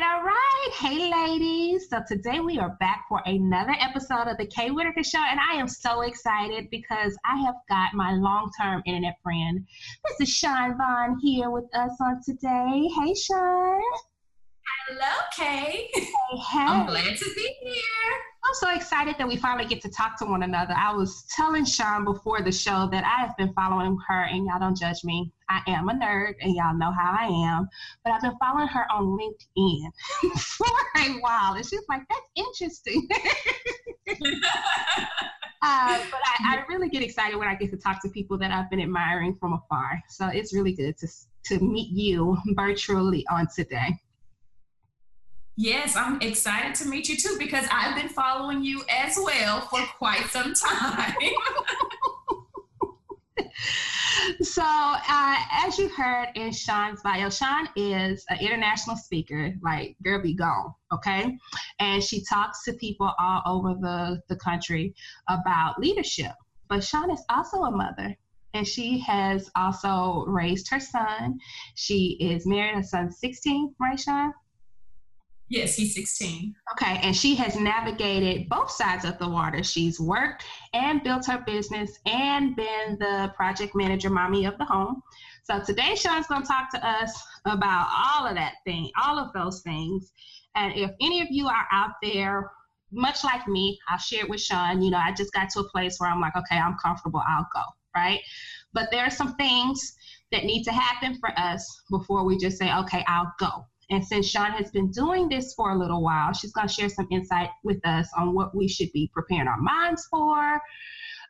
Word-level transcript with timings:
right, 0.00 0.16
all 0.16 0.24
right. 0.24 0.70
Hey, 0.72 1.10
ladies. 1.10 1.88
So 1.88 2.00
today 2.06 2.40
we 2.40 2.58
are 2.58 2.76
back 2.80 3.04
for 3.08 3.22
another 3.26 3.74
episode 3.80 4.28
of 4.28 4.36
the 4.38 4.46
Kay 4.46 4.70
Whitaker 4.70 5.04
Show, 5.04 5.20
and 5.30 5.38
I 5.38 5.54
am 5.54 5.68
so 5.68 6.00
excited 6.02 6.68
because 6.70 7.16
I 7.24 7.36
have 7.44 7.54
got 7.68 7.94
my 7.94 8.12
long-term 8.12 8.82
internet 8.86 9.16
friend, 9.22 9.64
Mrs. 10.20 10.28
Chaun 10.40 10.76
Vaughn, 10.76 11.18
here 11.20 11.50
with 11.50 11.66
us 11.74 11.92
on 12.00 12.20
today. 12.24 12.88
Hey, 12.98 13.14
Chaun. 13.14 13.82
Hello, 14.88 15.14
Kay. 15.36 15.88
Hey, 15.94 16.02
hey. 16.02 16.58
I'm 16.58 16.86
glad 16.86 17.16
to 17.16 17.34
be 17.34 17.54
here. 17.62 18.23
So 18.54 18.72
excited 18.72 19.16
that 19.18 19.26
we 19.26 19.36
finally 19.36 19.66
get 19.66 19.82
to 19.82 19.88
talk 19.88 20.16
to 20.20 20.24
one 20.26 20.44
another. 20.44 20.74
I 20.76 20.94
was 20.94 21.26
telling 21.34 21.64
Chaun 21.64 22.04
before 22.04 22.40
the 22.40 22.52
show 22.52 22.88
that 22.92 23.02
I 23.02 23.26
have 23.26 23.36
been 23.36 23.52
following 23.52 23.98
her, 24.06 24.22
and 24.22 24.46
y'all 24.46 24.60
don't 24.60 24.76
judge 24.76 25.02
me. 25.02 25.32
I 25.50 25.60
am 25.66 25.88
a 25.88 25.92
nerd, 25.92 26.34
and 26.40 26.54
y'all 26.54 26.78
know 26.78 26.92
how 26.92 27.16
I 27.18 27.26
am. 27.26 27.68
But 28.04 28.12
I've 28.12 28.22
been 28.22 28.36
following 28.38 28.68
her 28.68 28.86
on 28.92 29.18
LinkedIn 29.18 30.38
for 30.38 30.66
a 30.98 31.20
while, 31.20 31.54
and 31.54 31.66
she's 31.66 31.82
like, 31.88 32.02
"That's 32.08 32.30
interesting." 32.36 33.08
uh, 35.62 35.98
but 36.10 36.20
I, 36.24 36.36
I 36.40 36.64
really 36.68 36.88
get 36.88 37.02
excited 37.02 37.36
when 37.36 37.48
I 37.48 37.56
get 37.56 37.72
to 37.72 37.76
talk 37.76 38.00
to 38.02 38.08
people 38.08 38.38
that 38.38 38.52
I've 38.52 38.70
been 38.70 38.80
admiring 38.80 39.34
from 39.34 39.54
afar. 39.54 40.00
So 40.10 40.28
it's 40.28 40.54
really 40.54 40.74
good 40.74 40.96
to 40.98 41.08
to 41.46 41.58
meet 41.58 41.90
you 41.90 42.38
virtually 42.54 43.26
on 43.32 43.48
today. 43.52 43.98
Yes, 45.56 45.94
I'm 45.94 46.20
excited 46.20 46.74
to 46.76 46.88
meet 46.88 47.08
you 47.08 47.16
too 47.16 47.36
because 47.38 47.64
I've 47.70 47.94
been 47.94 48.08
following 48.08 48.64
you 48.64 48.82
as 48.90 49.16
well 49.16 49.60
for 49.60 49.80
quite 49.98 50.26
some 50.26 50.52
time. 50.52 51.14
so, 54.42 54.64
uh, 54.64 55.36
as 55.64 55.78
you 55.78 55.88
heard 55.90 56.30
in 56.34 56.50
Chaun's 56.50 57.02
bio, 57.02 57.30
Chaun 57.30 57.68
is 57.76 58.24
an 58.30 58.40
international 58.40 58.96
speaker, 58.96 59.54
like 59.62 59.96
girl 60.02 60.20
be 60.20 60.34
gone, 60.34 60.74
okay? 60.92 61.38
And 61.78 62.02
she 62.02 62.24
talks 62.24 62.64
to 62.64 62.72
people 62.72 63.12
all 63.20 63.42
over 63.46 63.78
the, 63.80 64.20
the 64.28 64.36
country 64.36 64.92
about 65.28 65.78
leadership. 65.78 66.32
But 66.68 66.80
Chaun 66.80 67.12
is 67.12 67.22
also 67.30 67.62
a 67.62 67.70
mother 67.70 68.16
and 68.54 68.66
she 68.66 68.98
has 69.00 69.48
also 69.54 70.24
raised 70.26 70.68
her 70.70 70.80
son. 70.80 71.38
She 71.76 72.16
is 72.20 72.44
married, 72.44 72.74
her 72.74 72.82
son's 72.82 73.20
16, 73.20 73.76
right, 73.80 73.98
Chaun? 73.98 74.32
Yes, 75.48 75.76
he's 75.76 75.94
16. 75.94 76.54
Okay, 76.72 76.98
and 77.02 77.14
she 77.14 77.34
has 77.34 77.54
navigated 77.56 78.48
both 78.48 78.70
sides 78.70 79.04
of 79.04 79.18
the 79.18 79.28
water. 79.28 79.62
She's 79.62 80.00
worked 80.00 80.44
and 80.72 81.02
built 81.02 81.26
her 81.26 81.42
business 81.46 81.98
and 82.06 82.56
been 82.56 82.96
the 82.98 83.32
project 83.36 83.74
manager 83.74 84.08
mommy 84.08 84.46
of 84.46 84.56
the 84.56 84.64
home. 84.64 85.02
So 85.42 85.60
today 85.62 85.94
Chaun's 85.96 86.26
going 86.26 86.42
to 86.42 86.48
talk 86.48 86.70
to 86.70 86.86
us 86.86 87.12
about 87.44 87.88
all 87.92 88.26
of 88.26 88.36
that 88.36 88.54
thing, 88.64 88.90
all 89.02 89.18
of 89.18 89.32
those 89.34 89.60
things. 89.60 90.12
And 90.56 90.74
if 90.74 90.90
any 91.02 91.20
of 91.20 91.28
you 91.30 91.46
are 91.46 91.66
out 91.70 91.92
there, 92.02 92.50
much 92.90 93.22
like 93.22 93.46
me, 93.46 93.78
I'll 93.90 93.98
share 93.98 94.24
it 94.24 94.30
with 94.30 94.40
Chaun. 94.40 94.80
You 94.80 94.90
know, 94.90 94.98
I 94.98 95.12
just 95.12 95.32
got 95.34 95.50
to 95.50 95.60
a 95.60 95.68
place 95.68 96.00
where 96.00 96.08
I'm 96.08 96.20
like, 96.20 96.36
okay, 96.36 96.56
I'm 96.56 96.76
comfortable, 96.82 97.22
I'll 97.28 97.48
go, 97.52 97.62
right? 97.94 98.20
But 98.72 98.90
there 98.90 99.04
are 99.04 99.10
some 99.10 99.34
things 99.34 99.94
that 100.32 100.44
need 100.44 100.62
to 100.64 100.72
happen 100.72 101.18
for 101.18 101.38
us 101.38 101.82
before 101.90 102.24
we 102.24 102.38
just 102.38 102.56
say, 102.56 102.74
okay, 102.74 103.04
I'll 103.06 103.32
go 103.38 103.66
and 103.90 104.04
since 104.04 104.30
Chaun 104.30 104.52
has 104.52 104.70
been 104.70 104.90
doing 104.90 105.28
this 105.28 105.54
for 105.54 105.70
a 105.72 105.78
little 105.78 106.02
while, 106.02 106.32
she's 106.32 106.52
going 106.52 106.66
to 106.66 106.72
share 106.72 106.88
some 106.88 107.06
insight 107.10 107.50
with 107.62 107.84
us 107.86 108.08
on 108.16 108.34
what 108.34 108.54
we 108.54 108.68
should 108.68 108.92
be 108.92 109.10
preparing 109.12 109.48
our 109.48 109.60
minds 109.60 110.06
for, 110.10 110.60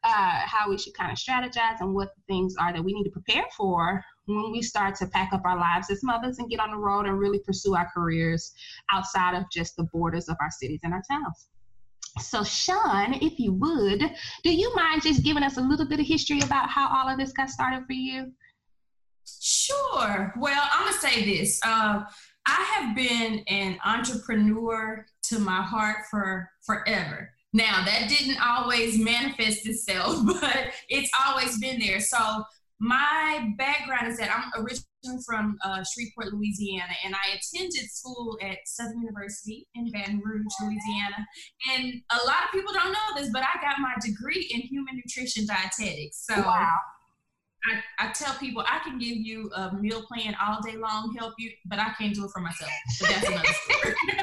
uh, 0.04 0.40
how 0.44 0.68
we 0.68 0.78
should 0.78 0.94
kind 0.94 1.10
of 1.10 1.18
strategize, 1.18 1.80
and 1.80 1.94
what 1.94 2.14
things 2.28 2.54
are 2.60 2.72
that 2.72 2.84
we 2.84 2.92
need 2.92 3.04
to 3.04 3.10
prepare 3.10 3.44
for 3.56 4.04
when 4.26 4.52
we 4.52 4.62
start 4.62 4.94
to 4.96 5.06
pack 5.06 5.32
up 5.32 5.42
our 5.44 5.58
lives 5.58 5.90
as 5.90 6.02
mothers 6.02 6.38
and 6.38 6.48
get 6.48 6.60
on 6.60 6.70
the 6.70 6.76
road 6.76 7.06
and 7.06 7.18
really 7.18 7.38
pursue 7.40 7.74
our 7.74 7.90
careers 7.92 8.52
outside 8.92 9.34
of 9.34 9.44
just 9.50 9.76
the 9.76 9.84
borders 9.84 10.28
of 10.28 10.36
our 10.40 10.50
cities 10.50 10.80
and 10.84 10.92
our 10.92 11.02
towns. 11.10 11.48
So, 12.20 12.44
Chaun, 12.44 13.14
if 13.14 13.40
you 13.40 13.52
would, 13.54 14.00
do 14.44 14.54
you 14.54 14.72
mind 14.76 15.02
just 15.02 15.24
giving 15.24 15.42
us 15.42 15.56
a 15.56 15.60
little 15.60 15.86
bit 15.86 15.98
of 15.98 16.06
history 16.06 16.40
about 16.40 16.70
how 16.70 16.88
all 16.88 17.08
of 17.08 17.18
this 17.18 17.32
got 17.32 17.50
started 17.50 17.84
for 17.86 17.92
you? 17.92 18.32
Sure. 19.40 20.32
Well, 20.36 20.68
I'm 20.72 20.82
going 20.84 20.94
to 20.94 21.00
say 21.00 21.24
this. 21.24 21.60
Uh, 21.64 22.04
I 22.46 22.62
have 22.76 22.96
been 22.96 23.44
an 23.48 23.78
entrepreneur 23.84 25.06
to 25.24 25.38
my 25.38 25.62
heart 25.62 25.98
for 26.10 26.50
forever. 26.62 27.30
Now, 27.52 27.84
that 27.84 28.08
didn't 28.08 28.38
always 28.44 28.98
manifest 28.98 29.66
itself, 29.66 30.18
but 30.40 30.72
it's 30.88 31.10
always 31.26 31.58
been 31.58 31.78
there. 31.78 32.00
So, 32.00 32.18
my 32.80 33.54
background 33.56 34.08
is 34.08 34.18
that 34.18 34.30
I'm 34.30 34.50
originally 34.60 35.22
from 35.24 35.56
uh, 35.64 35.84
Shreveport, 35.84 36.34
Louisiana, 36.34 36.92
and 37.04 37.14
I 37.14 37.36
attended 37.36 37.88
school 37.90 38.36
at 38.42 38.58
Southern 38.66 39.00
University 39.00 39.68
in 39.74 39.90
Baton 39.92 40.20
Rouge, 40.24 40.52
Louisiana. 40.60 41.26
And 41.72 42.02
a 42.10 42.26
lot 42.26 42.44
of 42.44 42.52
people 42.52 42.74
don't 42.74 42.92
know 42.92 43.20
this, 43.20 43.30
but 43.32 43.42
I 43.42 43.62
got 43.62 43.78
my 43.78 43.94
degree 44.04 44.50
in 44.52 44.62
human 44.62 44.96
nutrition 44.96 45.46
dietetics. 45.46 46.26
So, 46.26 46.40
wow. 46.40 46.76
I, 47.66 48.06
I 48.06 48.12
tell 48.12 48.34
people 48.34 48.62
I 48.66 48.80
can 48.80 48.98
give 48.98 49.16
you 49.16 49.50
a 49.54 49.74
meal 49.74 50.02
plan 50.02 50.36
all 50.44 50.60
day 50.60 50.76
long, 50.76 51.14
help 51.18 51.34
you, 51.38 51.50
but 51.66 51.78
I 51.78 51.92
can't 51.98 52.14
do 52.14 52.24
it 52.24 52.30
for 52.30 52.40
myself. 52.40 52.70
But 53.00 53.08
that's 53.08 53.26
another 53.28 53.44
story. 53.64 53.94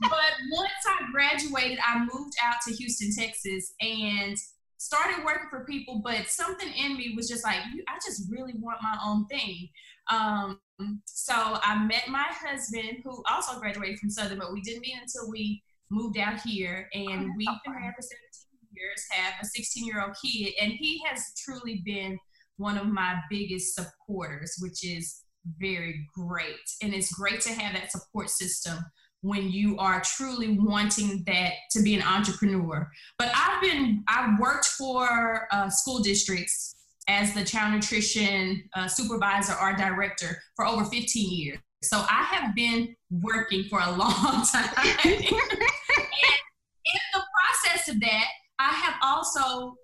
but 0.00 0.32
once 0.50 0.72
I 0.86 1.10
graduated, 1.12 1.78
I 1.86 2.00
moved 2.00 2.34
out 2.42 2.56
to 2.66 2.74
Houston, 2.74 3.12
Texas, 3.14 3.74
and 3.80 4.36
started 4.78 5.24
working 5.24 5.48
for 5.50 5.64
people. 5.64 6.00
But 6.02 6.28
something 6.28 6.68
in 6.72 6.96
me 6.96 7.12
was 7.14 7.28
just 7.28 7.44
like, 7.44 7.58
I 7.88 7.98
just 8.04 8.30
really 8.30 8.54
want 8.56 8.78
my 8.82 8.96
own 9.04 9.26
thing. 9.26 9.68
Um, 10.10 10.58
so 11.04 11.34
I 11.36 11.84
met 11.84 12.08
my 12.08 12.26
husband, 12.28 12.98
who 13.04 13.22
also 13.30 13.60
graduated 13.60 13.98
from 13.98 14.10
Southern, 14.10 14.38
but 14.38 14.52
we 14.52 14.62
didn't 14.62 14.80
meet 14.80 14.96
until 15.00 15.30
we 15.30 15.62
moved 15.90 16.18
out 16.18 16.40
here, 16.40 16.88
and 16.94 17.30
we've 17.36 17.48
been 17.64 17.74
married 17.74 17.94
for 17.94 18.02
17 18.02 18.41
years, 18.82 19.04
have 19.10 19.34
a 19.42 19.46
16 19.46 19.86
year 19.86 20.02
old 20.02 20.16
kid, 20.22 20.52
and 20.60 20.72
he 20.72 21.00
has 21.06 21.22
truly 21.44 21.82
been 21.84 22.18
one 22.56 22.76
of 22.76 22.86
my 22.86 23.18
biggest 23.30 23.74
supporters, 23.74 24.56
which 24.60 24.84
is 24.84 25.22
very 25.58 26.06
great. 26.14 26.56
And 26.82 26.94
it's 26.94 27.12
great 27.12 27.40
to 27.42 27.52
have 27.52 27.74
that 27.74 27.90
support 27.90 28.30
system 28.30 28.78
when 29.22 29.50
you 29.50 29.78
are 29.78 30.00
truly 30.00 30.58
wanting 30.58 31.22
that 31.26 31.52
to 31.70 31.82
be 31.82 31.94
an 31.94 32.02
entrepreneur. 32.02 32.88
But 33.18 33.30
I've 33.34 33.62
been, 33.62 34.04
I've 34.08 34.38
worked 34.38 34.66
for 34.66 35.46
uh, 35.52 35.70
school 35.70 36.00
districts 36.00 36.74
as 37.08 37.32
the 37.34 37.44
child 37.44 37.74
nutrition 37.74 38.62
uh, 38.74 38.88
supervisor 38.88 39.54
or 39.60 39.74
director 39.74 40.38
for 40.56 40.66
over 40.66 40.84
15 40.84 41.30
years. 41.30 41.58
So 41.82 41.98
I 41.98 42.24
have 42.30 42.54
been 42.54 42.94
working 43.10 43.64
for 43.64 43.80
a 43.80 43.90
long 43.90 44.46
time. 44.52 44.68
and 45.04 45.14
in 45.14 47.02
the 47.12 47.22
process 47.32 47.88
of 47.88 48.00
that, 48.00 48.26
I 48.62 48.72
have 48.74 48.94
also 49.02 49.76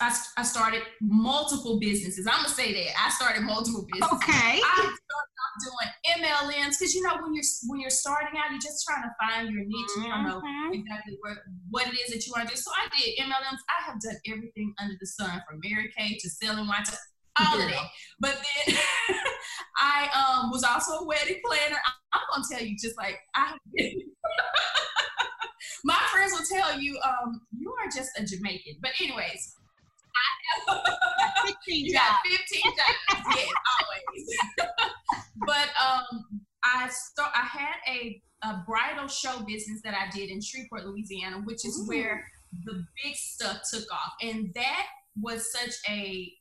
I, 0.00 0.16
I 0.38 0.42
started 0.44 0.82
multiple 1.02 1.78
businesses. 1.78 2.26
I'm 2.26 2.36
gonna 2.36 2.48
say 2.48 2.72
that 2.72 2.94
I 2.96 3.10
started 3.10 3.42
multiple 3.42 3.86
businesses. 3.92 4.16
Okay. 4.16 4.60
I 4.62 4.76
started 4.80 5.34
off 5.44 5.56
doing 5.60 6.24
MLMs 6.24 6.78
because 6.78 6.94
you 6.94 7.02
know 7.02 7.16
when 7.20 7.34
you're 7.34 7.44
when 7.66 7.80
you're 7.80 7.90
starting 7.90 8.38
out, 8.38 8.50
you're 8.50 8.60
just 8.60 8.86
trying 8.86 9.02
to 9.02 9.12
find 9.20 9.52
your 9.52 9.64
niche. 9.64 9.92
Mm-hmm. 9.98 10.02
You 10.02 10.08
don't 10.08 10.24
know 10.24 10.40
mm-hmm. 10.40 10.72
exactly 10.72 11.18
what 11.20 11.36
what 11.70 11.86
it 11.88 11.98
is 12.00 12.12
that 12.14 12.26
you 12.26 12.32
want 12.34 12.48
to 12.48 12.54
do. 12.54 12.60
So 12.60 12.70
I 12.72 12.88
did 12.96 13.18
MLMs. 13.26 13.60
I 13.68 13.90
have 13.90 14.00
done 14.00 14.16
everything 14.26 14.72
under 14.80 14.94
the 14.98 15.06
sun, 15.06 15.42
from 15.48 15.60
Mary 15.62 15.92
Kay 15.96 16.16
to 16.16 16.30
selling 16.30 16.66
wine 16.66 16.84
to 16.84 16.96
all 17.40 17.60
of 17.60 17.68
that. 17.68 17.86
But 18.20 18.40
then 18.66 18.76
I 19.76 20.08
um, 20.14 20.50
was 20.50 20.64
also 20.64 21.04
a 21.04 21.04
wedding 21.04 21.40
planner. 21.44 21.78
I'm 22.14 22.22
gonna 22.32 22.44
tell 22.50 22.62
you, 22.62 22.76
just 22.80 22.96
like 22.96 23.18
I. 23.34 23.52
my 25.84 25.98
friends 26.10 26.32
will 26.32 26.58
tell 26.58 26.80
you, 26.80 26.98
um, 27.04 27.42
you 27.56 27.70
are 27.70 27.90
just 27.94 28.10
a 28.18 28.24
Jamaican. 28.24 28.76
But 28.80 28.92
anyways, 29.00 29.54
I 30.16 30.72
have 30.72 31.46
15 31.46 31.56
you 31.86 31.92
got 31.92 32.16
15 32.26 32.62
jobs. 32.62 33.36
yes, 33.36 33.48
always. 33.82 34.38
but 35.46 35.68
um, 35.80 36.24
I 36.64 36.88
start. 36.88 37.32
I 37.34 37.42
had 37.42 37.76
a, 37.86 38.22
a 38.42 38.64
bridal 38.66 39.08
show 39.08 39.44
business 39.46 39.82
that 39.84 39.94
I 39.94 40.10
did 40.10 40.30
in 40.30 40.40
Shreveport, 40.40 40.86
Louisiana, 40.86 41.42
which 41.44 41.66
is 41.66 41.78
Ooh. 41.82 41.88
where 41.88 42.24
the 42.64 42.84
big 43.02 43.14
stuff 43.14 43.60
took 43.70 43.84
off, 43.92 44.14
and 44.22 44.52
that 44.54 44.86
was 45.20 45.52
such 45.52 45.74
a 45.88 46.32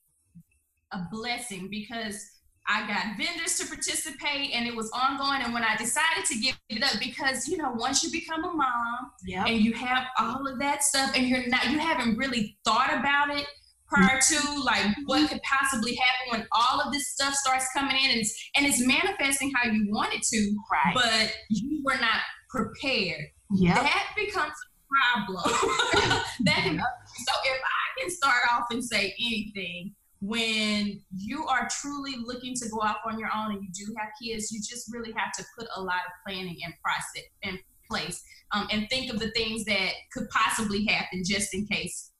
a 0.93 1.07
blessing 1.11 1.67
because 1.69 2.23
I 2.67 2.87
got 2.87 3.17
vendors 3.17 3.57
to 3.59 3.67
participate 3.67 4.51
and 4.53 4.65
it 4.65 4.75
was 4.75 4.89
ongoing. 4.91 5.41
And 5.41 5.53
when 5.53 5.63
I 5.63 5.75
decided 5.75 6.25
to 6.25 6.35
give 6.39 6.57
it 6.69 6.83
up, 6.83 6.99
because 6.99 7.47
you 7.47 7.57
know, 7.57 7.71
once 7.71 8.03
you 8.03 8.11
become 8.11 8.43
a 8.43 8.53
mom 8.53 9.11
yep. 9.25 9.47
and 9.47 9.59
you 9.59 9.73
have 9.73 10.05
all 10.19 10.47
of 10.47 10.59
that 10.59 10.83
stuff 10.83 11.11
and 11.15 11.27
you're 11.27 11.47
not 11.47 11.69
you 11.69 11.79
haven't 11.79 12.17
really 12.17 12.57
thought 12.65 12.93
about 12.93 13.37
it 13.37 13.45
prior 13.87 14.19
to 14.19 14.61
like 14.63 14.85
what 15.05 15.29
could 15.29 15.41
possibly 15.43 15.95
happen 15.95 16.39
when 16.39 16.47
all 16.51 16.81
of 16.81 16.91
this 16.91 17.09
stuff 17.09 17.33
starts 17.33 17.67
coming 17.75 17.95
in 17.95 18.11
and 18.11 18.19
it's, 18.21 18.49
and 18.55 18.65
it's 18.65 18.85
manifesting 18.85 19.51
how 19.55 19.69
you 19.69 19.87
want 19.89 20.13
it 20.13 20.23
to, 20.23 20.55
right. 20.71 20.93
but 20.95 21.33
you 21.49 21.81
were 21.83 21.97
not 21.99 22.21
prepared. 22.49 23.25
Yep. 23.51 23.75
That 23.75 24.07
becomes 24.15 24.53
a 24.53 25.25
problem. 25.25 25.43
that 26.45 26.59
can, 26.63 26.77
so 26.79 27.33
if 27.45 27.61
I 27.61 27.99
can 27.99 28.09
start 28.09 28.41
off 28.51 28.65
and 28.71 28.83
say 28.83 29.13
anything, 29.19 29.93
when 30.23 31.01
you 31.13 31.45
are 31.47 31.67
truly 31.81 32.15
looking 32.23 32.53
to 32.55 32.69
go 32.69 32.77
off 32.77 32.97
on 33.05 33.19
your 33.19 33.29
own 33.35 33.51
and 33.51 33.61
you 33.61 33.67
do 33.73 33.93
have 33.97 34.07
kids, 34.21 34.53
you 34.53 34.59
just 34.59 34.91
really 34.93 35.11
have 35.17 35.33
to 35.33 35.43
put 35.57 35.67
a 35.75 35.81
lot 35.81 35.97
of 36.05 36.13
planning 36.25 36.55
and 36.63 36.73
process 36.81 37.23
in 37.41 37.59
place 37.91 38.23
um, 38.53 38.65
and 38.71 38.87
think 38.89 39.11
of 39.11 39.19
the 39.19 39.31
things 39.31 39.65
that 39.65 39.89
could 40.13 40.29
possibly 40.29 40.85
happen 40.85 41.23
just 41.25 41.53
in 41.53 41.65
case 41.67 42.11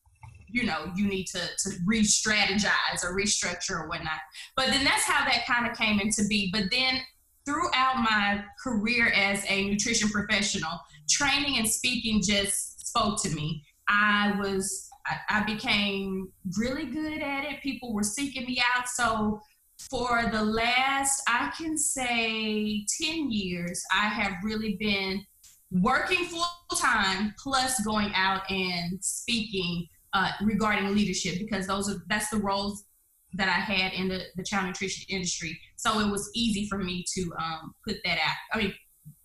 you 0.50 0.66
know 0.66 0.92
you 0.96 1.08
need 1.08 1.26
to 1.26 1.40
to 1.58 1.72
re-strategize 1.86 3.04
or 3.04 3.16
restructure 3.16 3.72
or 3.82 3.88
whatnot. 3.88 4.20
But 4.58 4.68
then 4.68 4.84
that's 4.84 5.06
how 5.06 5.24
that 5.24 5.46
kind 5.48 5.66
of 5.66 5.78
came 5.78 6.02
into 6.02 6.26
be. 6.28 6.50
But 6.52 6.64
then 6.72 7.00
throughout 7.46 7.96
my 7.98 8.44
career 8.62 9.14
as 9.16 9.46
a 9.48 9.70
nutrition 9.70 10.10
professional 10.10 10.78
training 11.10 11.58
and 11.58 11.68
speaking 11.68 12.22
just 12.22 12.88
spoke 12.88 13.22
to 13.24 13.30
me. 13.30 13.64
I 13.88 14.36
was 14.40 14.90
I, 15.06 15.40
I 15.40 15.44
became 15.44 16.32
really 16.58 16.86
good 16.86 17.22
at 17.22 17.46
it 17.46 17.62
people 17.62 17.94
were 17.94 18.04
seeking 18.04 18.46
me 18.46 18.62
out 18.76 18.88
so 18.88 19.42
for 19.90 20.30
the 20.32 20.44
last 20.44 21.22
i 21.28 21.52
can 21.58 21.78
say 21.78 22.86
10 23.02 23.32
years 23.32 23.84
i 23.94 24.08
have 24.08 24.34
really 24.44 24.78
been 24.80 25.26
working 25.72 26.26
full 26.26 26.46
time 26.78 27.34
plus 27.42 27.84
going 27.84 28.12
out 28.16 28.50
and 28.50 29.04
speaking 29.04 29.88
uh, 30.14 30.30
regarding 30.42 30.94
leadership 30.94 31.40
because 31.40 31.66
those 31.66 31.90
are 31.90 32.04
that's 32.08 32.30
the 32.30 32.38
roles 32.38 32.86
that 33.34 33.50
I 33.50 33.60
had 33.62 33.94
in 33.94 34.08
the, 34.08 34.22
the 34.36 34.44
child 34.44 34.68
nutrition 34.68 35.06
industry. 35.10 35.60
So 35.76 36.00
it 36.00 36.12
was 36.12 36.30
easy 36.36 36.68
for 36.68 36.78
me 36.78 37.04
to 37.16 37.32
um, 37.40 37.74
put 37.88 37.98
that 38.06 38.20
out. 38.20 38.36
I 38.54 38.58
mean, 38.60 38.74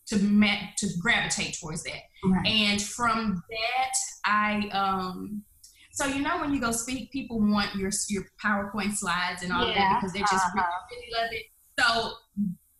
to 0.06 0.18
met, 0.18 0.76
to 0.78 0.88
gravitate 1.00 1.58
towards 1.60 1.82
that. 1.84 2.00
Right. 2.24 2.46
And 2.46 2.80
from 2.80 3.42
that, 3.50 3.92
I 4.24 4.68
um, 4.72 5.42
so 5.98 6.06
you 6.06 6.22
know 6.22 6.38
when 6.38 6.54
you 6.54 6.60
go 6.60 6.70
speak, 6.70 7.10
people 7.10 7.40
want 7.40 7.74
your 7.74 7.90
your 8.08 8.22
PowerPoint 8.40 8.94
slides 8.94 9.42
and 9.42 9.52
all 9.52 9.66
yeah. 9.66 9.74
that 9.74 9.98
because 9.98 10.12
they 10.12 10.20
just 10.20 10.32
uh-huh. 10.32 10.62
really, 10.90 11.10
really 11.10 11.22
love 11.22 11.30
it. 11.32 11.46
So 11.80 12.12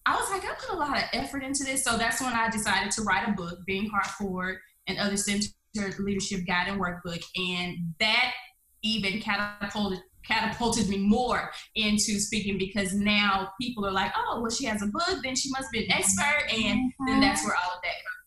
I 0.06 0.14
was 0.14 0.30
like, 0.30 0.44
I 0.44 0.54
put 0.54 0.70
a 0.70 0.76
lot 0.76 0.96
of 0.96 1.02
effort 1.12 1.42
into 1.42 1.64
this. 1.64 1.82
So 1.82 1.98
that's 1.98 2.20
when 2.22 2.32
I 2.32 2.48
decided 2.48 2.92
to 2.92 3.02
write 3.02 3.28
a 3.28 3.32
book, 3.32 3.58
Being 3.66 3.88
Heart 3.90 4.06
Forward 4.06 4.58
and 4.86 5.00
Other 5.00 5.16
Centered 5.16 5.50
Leadership 5.98 6.46
Guide 6.46 6.68
and 6.68 6.80
Workbook. 6.80 7.24
And 7.36 7.92
that 7.98 8.34
even 8.82 9.20
catapulted 9.20 9.98
catapulted 10.24 10.88
me 10.88 10.98
more 10.98 11.50
into 11.74 12.20
speaking 12.20 12.56
because 12.56 12.94
now 12.94 13.50
people 13.60 13.84
are 13.84 13.90
like, 13.90 14.12
oh, 14.16 14.40
well, 14.40 14.50
she 14.50 14.66
has 14.66 14.82
a 14.82 14.86
book, 14.86 15.18
then 15.24 15.34
she 15.34 15.50
must 15.50 15.72
be 15.72 15.84
an 15.84 15.90
expert. 15.90 16.52
And 16.52 16.92
mm-hmm. 16.92 17.06
then 17.06 17.20
that's 17.20 17.44
where 17.44 17.56
all 17.56 17.74
of 17.74 17.82
that 17.82 17.88
comes. 17.88 18.17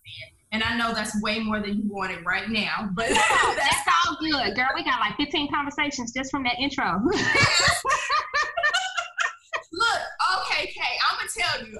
And 0.51 0.63
I 0.63 0.75
know 0.77 0.93
that's 0.93 1.19
way 1.21 1.39
more 1.39 1.61
than 1.61 1.77
you 1.77 1.83
wanted 1.85 2.25
right 2.25 2.49
now, 2.49 2.89
but 2.93 3.07
that's, 3.09 3.55
that's 3.55 3.87
all 4.05 4.17
good, 4.19 4.53
girl. 4.55 4.67
We 4.75 4.83
got 4.83 4.99
like 4.99 5.15
15 5.15 5.49
conversations 5.49 6.11
just 6.11 6.29
from 6.29 6.43
that 6.43 6.59
intro. 6.59 6.99
Look, 9.73 10.01
okay, 10.35 10.67
Kay, 10.67 10.93
I'm 11.09 11.17
gonna 11.17 11.29
tell 11.33 11.65
you. 11.65 11.79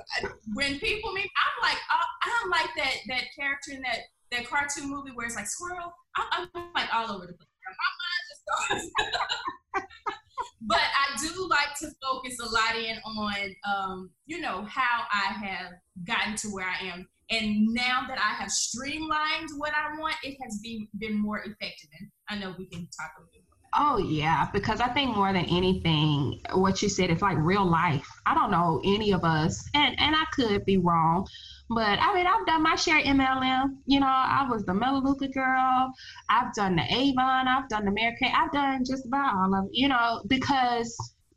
When 0.53 0.79
people 0.79 1.12
meet, 1.12 1.29
I'm 1.35 1.62
like, 1.62 1.77
uh, 1.77 2.06
I'm 2.23 2.50
like 2.50 2.69
that 2.77 2.95
that 3.09 3.23
character 3.38 3.71
in 3.73 3.81
that 3.81 4.00
that 4.31 4.47
cartoon 4.47 4.89
movie 4.89 5.12
where 5.13 5.25
it's 5.25 5.35
like 5.35 5.47
squirrel. 5.47 5.94
I'm, 6.15 6.50
I'm 6.56 6.71
like 6.74 6.94
all 6.94 7.12
over 7.12 7.27
the 7.27 7.33
place. 7.33 7.50
My 7.67 7.91
mind 8.00 8.24
just 8.29 8.44
goes. 8.69 9.83
but 10.62 10.79
I 10.79 11.17
do 11.21 11.47
like 11.50 11.75
to 11.79 11.89
focus 12.01 12.38
a 12.39 12.45
lot 12.45 12.75
in 12.75 12.97
on, 13.06 13.56
um, 13.69 14.09
you 14.25 14.39
know, 14.39 14.63
how 14.69 15.03
I 15.12 15.33
have 15.33 15.74
gotten 16.06 16.35
to 16.38 16.47
where 16.47 16.67
I 16.67 16.85
am. 16.88 17.07
And 17.31 17.74
now 17.74 18.01
that 18.07 18.18
I 18.18 18.42
have 18.42 18.51
streamlined 18.51 19.50
what 19.57 19.72
I 19.74 19.98
want, 20.00 20.16
it 20.24 20.38
has 20.44 20.60
been 20.62 20.88
been 21.00 21.18
more 21.18 21.39
effective. 21.39 21.89
And 22.00 22.10
I 22.30 22.38
know 22.38 22.54
we 22.57 22.68
can 22.68 22.88
talk 22.98 23.12
a 23.18 23.22
little 23.22 23.31
bit 23.33 23.51
Oh 23.74 23.98
yeah, 24.00 24.50
because 24.51 24.81
I 24.81 24.89
think 24.89 25.16
more 25.16 25.31
than 25.31 25.45
anything, 25.45 26.42
what 26.54 26.81
you 26.81 26.89
said 26.89 27.10
is 27.10 27.22
like 27.22 27.38
real 27.38 27.66
life. 27.66 28.06
I 28.25 28.33
don't 28.33 28.51
know 28.51 28.81
any 28.83 29.13
of 29.13 29.24
us, 29.24 29.63
and 29.74 29.98
and 29.98 30.13
I 30.13 30.25
could 30.33 30.66
be 30.66 30.78
wrong, 30.78 31.25
but 31.69 31.98
I 32.01 32.13
mean 32.13 32.28
I've 32.28 32.45
done 32.45 32.63
my 32.63 32.75
share 32.75 33.01
MLM. 33.01 33.77
You 33.86 34.01
know, 34.01 34.07
I 34.07 34.45
was 34.50 34.66
the 34.66 34.74
Melaleuca 34.74 35.30
girl. 35.30 35.89
I've 36.30 36.54
done 36.54 36.75
the 36.75 36.84
Avon. 36.94 37.48
I've 37.48 37.69
done 37.69 37.86
the 37.86 37.92
Mary 37.92 38.13
Kay. 38.22 38.34
I've 38.36 38.51
done 38.51 38.84
just 38.84 39.06
about 39.06 39.36
all 39.38 39.56
of 39.56 39.69
you 39.72 39.88
know 39.88 40.22
because 40.27 40.94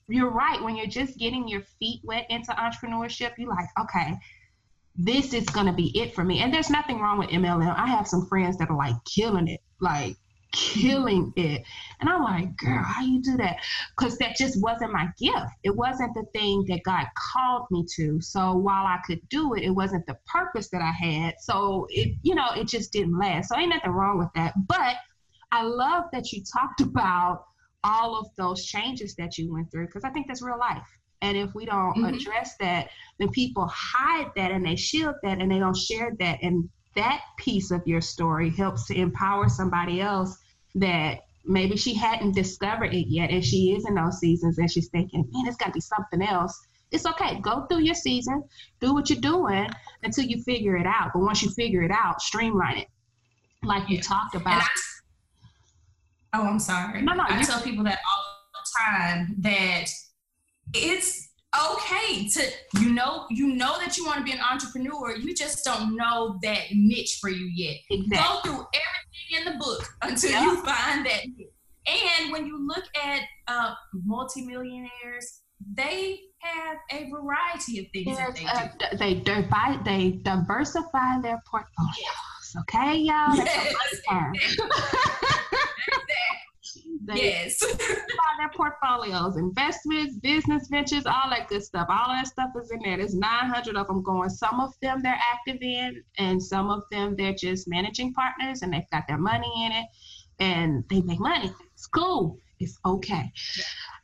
you're 0.09 0.31
right 0.31 0.61
when 0.61 0.75
you're 0.75 0.87
just 0.87 1.17
getting 1.17 1.47
your 1.47 1.63
feet 1.79 2.01
wet 2.03 2.27
into 2.31 2.51
entrepreneurship. 2.53 3.31
You're 3.39 3.49
like, 3.49 3.69
okay, 3.81 4.19
this 4.97 5.35
is 5.35 5.45
gonna 5.47 5.73
be 5.73 5.99
it 5.99 6.15
for 6.15 6.25
me. 6.25 6.41
And 6.41 6.53
there's 6.53 6.71
nothing 6.71 7.01
wrong 7.01 7.19
with 7.19 7.31
MLM. 7.31 7.75
I 7.77 7.89
have 7.89 8.07
some 8.07 8.27
friends 8.27 8.57
that 8.59 8.71
are 8.71 8.77
like 8.77 8.97
killing 9.05 9.49
it, 9.49 9.61
like 9.81 10.17
killing 10.55 11.33
it. 11.37 11.63
And 12.01 12.09
I'm 12.09 12.23
like, 12.23 12.57
girl, 12.57 12.83
how 12.83 13.03
you 13.03 13.21
do 13.21 13.37
that? 13.39 13.57
Because 13.97 14.17
that 14.19 14.37
just 14.37 14.61
wasn't 14.63 14.93
my 14.93 15.09
gift. 15.19 15.51
It 15.65 15.75
wasn't 15.75 16.15
the 16.15 16.25
thing 16.33 16.65
that 16.69 16.83
God 16.85 17.07
called 17.33 17.67
me 17.71 17.85
to. 17.97 18.21
So 18.21 18.55
while 18.55 18.87
I 18.87 19.01
could 19.05 19.21
do 19.29 19.55
it, 19.55 19.65
it 19.65 19.71
wasn't 19.71 20.07
the 20.07 20.17
purpose 20.27 20.69
that 20.71 20.83
I 20.83 20.93
had. 20.93 21.35
So 21.41 21.87
it, 21.91 22.17
you 22.23 22.35
know, 22.35 22.49
it 22.57 22.69
just 22.69 22.93
didn't 22.93 23.19
last. 23.19 23.49
So 23.49 23.59
ain't 23.59 23.71
nothing 23.71 23.91
wrong 23.91 24.19
with 24.19 24.31
that. 24.35 24.55
But 24.69 24.97
I 25.51 25.63
love 25.63 26.05
that 26.13 26.33
you 26.33 26.43
talked 26.53 26.81
about 26.89 27.45
all 27.83 28.19
of 28.19 28.29
those 28.37 28.65
changes 28.65 29.15
that 29.17 29.37
you 29.37 29.53
went 29.53 29.71
through 29.71 29.87
because 29.87 30.05
I 30.05 30.11
think 30.11 30.27
that's 30.27 30.43
real 30.43 30.59
life. 30.59 30.87
And 31.25 31.39
if 31.39 31.55
we 31.55 31.65
don't 31.65 31.95
mm-hmm. 31.97 32.05
address 32.05 32.55
that, 32.61 32.91
then 33.19 33.31
people 33.31 33.67
hide 33.73 34.31
that 34.37 34.51
and 34.51 34.65
they 34.65 34.77
shield 34.77 35.15
that 35.23 35.41
and 35.41 35.51
they 35.51 35.59
don't 35.59 35.77
share 35.77 36.13
that. 36.19 36.39
And 36.43 36.69
that 36.97 37.23
piece 37.39 37.71
of 37.71 37.81
your 37.87 38.03
story 38.03 38.51
helps 38.51 38.87
to 38.89 38.95
empower 38.95 39.49
somebody 39.49 40.03
else 40.03 40.37
that 40.75 41.21
maybe 41.47 41.79
she 41.79 41.95
hadn't 41.95 42.35
discovered 42.35 42.93
it 42.93 43.09
yet 43.09 43.31
and 43.31 43.43
she 43.43 43.73
is 43.73 43.87
in 43.87 43.95
those 43.95 44.19
seasons 44.19 44.59
and 44.59 44.71
she's 44.71 44.89
thinking, 44.89 45.27
man, 45.33 45.47
it's 45.47 45.57
got 45.57 45.67
to 45.67 45.73
be 45.73 45.81
something 45.81 46.21
else. 46.21 46.61
It's 46.91 47.07
okay. 47.07 47.41
Go 47.41 47.65
through 47.71 47.81
your 47.81 47.95
season, 47.95 48.45
do 48.81 48.93
what 48.93 49.09
you're 49.09 49.21
doing 49.21 49.71
until 50.03 50.25
you 50.25 50.43
figure 50.43 50.77
it 50.77 50.87
out. 50.87 51.13
But 51.15 51.21
once 51.21 51.43
you 51.43 51.49
figure 51.51 51.83
it 51.83 51.91
out, 51.91 52.21
streamline 52.21 52.77
it. 52.77 52.89
Like 53.63 53.89
you 53.89 53.99
talked 54.03 54.35
about. 54.35 54.61
I, 54.63 54.69
oh, 56.35 56.47
I'm 56.47 56.59
sorry. 56.59 57.01
No, 57.01 57.15
no. 57.15 57.25
I 57.27 57.43
tell 57.43 57.63
people 57.63 57.85
that 57.85 57.99
all 57.99 58.25
the 58.53 58.69
time 58.79 59.37
that 59.39 59.87
it's 60.75 61.31
okay 61.55 62.29
to 62.29 62.43
you 62.81 62.93
know 62.93 63.27
you 63.31 63.55
know 63.55 63.79
that 63.79 63.97
you 63.97 64.05
want 64.05 64.19
to 64.19 64.25
be 64.25 64.33
an 64.33 64.41
entrepreneur 64.51 65.17
you 65.17 65.35
just 65.35 65.65
don't 65.65 65.97
know 65.97 66.39
that 66.43 66.63
niche 66.73 67.19
for 67.21 67.31
you 67.31 67.49
yet 67.55 67.77
exactly. 67.91 68.19
go 68.19 68.41
through 68.41 68.67
everything 68.75 69.39
in 69.39 69.45
the 69.45 69.65
book 69.65 69.85
until 70.03 70.43
you 70.43 70.57
find 70.65 71.07
that 71.07 71.23
niche. 71.37 71.49
and 71.87 72.33
when 72.33 72.47
you 72.47 72.67
look 72.67 72.85
at 73.03 73.23
uh, 73.47 73.75
multimillionaires 74.05 75.43
they 75.77 76.19
have 76.41 76.77
a 76.93 77.09
variety 77.11 77.79
of 77.79 77.87
things 77.93 78.19
that 78.19 78.35
they 78.35 78.45
uh, 78.45 78.69
do. 78.91 78.97
they, 78.99 79.15
divide, 79.21 79.85
they 79.85 80.21
diversify 80.23 81.21
their 81.23 81.41
portfolios 81.49 82.57
okay 82.59 82.97
y'all 82.97 83.35
yes. 83.37 83.75
They 87.05 87.15
yes. 87.17 87.61
their 88.39 88.51
portfolios, 88.55 89.37
investments, 89.37 90.17
business 90.19 90.69
ventures, 90.69 91.07
all 91.07 91.31
that 91.31 91.49
good 91.49 91.63
stuff. 91.63 91.87
All 91.89 92.09
that 92.09 92.27
stuff 92.27 92.51
is 92.61 92.71
in 92.71 92.81
there. 92.83 92.97
There's 92.97 93.15
900 93.15 93.77
of 93.77 93.87
them 93.87 94.03
going. 94.03 94.31
Some 94.31 94.61
of 94.61 94.75
them 94.81 95.03
they're 95.03 95.19
active 95.33 95.63
in, 95.63 96.03
and 96.19 96.43
some 96.43 96.71
of 96.71 96.83
them 96.91 97.15
they're 97.17 97.35
just 97.35 97.69
managing 97.69 98.13
partners, 98.13 98.63
and 98.63 98.73
they've 98.73 98.91
got 98.91 99.05
their 99.09 99.19
money 99.19 99.51
in 99.67 99.73
it, 99.73 99.87
and 100.41 100.85
they 100.91 101.01
make 101.03 101.21
money. 101.21 101.53
It's 101.75 101.87
cool. 101.87 102.39
It's 102.61 102.79
okay. 102.85 103.33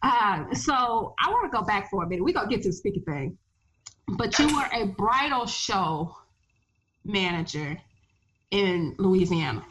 Uh, 0.03 0.53
so 0.55 1.15
I 1.25 1.31
want 1.31 1.51
to 1.51 1.57
go 1.57 1.65
back 1.65 1.91
for 1.91 2.05
a 2.05 2.09
minute. 2.09 2.25
We're 2.25 2.35
gonna 2.35 2.49
get 2.49 2.63
to 2.63 2.69
the 2.69 2.75
speaker 2.75 3.01
thing, 3.01 3.39
but 4.17 4.39
you 4.39 4.55
were 4.55 4.69
a 4.73 4.87
bridal 4.87 5.47
show 5.47 6.17
manager 7.05 7.79
in 8.51 8.95
Louisiana. 8.99 9.65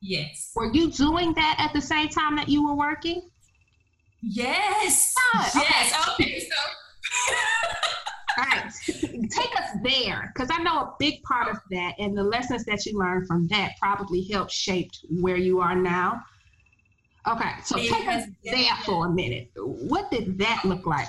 Yes. 0.00 0.52
Were 0.54 0.72
you 0.72 0.90
doing 0.90 1.34
that 1.34 1.56
at 1.58 1.72
the 1.72 1.80
same 1.80 2.08
time 2.08 2.36
that 2.36 2.48
you 2.48 2.66
were 2.66 2.74
working? 2.74 3.28
Yes. 4.22 5.14
Oh, 5.34 5.50
yes. 5.54 6.08
Okay. 6.08 6.24
okay 6.24 6.40
so. 6.40 6.56
All 8.38 8.44
right. 8.44 8.72
Take 9.30 9.60
us 9.60 9.70
there 9.82 10.32
because 10.32 10.50
I 10.52 10.62
know 10.62 10.80
a 10.80 10.94
big 10.98 11.22
part 11.22 11.48
of 11.48 11.58
that 11.70 11.94
and 11.98 12.16
the 12.16 12.22
lessons 12.22 12.64
that 12.64 12.86
you 12.86 12.98
learned 12.98 13.26
from 13.26 13.48
that 13.48 13.72
probably 13.80 14.22
helped 14.24 14.52
shape 14.52 14.90
where 15.20 15.36
you 15.36 15.60
are 15.60 15.76
now. 15.76 16.22
Okay. 17.28 17.50
So 17.64 17.76
take 17.76 18.08
us 18.08 18.24
there 18.44 18.74
for 18.84 19.06
a 19.06 19.10
minute. 19.10 19.50
What 19.56 20.10
did 20.10 20.38
that 20.38 20.64
look 20.64 20.86
like? 20.86 21.08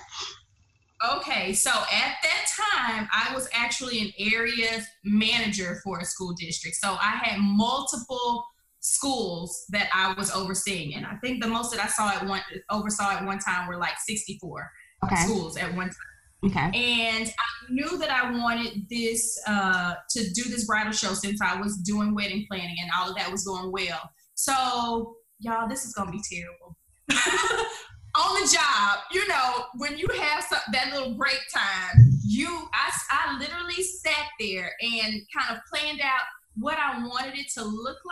Okay, 1.16 1.52
so 1.54 1.72
at 1.72 2.18
that 2.22 2.46
time, 2.78 3.10
I 3.12 3.34
was 3.34 3.50
actually 3.54 4.02
an 4.02 4.12
area 4.20 4.86
manager 5.04 5.82
for 5.84 6.00
a 6.00 6.06
school 6.06 6.34
district. 6.34 6.76
So 6.76 6.92
I 6.92 7.20
had 7.24 7.40
multiple 7.40 8.46
schools 8.82 9.66
that 9.70 9.90
I 9.94 10.14
was 10.14 10.32
overseeing. 10.32 10.96
And 10.96 11.06
I 11.06 11.16
think 11.18 11.42
the 11.42 11.48
most 11.48 11.72
that 11.72 11.84
I 11.84 11.88
saw 11.88 12.10
at 12.10 12.28
one 12.28 12.42
oversaw 12.70 13.12
at 13.12 13.26
one 13.26 13.40
time 13.40 13.68
were 13.68 13.78
like 13.78 13.98
64 14.00 14.72
okay. 15.06 15.16
schools 15.16 15.58
at 15.58 15.74
one 15.76 15.88
time. 15.88 15.96
Okay. 16.44 16.72
And 16.74 17.28
I 17.28 17.72
knew 17.72 18.00
that 18.00 18.10
I 18.10 18.32
wanted 18.32 18.88
this 18.90 19.40
uh, 19.48 19.94
to 20.10 20.32
do 20.32 20.44
this 20.46 20.66
bridal 20.66 20.92
show 20.92 21.14
since 21.14 21.40
I 21.40 21.62
was 21.62 21.78
doing 21.78 22.16
wedding 22.16 22.46
planning 22.50 22.76
and 22.82 22.90
all 22.98 23.10
of 23.10 23.16
that 23.18 23.32
was 23.32 23.44
going 23.46 23.72
well. 23.72 24.10
So, 24.34 25.18
y'all, 25.40 25.70
this 25.70 25.86
is 25.86 25.94
gonna 25.94 26.12
be 26.12 26.22
terrible. 26.28 26.76
on 28.16 28.42
the 28.42 28.48
job, 28.52 29.00
you 29.14 29.26
know, 29.28 29.66
when 29.78 29.98
you 29.98 30.08
have 30.20 30.44
some, 30.44 30.60
that 30.74 30.92
little 30.94 31.14
break 31.14 31.40
time, 31.54 32.12
you, 32.26 32.48
I, 32.74 32.92
I 33.12 33.38
literally 33.38 33.84
sat 33.84 34.26
there 34.40 34.72
and 34.82 35.22
kind 35.36 35.56
of 35.56 35.60
planned 35.72 36.02
out 36.02 36.24
what 36.56 36.78
I 36.78 37.06
wanted 37.06 37.38
it 37.38 37.48
to 37.54 37.64
look 37.64 37.98
like. 38.06 38.11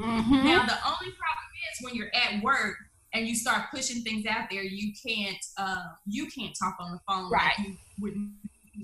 Mm-hmm. 0.00 0.44
Now, 0.44 0.66
the 0.66 0.78
only 0.84 1.12
problem 1.14 1.50
is 1.70 1.84
when 1.84 1.94
you're 1.94 2.10
at 2.14 2.42
work 2.42 2.76
and 3.14 3.26
you 3.26 3.34
start 3.34 3.64
pushing 3.72 4.02
things 4.02 4.26
out 4.26 4.48
there, 4.50 4.62
you 4.62 4.92
can't, 5.06 5.44
uh, 5.58 5.84
you 6.06 6.26
can't 6.26 6.56
talk 6.58 6.76
on 6.80 6.92
the 6.92 7.00
phone 7.06 7.30
right. 7.30 7.52
like 7.58 7.66
you 7.66 7.76
wouldn't 8.00 8.30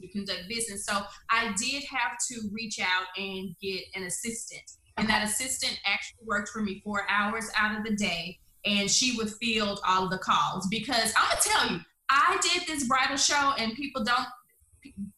to 0.01 0.09
conduct 0.09 0.49
business. 0.49 0.85
So 0.85 1.03
I 1.31 1.55
did 1.57 1.85
have 1.85 2.19
to 2.31 2.49
reach 2.53 2.79
out 2.81 3.07
and 3.17 3.55
get 3.61 3.85
an 3.95 4.05
assistant. 4.05 4.63
And 4.97 5.09
that 5.09 5.25
assistant 5.25 5.81
actually 5.87 6.27
worked 6.27 6.49
for 6.49 6.61
me 6.61 6.81
four 6.85 7.07
hours 7.09 7.51
out 7.57 7.79
of 7.79 7.85
the 7.85 7.95
day 7.95 8.39
and 8.65 8.91
she 8.91 9.17
would 9.17 9.31
field 9.35 9.81
all 9.87 10.05
of 10.05 10.11
the 10.11 10.19
calls 10.19 10.67
because 10.69 11.13
I'm 11.17 11.29
gonna 11.29 11.41
tell 11.41 11.71
you, 11.73 11.81
I 12.11 12.39
did 12.43 12.67
this 12.67 12.87
bridal 12.87 13.17
show 13.17 13.53
and 13.59 13.75
people 13.75 14.03
don't 14.05 14.27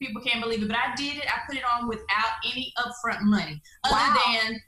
people 0.01 0.21
can't 0.23 0.43
believe 0.43 0.63
it, 0.63 0.69
but 0.69 0.77
I 0.77 0.95
did 0.97 1.17
it. 1.17 1.27
I 1.27 1.41
put 1.47 1.57
it 1.57 1.63
on 1.65 1.89
without 1.89 2.33
any 2.45 2.73
upfront 2.79 3.23
money, 3.23 3.61
other 3.85 3.95
wow. 3.95 4.17
than 4.27 4.61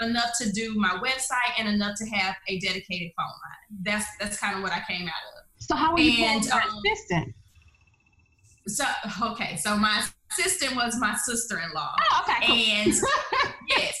enough 0.00 0.32
to 0.40 0.50
do 0.52 0.74
my 0.74 0.98
website 1.04 1.58
and 1.58 1.68
enough 1.68 1.96
to 1.98 2.06
have 2.06 2.36
a 2.48 2.58
dedicated 2.60 3.12
phone 3.16 3.26
line. 3.26 3.82
That's 3.82 4.06
that's 4.18 4.38
kind 4.38 4.56
of 4.56 4.62
what 4.62 4.72
I 4.72 4.82
came 4.88 5.06
out 5.06 5.14
of. 5.36 5.44
So 5.58 5.76
how 5.76 5.92
were 5.92 6.00
you 6.00 6.24
and, 6.24 6.48
um, 6.50 6.60
assistant? 6.84 7.34
So 8.66 8.84
okay, 9.32 9.56
so 9.56 9.76
my 9.76 10.02
assistant 10.32 10.76
was 10.76 10.96
my 10.98 11.14
sister-in-law. 11.14 11.94
Oh, 12.00 12.22
okay. 12.22 12.46
Cool. 12.46 12.56
And 12.56 12.92
yes, 13.68 14.00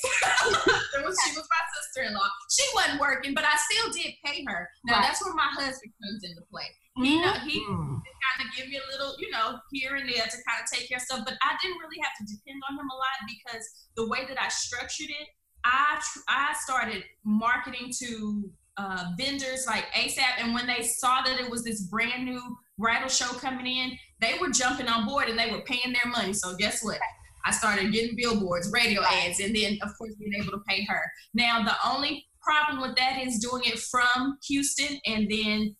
she 0.94 1.02
was 1.02 1.16
my 1.36 1.62
sister-in-law. 1.74 2.28
She 2.50 2.64
wasn't 2.74 3.00
working, 3.00 3.34
but 3.34 3.44
I 3.44 3.56
still 3.56 3.92
did 3.92 4.14
pay 4.24 4.44
her. 4.46 4.68
Now 4.84 4.94
right. 4.94 5.02
that's 5.02 5.24
where 5.24 5.34
my 5.34 5.48
husband 5.52 5.92
comes 6.02 6.22
into 6.24 6.42
play. 6.50 6.68
He 6.96 7.16
mm-hmm. 7.16 7.22
know, 7.22 7.34
he 7.46 7.64
kind 7.64 8.44
of 8.44 8.48
give 8.56 8.68
you 8.68 8.78
a 8.78 8.88
little, 8.92 9.14
you 9.18 9.30
know, 9.30 9.58
here 9.72 9.96
and 9.96 10.08
there 10.08 10.26
to 10.26 10.38
kind 10.44 10.60
of 10.60 10.66
take 10.70 10.88
care 10.88 10.98
of 10.98 11.02
stuff. 11.02 11.22
But 11.24 11.34
I 11.42 11.56
didn't 11.62 11.78
really 11.78 11.98
have 12.02 12.14
to 12.20 12.24
depend 12.26 12.60
on 12.68 12.76
him 12.76 12.88
a 12.90 12.96
lot 12.96 13.18
because 13.24 13.64
the 13.96 14.06
way 14.08 14.26
that 14.28 14.38
I 14.40 14.48
structured 14.48 15.08
it, 15.08 15.28
I 15.64 16.00
I 16.28 16.54
started 16.60 17.04
marketing 17.24 17.92
to 17.98 18.50
uh, 18.76 19.04
vendors 19.18 19.64
like 19.66 19.84
ASAP, 19.92 20.38
and 20.38 20.54
when 20.54 20.66
they 20.66 20.82
saw 20.82 21.22
that 21.22 21.38
it 21.40 21.50
was 21.50 21.64
this 21.64 21.82
brand 21.82 22.24
new 22.24 22.40
bridal 22.78 23.08
show 23.08 23.32
coming 23.34 23.66
in, 23.66 23.92
they 24.20 24.38
were 24.40 24.50
jumping 24.50 24.88
on 24.88 25.06
board 25.06 25.28
and 25.28 25.38
they 25.38 25.50
were 25.50 25.60
paying 25.62 25.92
their 25.92 26.10
money. 26.10 26.32
So 26.32 26.56
guess 26.56 26.82
what? 26.82 26.98
I 27.44 27.52
started 27.52 27.92
getting 27.92 28.16
billboards, 28.16 28.70
radio 28.72 29.02
ads, 29.02 29.40
and 29.40 29.54
then 29.54 29.78
of 29.82 29.90
course 29.96 30.14
being 30.18 30.34
able 30.40 30.52
to 30.52 30.62
pay 30.68 30.84
her. 30.84 31.02
Now 31.34 31.62
the 31.62 31.74
only 31.86 32.26
problem 32.42 32.80
with 32.80 32.96
that 32.96 33.20
is 33.20 33.38
doing 33.38 33.62
it 33.64 33.78
from 33.78 34.38
Houston 34.46 34.98
and 35.06 35.30
then 35.30 35.76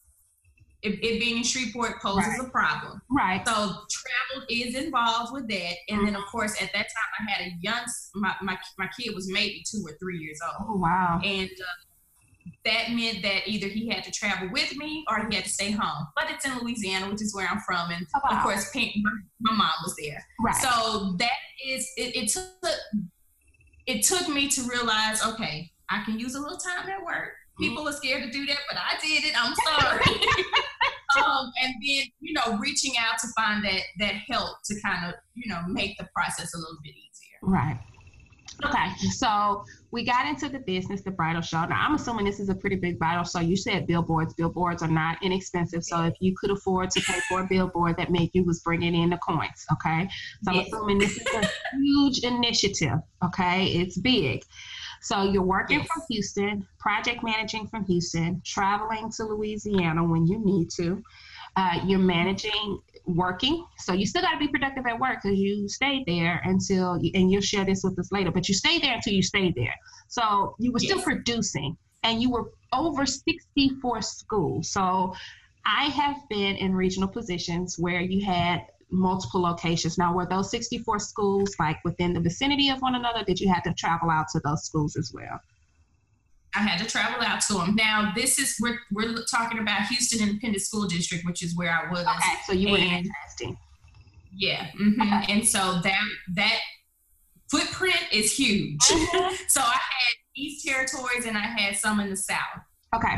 it, 0.82 1.04
it 1.04 1.20
being 1.20 1.38
in 1.38 1.42
Shreveport 1.42 2.00
poses 2.00 2.26
right. 2.26 2.40
a 2.40 2.50
problem. 2.50 3.02
Right. 3.10 3.46
So 3.46 3.52
travel 3.54 4.46
is 4.48 4.74
involved 4.74 5.32
with 5.32 5.48
that. 5.48 5.74
And 5.88 5.98
mm-hmm. 5.98 6.06
then 6.06 6.16
of 6.16 6.24
course 6.30 6.60
at 6.60 6.72
that 6.72 6.86
time 6.86 7.10
I 7.20 7.30
had 7.30 7.46
a 7.48 7.54
young 7.60 7.84
my, 8.14 8.34
my 8.42 8.58
my 8.78 8.88
kid 8.98 9.14
was 9.14 9.30
maybe 9.30 9.62
two 9.70 9.82
or 9.86 9.92
three 9.98 10.18
years 10.18 10.40
old. 10.42 10.68
Oh 10.70 10.76
wow. 10.76 11.20
And 11.22 11.50
uh, 11.50 11.90
that 12.64 12.90
meant 12.90 13.22
that 13.22 13.46
either 13.46 13.68
he 13.68 13.88
had 13.88 14.04
to 14.04 14.10
travel 14.10 14.48
with 14.52 14.76
me 14.76 15.04
or 15.08 15.26
he 15.28 15.34
had 15.34 15.44
to 15.44 15.50
stay 15.50 15.70
home. 15.70 16.06
But 16.14 16.26
it's 16.30 16.44
in 16.44 16.58
Louisiana, 16.58 17.10
which 17.10 17.22
is 17.22 17.34
where 17.34 17.48
I'm 17.48 17.60
from, 17.60 17.90
and 17.90 18.06
oh, 18.14 18.20
wow. 18.24 18.36
of 18.36 18.42
course, 18.42 18.74
my, 18.74 18.92
my, 19.40 19.52
mom 19.54 19.72
was 19.82 19.94
there. 19.98 20.24
Right. 20.40 20.54
So 20.56 21.14
that 21.18 21.30
is 21.66 21.90
it, 21.96 22.16
it. 22.16 22.28
took 22.28 22.46
it 23.86 24.02
took 24.02 24.28
me 24.28 24.48
to 24.48 24.62
realize, 24.62 25.24
okay, 25.24 25.70
I 25.88 26.04
can 26.04 26.18
use 26.18 26.34
a 26.34 26.40
little 26.40 26.58
time 26.58 26.88
at 26.88 27.02
work. 27.04 27.30
People 27.60 27.88
are 27.88 27.92
scared 27.92 28.22
to 28.24 28.30
do 28.30 28.46
that, 28.46 28.58
but 28.68 28.78
I 28.78 28.98
did 29.00 29.24
it. 29.24 29.34
I'm 29.36 29.54
sorry. 29.66 30.16
um, 31.24 31.52
and 31.62 31.74
then 31.74 32.04
you 32.20 32.32
know, 32.32 32.58
reaching 32.58 32.92
out 32.98 33.18
to 33.18 33.28
find 33.36 33.64
that 33.64 33.80
that 33.98 34.14
help 34.28 34.58
to 34.64 34.80
kind 34.80 35.06
of 35.06 35.14
you 35.34 35.52
know 35.52 35.60
make 35.68 35.96
the 35.98 36.08
process 36.14 36.54
a 36.54 36.58
little 36.58 36.78
bit 36.82 36.90
easier. 36.90 37.38
Right. 37.42 37.78
Okay, 38.64 38.94
so 39.12 39.64
we 39.90 40.04
got 40.04 40.26
into 40.26 40.48
the 40.48 40.58
business, 40.58 41.02
the 41.02 41.10
bridal 41.10 41.40
show. 41.40 41.64
Now, 41.64 41.86
I'm 41.86 41.94
assuming 41.94 42.26
this 42.26 42.40
is 42.40 42.50
a 42.50 42.54
pretty 42.54 42.76
big 42.76 42.98
bridal 42.98 43.24
show. 43.24 43.40
You 43.40 43.56
said 43.56 43.86
billboards. 43.86 44.34
Billboards 44.34 44.82
are 44.82 44.88
not 44.88 45.22
inexpensive. 45.22 45.82
So 45.82 46.04
if 46.04 46.14
you 46.20 46.34
could 46.38 46.50
afford 46.50 46.90
to 46.90 47.00
pay 47.00 47.18
for 47.28 47.40
a 47.40 47.46
billboard, 47.46 47.96
that 47.96 48.10
meant 48.10 48.30
you 48.34 48.44
was 48.44 48.60
bringing 48.60 48.94
in 48.94 49.10
the 49.10 49.18
coins. 49.18 49.64
Okay, 49.72 50.08
so 50.42 50.52
I'm 50.52 50.58
assuming 50.60 50.98
this 50.98 51.16
is 51.16 51.26
a 51.34 51.48
huge 51.80 52.18
initiative. 52.18 52.98
Okay, 53.24 53.66
it's 53.66 53.98
big. 53.98 54.42
So 55.00 55.22
you're 55.22 55.42
working 55.42 55.78
yes. 55.78 55.88
from 55.88 56.02
Houston, 56.10 56.68
project 56.78 57.22
managing 57.22 57.66
from 57.66 57.84
Houston, 57.86 58.42
traveling 58.44 59.10
to 59.16 59.24
Louisiana 59.24 60.04
when 60.04 60.26
you 60.26 60.38
need 60.44 60.70
to. 60.76 61.02
Uh, 61.56 61.80
you're 61.84 61.98
managing 61.98 62.80
working. 63.06 63.66
So 63.78 63.92
you 63.92 64.06
still 64.06 64.22
got 64.22 64.32
to 64.32 64.38
be 64.38 64.48
productive 64.48 64.86
at 64.86 64.98
work 64.98 65.18
because 65.22 65.38
you 65.38 65.68
stayed 65.68 66.04
there 66.06 66.40
until, 66.44 66.98
you, 67.02 67.10
and 67.14 67.30
you'll 67.30 67.40
share 67.40 67.64
this 67.64 67.82
with 67.82 67.98
us 67.98 68.12
later, 68.12 68.30
but 68.30 68.48
you 68.48 68.54
stayed 68.54 68.82
there 68.82 68.94
until 68.94 69.14
you 69.14 69.22
stayed 69.22 69.54
there. 69.56 69.74
So 70.08 70.54
you 70.58 70.70
were 70.72 70.78
yes. 70.80 70.92
still 70.92 71.02
producing 71.02 71.76
and 72.02 72.22
you 72.22 72.30
were 72.30 72.50
over 72.72 73.04
64 73.04 74.02
schools. 74.02 74.70
So 74.70 75.14
I 75.64 75.84
have 75.86 76.16
been 76.28 76.56
in 76.56 76.74
regional 76.74 77.08
positions 77.08 77.78
where 77.78 78.00
you 78.00 78.24
had 78.24 78.66
multiple 78.90 79.40
locations. 79.40 79.98
Now, 79.98 80.14
were 80.14 80.26
those 80.26 80.50
64 80.50 80.98
schools 80.98 81.54
like 81.58 81.78
within 81.84 82.12
the 82.12 82.20
vicinity 82.20 82.70
of 82.70 82.80
one 82.80 82.94
another? 82.94 83.24
Did 83.24 83.40
you 83.40 83.52
have 83.52 83.62
to 83.64 83.74
travel 83.74 84.10
out 84.10 84.26
to 84.32 84.40
those 84.44 84.64
schools 84.64 84.96
as 84.96 85.12
well? 85.14 85.40
I 86.54 86.60
had 86.60 86.84
to 86.84 86.90
travel 86.90 87.24
out 87.24 87.40
to 87.42 87.54
them. 87.54 87.76
Now, 87.76 88.12
this 88.14 88.38
is 88.38 88.56
we're 88.60 88.78
we're 88.92 89.14
talking 89.30 89.60
about 89.60 89.86
Houston 89.86 90.20
Independent 90.26 90.62
School 90.62 90.86
District, 90.86 91.24
which 91.24 91.44
is 91.44 91.56
where 91.56 91.70
I 91.70 91.90
was. 91.90 92.00
Okay, 92.00 92.36
so 92.44 92.52
you 92.52 92.72
were 92.72 92.78
interesting. 92.78 93.56
Yeah, 94.36 94.66
mm-hmm. 94.70 95.00
okay. 95.00 95.32
and 95.32 95.46
so 95.46 95.80
that 95.82 96.02
that 96.34 96.58
footprint 97.50 98.00
is 98.12 98.32
huge. 98.32 98.80
Mm-hmm. 98.80 99.34
so 99.48 99.60
I 99.60 99.72
had 99.72 100.14
East 100.36 100.66
Territories 100.66 101.26
and 101.26 101.36
I 101.36 101.42
had 101.42 101.76
some 101.76 102.00
in 102.00 102.10
the 102.10 102.16
South. 102.16 102.38
Okay. 102.94 103.16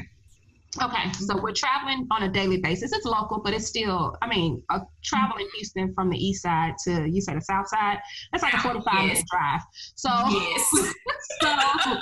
Okay, 0.81 1.13
so 1.13 1.37
we're 1.37 1.53
traveling 1.53 2.07
on 2.11 2.23
a 2.23 2.31
daily 2.31 2.57
basis. 2.57 2.93
It's 2.93 3.05
local, 3.05 3.41
but 3.41 3.53
it's 3.53 3.67
still, 3.67 4.17
I 4.23 4.27
mean, 4.27 4.63
uh, 4.71 4.81
traveling 5.05 5.47
Houston 5.57 5.93
from 5.93 6.09
the 6.09 6.17
east 6.17 6.43
side 6.43 6.75
to, 6.85 7.07
you 7.07 7.21
said 7.21 7.37
the 7.37 7.43
south 7.43 7.69
side, 7.69 7.99
that's 8.31 8.43
like 8.43 8.55
a 8.55 8.61
45 8.61 8.85
yes. 8.95 9.03
minute 9.03 9.25
drive. 9.31 9.61
So, 9.97 10.09
yes. 10.31 10.95
so 11.43 12.01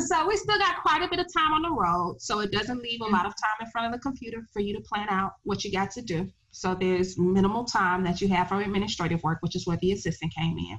so 0.00 0.26
we 0.26 0.36
still 0.36 0.58
got 0.58 0.82
quite 0.82 1.02
a 1.02 1.08
bit 1.08 1.20
of 1.20 1.26
time 1.32 1.52
on 1.52 1.62
the 1.62 1.70
road. 1.70 2.16
So 2.20 2.40
it 2.40 2.50
doesn't 2.50 2.82
leave 2.82 3.00
a 3.00 3.04
lot 3.04 3.26
of 3.26 3.32
time 3.32 3.64
in 3.64 3.70
front 3.70 3.86
of 3.86 3.92
the 3.92 4.02
computer 4.02 4.44
for 4.52 4.60
you 4.60 4.74
to 4.74 4.80
plan 4.80 5.08
out 5.08 5.32
what 5.44 5.64
you 5.64 5.70
got 5.70 5.90
to 5.92 6.02
do. 6.02 6.28
So 6.50 6.74
there's 6.74 7.18
minimal 7.18 7.64
time 7.64 8.04
that 8.04 8.20
you 8.20 8.28
have 8.28 8.48
for 8.48 8.60
administrative 8.60 9.22
work, 9.22 9.38
which 9.40 9.56
is 9.56 9.66
where 9.66 9.76
the 9.80 9.92
assistant 9.92 10.32
came 10.34 10.56
in. 10.58 10.78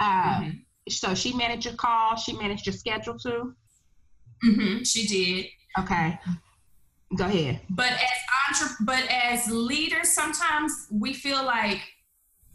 Uh, 0.00 0.40
mm-hmm. 0.40 0.50
So 0.88 1.14
she 1.14 1.34
managed 1.34 1.66
your 1.66 1.74
call. 1.74 2.16
She 2.16 2.32
managed 2.34 2.66
your 2.66 2.74
schedule 2.74 3.18
too. 3.18 3.54
Mm-hmm, 4.44 4.82
she 4.84 5.06
did. 5.06 5.46
Okay. 5.78 6.18
Go 7.16 7.24
ahead. 7.24 7.60
But 7.70 7.92
as 7.92 8.60
entre- 8.60 8.76
but 8.84 9.04
as 9.10 9.50
leaders, 9.50 10.12
sometimes 10.12 10.72
we 10.90 11.14
feel 11.14 11.44
like, 11.44 11.80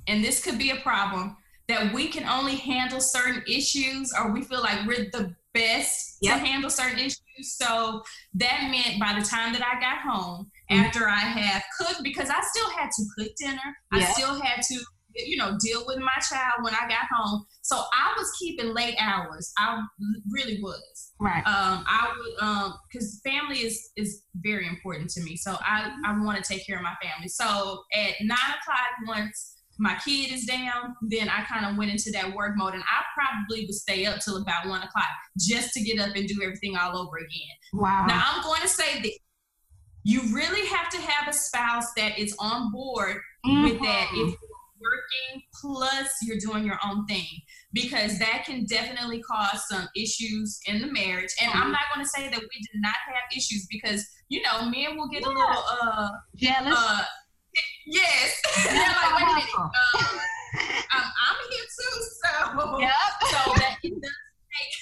and 0.08 0.24
this 0.24 0.44
could 0.44 0.58
be 0.58 0.72
a 0.72 0.78
problem, 0.78 1.38
that 1.68 1.94
we 1.94 2.08
can 2.08 2.28
only 2.28 2.56
handle 2.56 3.00
certain 3.00 3.42
issues, 3.48 4.14
or 4.18 4.32
we 4.32 4.44
feel 4.44 4.62
like 4.62 4.86
we're 4.86 5.10
the 5.12 5.34
best 5.54 6.18
yep. 6.22 6.40
to 6.40 6.46
handle 6.46 6.70
certain 6.70 7.00
issues. 7.00 7.18
So 7.40 8.04
that 8.36 8.68
meant 8.70 9.00
by 9.00 9.18
the 9.18 9.26
time 9.26 9.54
that 9.54 9.64
I 9.64 9.80
got 9.80 10.02
home, 10.02 10.52
mm-hmm. 10.70 10.84
after 10.84 11.08
I 11.08 11.20
had 11.20 11.62
cooked, 11.80 12.02
because 12.04 12.30
I 12.30 12.42
still 12.42 12.70
had 12.72 12.90
to 12.92 13.04
cook 13.18 13.32
dinner, 13.38 13.78
I 13.92 14.04
still 14.04 14.40
had 14.42 14.62
to, 14.62 14.80
you 15.16 15.38
know, 15.38 15.58
deal 15.60 15.84
with 15.86 15.98
my 16.00 16.22
child 16.30 16.64
when 16.64 16.74
I 16.74 16.88
got 16.88 17.08
home. 17.16 17.46
So 17.62 17.78
I 17.78 18.14
was 18.18 18.32
keeping 18.40 18.74
late 18.74 18.96
hours. 19.00 19.52
I 19.58 19.82
really 20.32 20.60
was. 20.62 21.12
Right. 21.20 21.46
Um, 21.46 21.84
I 21.88 22.14
would, 22.18 22.44
um, 22.44 22.74
because 22.92 23.22
family 23.24 23.60
is 23.60 23.92
is 23.96 24.24
very 24.36 24.68
important 24.68 25.10
to 25.12 25.22
me. 25.22 25.36
So 25.38 25.58
I 25.62 25.92
I 26.06 26.24
want 26.24 26.44
to 26.44 26.44
take 26.44 26.66
care 26.66 26.78
of 26.78 26.84
my 26.84 26.96
family. 27.02 27.28
So 27.28 27.84
at 27.94 28.14
nine 28.22 28.38
o'clock 28.62 29.08
once 29.08 29.54
my 29.80 29.96
kid 30.06 30.32
is 30.32 30.46
down, 30.46 30.96
then 31.02 31.30
I 31.30 31.44
kind 31.44 31.66
of 31.66 31.78
went 31.78 31.92
into 31.92 32.12
that 32.12 32.34
work 32.34 32.54
mode. 32.56 32.74
And 32.74 32.84
I 32.84 33.04
probably 33.16 33.66
would 33.66 33.74
stay 33.74 34.06
up 34.06 34.20
till 34.20 34.38
about 34.38 34.68
one 34.68 34.82
o'clock 34.82 35.06
just 35.40 35.74
to 35.74 35.82
get 35.82 36.00
up 36.00 36.16
and 36.16 36.28
do 36.28 36.42
everything 36.44 36.76
all 36.78 36.98
over 36.98 37.18
again. 37.18 37.56
Wow. 37.74 38.06
Now, 38.08 38.24
I'm 38.26 38.44
going 38.44 38.62
to 38.62 38.68
say 38.68 39.02
that 39.02 39.12
you 40.04 40.22
really 40.34 40.66
have 40.68 40.90
to 40.90 40.98
have 40.98 41.28
a 41.28 41.34
spouse 41.34 41.94
that 41.98 42.20
is 42.20 42.36
on 42.40 42.72
board 42.72 43.18
mm-hmm. 43.46 43.64
with 43.64 43.80
that 43.82 44.10
if 44.12 44.18
you're 44.18 44.53
working 44.84 45.42
plus 45.62 46.10
you're 46.24 46.38
doing 46.38 46.66
your 46.66 46.80
own 46.86 47.06
thing 47.06 47.28
because 47.74 48.20
that 48.20 48.44
can 48.46 48.66
definitely 48.66 49.22
cause 49.22 49.64
some 49.70 49.88
issues 49.96 50.60
in 50.68 50.82
the 50.82 50.88
marriage 50.88 51.34
and 51.42 51.52
i'm 51.54 51.72
not 51.72 51.82
going 51.94 52.04
to 52.04 52.10
say 52.10 52.24
that 52.30 52.40
we 52.40 52.62
did 52.72 52.82
not 52.82 52.96
have 53.08 53.24
issues 53.36 53.66
because 53.70 54.06
you 54.30 54.42
know 54.42 54.70
men 54.70 54.98
will 54.98 55.10
get 55.10 55.22
yeah. 55.22 55.30
a 55.30 55.34
little 55.34 55.64
uh 55.82 56.10
jealous 56.36 56.76
uh, 56.78 57.04
Yes. 57.86 58.42
They're 58.64 58.76
like, 58.76 59.16
wait 59.16 59.24
a 59.24 59.34
minute. 59.34 59.56
Um, 59.56 59.70
I'm, 60.92 61.04
I'm 61.04 61.38
here 61.50 61.68
too. 61.68 62.04
So, 62.24 62.80
yep. 62.80 62.92
so 63.22 63.54
that 63.56 63.78
it 63.84 63.94
does 64.02 64.12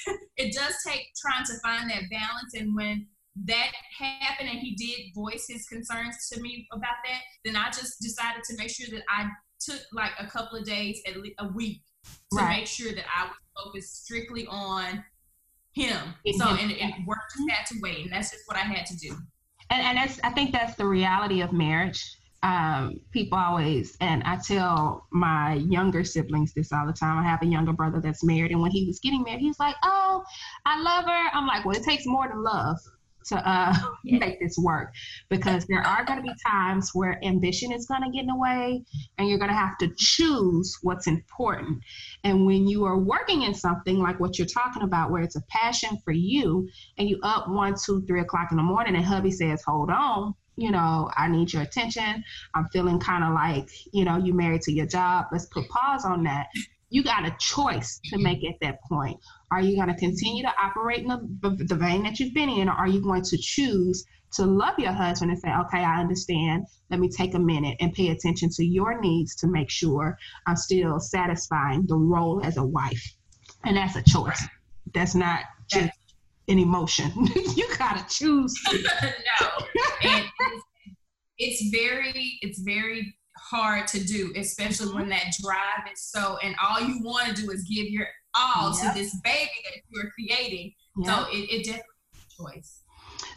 take 0.08 0.17
it 0.38 0.53
does 0.53 0.75
take 0.86 1.08
trying 1.20 1.46
to 1.46 1.53
find 1.63 1.89
that 1.89 2.03
balance. 2.12 2.53
And 2.55 2.75
when 2.75 3.08
that 3.46 3.72
happened 3.98 4.50
and 4.50 4.60
he 4.60 4.75
did 4.75 5.13
voice 5.15 5.46
his 5.50 5.65
concerns 5.67 6.29
to 6.31 6.41
me 6.41 6.67
about 6.74 6.96
that, 7.05 7.22
then 7.46 7.55
I 7.55 7.67
just 7.67 8.01
decided 8.01 8.43
to 8.43 8.58
make 8.58 8.70
sure 8.70 8.88
that 8.91 9.03
I 9.10 9.29
took 9.62 9.82
like 9.94 10.12
a 10.20 10.27
couple 10.27 10.58
of 10.58 10.65
days, 10.65 11.01
at 11.08 11.18
least 11.18 11.36
a 11.39 11.48
week, 11.48 11.82
to 12.32 12.38
right. 12.38 12.60
make 12.60 12.68
sure 12.68 12.94
that 12.94 13.06
I 13.15 13.25
was 13.25 13.36
focused 13.56 14.06
strictly 14.06 14.48
on 14.48 15.03
him. 15.74 16.13
So 16.38 16.48
and, 16.50 16.72
and 16.72 16.94
work 17.06 17.20
just 17.36 17.50
had 17.50 17.65
to 17.68 17.75
wait, 17.82 18.06
and 18.06 18.12
that's 18.12 18.32
just 18.32 18.44
what 18.48 18.58
I 18.58 18.62
had 18.62 18.86
to 18.88 18.98
do. 18.98 19.15
And, 19.70 19.82
and 19.82 19.98
that's 19.98 20.20
I 20.24 20.32
think 20.32 20.51
that's 20.51 20.75
the 20.75 20.86
reality 20.86 21.41
of 21.41 21.53
marriage. 21.53 22.03
Um, 22.44 23.00
people 23.12 23.38
always, 23.38 23.96
and 24.01 24.24
I 24.24 24.38
tell 24.38 25.06
my 25.12 25.53
younger 25.53 26.03
siblings 26.03 26.53
this 26.53 26.74
all 26.74 26.88
the 26.88 26.94
time. 26.94 27.20
I 27.20 27.24
have 27.24 27.44
a 27.44 27.46
younger 27.46 27.72
brother 27.72 28.01
that's 28.01 28.24
married, 28.24 28.51
and 28.51 28.62
when 28.62 28.72
he 28.72 28.86
was 28.86 29.00
getting 29.00 29.24
married, 29.24 29.41
he's 29.41 29.60
like, 29.60 29.75
"Oh, 29.84 30.24
I 30.65 30.82
love 30.82 31.06
her." 31.06 31.30
I'm 31.34 31.46
like, 31.46 31.65
"Well, 31.65 31.77
it 31.77 31.84
takes 31.84 32.06
more 32.06 32.27
than 32.27 32.44
love." 32.44 32.77
To 33.25 33.50
uh, 33.50 33.74
make 34.06 34.40
this 34.40 34.58
work 34.58 34.94
because 35.30 35.66
there 35.68 35.82
are 35.82 36.04
going 36.06 36.18
to 36.18 36.24
be 36.24 36.34
times 36.46 36.92
where 36.94 37.24
ambition 37.24 37.72
is 37.72 37.86
going 37.86 38.01
to 38.04 38.10
get 38.10 38.22
in 38.22 38.28
the 38.28 38.36
way 38.36 38.84
and 39.18 39.28
you're 39.28 39.38
going 39.38 39.50
to 39.50 39.56
have 39.56 39.78
to 39.80 39.90
choose 39.98 40.78
what's 40.82 41.08
important. 41.08 41.80
And 42.24 42.46
when 42.46 42.68
you 42.68 42.86
are 42.86 42.98
working 42.98 43.44
in 43.44 43.54
something 43.54 44.00
like 44.00 44.20
what 44.20 44.38
you're 44.38 44.48
talking 44.48 44.84
about, 44.84 45.12
where 45.12 45.22
it's 45.22 45.36
a 45.36 45.44
passion 45.50 45.98
for 46.04 46.12
you, 46.12 46.68
and 46.98 47.10
you 47.10 47.20
up 47.24 47.50
one, 47.50 47.75
two, 47.84 48.04
three 48.06 48.22
o'clock 48.22 48.50
in 48.51 48.58
the 48.58 48.63
morning, 48.63 48.96
and 48.96 49.06
hubby 49.06 49.32
says, 49.32 49.63
Hold 49.66 49.90
on, 49.90 50.34
you 50.58 50.72
know, 50.72 51.10
I 51.16 51.28
need 51.28 51.51
your 51.54 51.63
attention. 51.63 52.24
I'm 52.54 52.68
feeling 52.72 53.00
kind 53.00 53.24
of 53.24 53.34
like, 53.34 53.70
you 53.92 54.06
know, 54.06 54.18
you 54.18 54.34
married 54.34 54.62
to 54.63 54.72
your 54.72 54.86
job. 54.86 55.25
Let's 55.32 55.46
put 55.46 55.68
pause 55.70 56.06
on 56.06 56.24
that 56.24 56.48
you 56.91 57.03
got 57.03 57.25
a 57.25 57.36
choice 57.39 58.00
to 58.03 58.17
make 58.19 58.45
at 58.45 58.55
that 58.62 58.83
point. 58.83 59.17
Are 59.50 59.62
you 59.62 59.75
going 59.77 59.88
to 59.88 59.95
continue 59.95 60.43
to 60.43 60.53
operate 60.62 61.00
in 61.00 61.07
the, 61.07 61.65
the 61.67 61.75
vein 61.75 62.03
that 62.03 62.19
you've 62.19 62.33
been 62.33 62.50
in, 62.50 62.69
or 62.69 62.74
are 62.74 62.88
you 62.88 63.01
going 63.01 63.24
to 63.24 63.38
choose 63.38 64.05
to 64.33 64.45
love 64.45 64.77
your 64.77 64.91
husband 64.91 65.31
and 65.31 65.39
say, 65.39 65.50
okay, 65.50 65.79
I 65.79 66.00
understand. 66.00 66.65
Let 66.89 67.00
me 67.00 67.10
take 67.10 67.33
a 67.33 67.39
minute 67.39 67.77
and 67.79 67.93
pay 67.93 68.10
attention 68.10 68.50
to 68.51 68.65
your 68.65 69.00
needs 69.00 69.36
to 69.38 69.48
make 69.48 69.69
sure 69.69 70.17
I'm 70.48 70.55
still 70.55 71.00
satisfying 71.00 71.86
the 71.88 71.95
role 71.98 72.41
as 72.43 72.57
a 72.57 72.63
wife. 72.63 73.03
And 73.63 73.77
that's 73.77 73.95
a 73.95 74.03
choice. 74.03 74.43
That's 74.93 75.15
not 75.15 75.41
just 75.69 75.91
an 76.48 76.60
emotion. 76.60 77.12
you 77.55 77.67
got 77.77 77.98
to 77.98 78.15
choose. 78.15 78.53
no. 78.74 79.48
And 80.03 80.25
it's 81.38 81.69
very, 81.71 82.38
it's 82.41 82.60
very 82.60 83.15
hard 83.38 83.88
to 83.88 84.03
do, 84.03 84.33
especially 84.35 84.93
when 84.93 85.09
that 85.09 85.25
drive 85.41 85.91
is 85.91 86.01
so, 86.01 86.38
and 86.43 86.55
all 86.61 86.81
you 86.81 87.00
want 87.03 87.35
to 87.35 87.41
do 87.41 87.51
is 87.51 87.63
give 87.63 87.88
your 87.88 88.07
all 88.35 88.77
yep. 88.81 88.93
to 88.93 89.00
this 89.00 89.15
baby 89.23 89.50
that 89.65 89.81
you're 89.89 90.11
creating. 90.11 90.73
Yep. 90.97 91.07
So 91.07 91.25
it, 91.31 91.50
it 91.51 91.65
definitely 91.65 91.85
choice. 92.38 92.81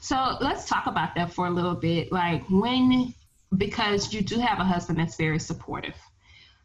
So 0.00 0.36
let's 0.40 0.68
talk 0.68 0.86
about 0.86 1.14
that 1.16 1.32
for 1.32 1.46
a 1.46 1.50
little 1.50 1.74
bit. 1.74 2.12
Like 2.12 2.44
when, 2.50 3.14
because 3.56 4.12
you 4.12 4.20
do 4.20 4.38
have 4.38 4.58
a 4.58 4.64
husband 4.64 4.98
that's 4.98 5.16
very 5.16 5.38
supportive, 5.38 5.94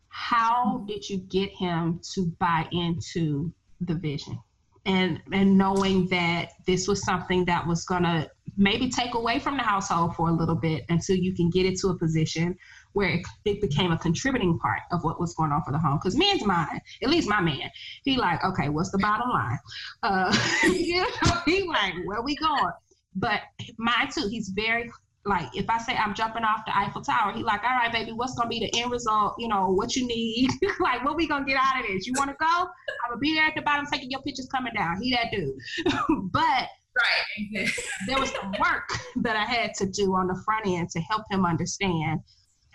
how 0.10 0.78
mm-hmm. 0.78 0.86
did 0.86 1.10
you 1.10 1.18
get 1.18 1.50
him 1.52 2.02
to 2.14 2.26
buy 2.40 2.68
into 2.72 3.54
the 3.82 3.96
vision? 3.96 4.40
And, 4.86 5.22
and 5.32 5.58
knowing 5.58 6.08
that 6.08 6.50
this 6.66 6.88
was 6.88 7.04
something 7.04 7.46
that 7.46 7.68
was 7.68 7.86
going 7.86 8.04
to 8.04 8.30
maybe 8.58 8.90
take 8.90 9.14
away 9.14 9.40
from 9.40 9.58
the 9.58 9.64
household 9.64 10.16
for 10.16 10.30
a 10.30 10.32
little 10.32 10.56
bit 10.56 10.84
until 10.90 11.16
you 11.16 11.34
can 11.36 11.50
get 11.50 11.66
it 11.66 11.78
to 11.80 11.90
a 11.90 11.98
position 11.98 12.58
where 12.94 13.10
it, 13.10 13.26
it, 13.46 13.62
became 13.62 13.92
a 13.92 13.98
contributing 13.98 14.58
part 14.60 14.82
of 14.92 15.04
what 15.04 15.20
was 15.20 15.34
going 15.36 15.52
on 15.52 15.64
for 15.64 15.72
the 15.72 15.78
home. 15.78 16.00
Because 16.02 16.18
men's 16.18 16.46
mind, 16.46 16.82
at 17.04 17.10
least 17.10 17.30
my 17.30 17.40
man, 17.40 17.70
he 18.04 18.18
like, 18.18 18.44
okay, 18.44 18.70
what's 18.70 18.92
the 18.92 18.98
bottom 18.98 19.30
line? 19.30 19.60
Uh, 20.04 20.36
you 20.64 21.02
know, 21.02 21.42
he 21.46 21.64
like, 21.64 21.94
where 22.06 22.22
we 22.22 22.36
going? 22.36 22.72
But 23.16 23.42
mine 23.78 24.10
too, 24.12 24.28
he's 24.30 24.50
very 24.50 24.90
like 25.26 25.50
if 25.54 25.70
I 25.70 25.78
say 25.78 25.96
I'm 25.96 26.14
jumping 26.14 26.44
off 26.44 26.66
the 26.66 26.76
Eiffel 26.76 27.02
Tower, 27.02 27.34
he 27.34 27.44
like, 27.44 27.64
all 27.64 27.70
right, 27.70 27.92
baby, 27.92 28.12
what's 28.12 28.36
gonna 28.36 28.50
be 28.50 28.60
the 28.60 28.80
end 28.80 28.92
result? 28.92 29.36
You 29.38 29.48
know, 29.48 29.70
what 29.70 29.96
you 29.96 30.08
need? 30.08 30.50
like, 30.80 31.04
what 31.04 31.16
we 31.16 31.28
gonna 31.28 31.46
get 31.46 31.58
out 31.58 31.82
of 31.82 31.88
this? 31.88 32.08
You 32.08 32.14
wanna 32.18 32.36
go? 32.40 32.46
I'm 32.46 33.10
gonna 33.10 33.20
be 33.20 33.36
there 33.36 33.46
at 33.46 33.56
the 33.56 33.62
bottom 33.62 33.86
taking 33.86 34.10
your 34.10 34.22
pictures 34.22 34.48
coming 34.54 34.74
down. 34.74 35.02
He 35.02 35.12
that 35.12 35.32
dude. 35.32 35.54
but 36.32 36.68
right, 36.98 37.70
there 38.08 38.20
was 38.20 38.32
some 38.32 38.52
work 38.60 38.90
that 39.18 39.36
I 39.36 39.46
had 39.46 39.74
to 39.76 39.86
do 39.86 40.16
on 40.16 40.28
the 40.28 40.42
front 40.46 40.68
end 40.68 40.90
to 40.92 41.00
help 41.02 41.24
him 41.30 41.46
understand 41.46 42.22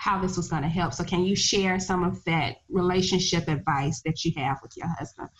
how 0.04 0.20
this 0.20 0.36
was 0.36 0.48
going 0.48 0.62
to 0.62 0.68
help. 0.68 0.92
So, 0.92 1.02
can 1.02 1.24
you 1.24 1.34
share 1.34 1.80
some 1.80 2.04
of 2.04 2.22
that 2.24 2.56
relationship 2.68 3.48
advice 3.48 4.02
that 4.04 4.22
you 4.22 4.32
have 4.36 4.58
with 4.62 4.72
your 4.76 4.86
husband? 4.98 5.30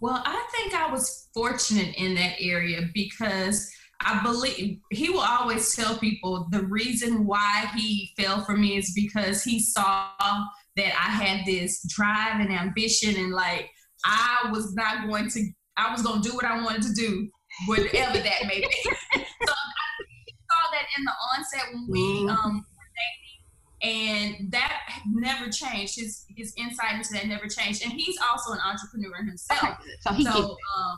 Well, 0.00 0.20
I 0.24 0.48
think 0.52 0.74
I 0.74 0.90
was 0.90 1.28
fortunate 1.32 1.94
in 1.96 2.16
that 2.16 2.34
area 2.40 2.88
because 2.92 3.70
I 4.00 4.20
believe 4.22 4.80
he 4.90 5.10
will 5.10 5.20
always 5.20 5.74
tell 5.76 5.96
people 5.96 6.48
the 6.50 6.64
reason 6.64 7.24
why 7.24 7.70
he 7.76 8.12
fell 8.18 8.44
for 8.44 8.56
me 8.56 8.78
is 8.78 8.92
because 8.94 9.44
he 9.44 9.60
saw 9.60 10.08
that 10.18 10.92
I 10.94 11.10
had 11.10 11.46
this 11.46 11.86
drive 11.88 12.40
and 12.40 12.52
ambition 12.52 13.16
and 13.16 13.32
like 13.32 13.70
I 14.04 14.50
was 14.50 14.74
not 14.74 15.08
going 15.08 15.28
to 15.30 15.44
I 15.76 15.92
was 15.92 16.02
going 16.02 16.20
to 16.20 16.28
do 16.28 16.34
what 16.34 16.44
I 16.44 16.62
wanted 16.62 16.82
to 16.82 16.92
do 16.94 17.28
whatever 17.66 18.18
that 18.18 18.46
may 18.46 18.60
be. 18.60 18.76
so 19.14 19.20
I 19.20 20.32
saw 20.50 20.70
that 20.72 20.86
in 20.98 21.04
the 21.04 21.12
onset 21.36 21.64
when 21.72 21.86
we 21.88 22.00
mm-hmm. 22.00 22.28
um 22.30 22.64
and 23.86 24.50
that 24.50 24.82
never 25.06 25.48
changed. 25.50 25.98
His 25.98 26.24
his 26.36 26.52
insight 26.56 26.96
into 26.96 27.12
that 27.12 27.26
never 27.26 27.46
changed, 27.46 27.82
and 27.84 27.92
he's 27.92 28.18
also 28.30 28.52
an 28.52 28.58
entrepreneur 28.64 29.24
himself. 29.24 29.62
Okay. 29.62 29.90
So 30.00 30.12
he 30.12 30.24
so, 30.24 30.56
um, 30.76 30.96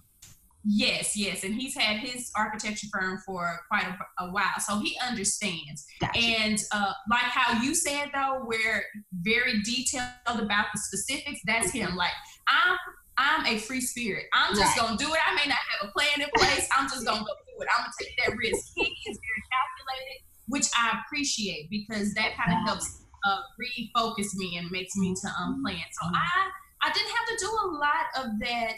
yes, 0.64 1.16
yes, 1.16 1.44
and 1.44 1.54
he's 1.54 1.76
had 1.76 1.98
his 1.98 2.30
architecture 2.34 2.86
firm 2.92 3.18
for 3.26 3.60
quite 3.70 3.84
a, 3.84 4.24
a 4.24 4.30
while, 4.30 4.58
so 4.60 4.78
he 4.78 4.96
understands. 5.06 5.84
Gotcha. 6.00 6.18
And 6.18 6.58
uh, 6.72 6.92
like 7.10 7.20
how 7.20 7.62
you 7.62 7.74
said 7.74 8.08
though, 8.14 8.42
we're 8.46 8.84
very 9.12 9.60
detailed 9.62 10.08
about 10.26 10.66
the 10.72 10.80
specifics. 10.80 11.40
That's 11.44 11.70
him. 11.70 11.94
Like 11.94 12.12
I'm. 12.48 12.76
I'm 13.20 13.44
a 13.46 13.58
free 13.58 13.80
spirit. 13.80 14.26
I'm 14.32 14.54
just 14.54 14.78
right. 14.78 14.86
gonna 14.86 14.96
do 14.96 15.12
it. 15.12 15.18
I 15.26 15.34
may 15.34 15.48
not 15.48 15.58
have 15.58 15.88
a 15.88 15.92
plan 15.92 16.22
in 16.22 16.28
place. 16.36 16.68
I'm 16.70 16.88
just 16.88 17.04
gonna 17.04 17.18
go 17.18 17.26
do 17.26 17.62
it. 17.62 17.66
I'm 17.76 17.82
gonna 17.82 17.92
take 17.98 18.14
that 18.24 18.36
risk. 18.36 18.70
He 18.76 18.82
is 19.10 19.18
very 19.18 19.42
calculated 19.50 20.22
which 20.48 20.66
I 20.76 20.98
appreciate 21.00 21.68
because 21.70 22.14
that 22.14 22.36
kind 22.36 22.52
of 22.52 22.66
helps 22.66 23.02
uh, 23.26 23.38
refocus 23.60 24.34
me 24.36 24.58
and 24.58 24.70
makes 24.70 24.96
me 24.96 25.14
to 25.14 25.28
um, 25.40 25.62
plan. 25.62 25.76
So 25.76 26.08
I 26.14 26.50
I 26.82 26.92
didn't 26.92 27.10
have 27.10 27.26
to 27.26 27.44
do 27.44 27.50
a 27.50 27.66
lot 27.72 28.06
of 28.24 28.38
that, 28.40 28.76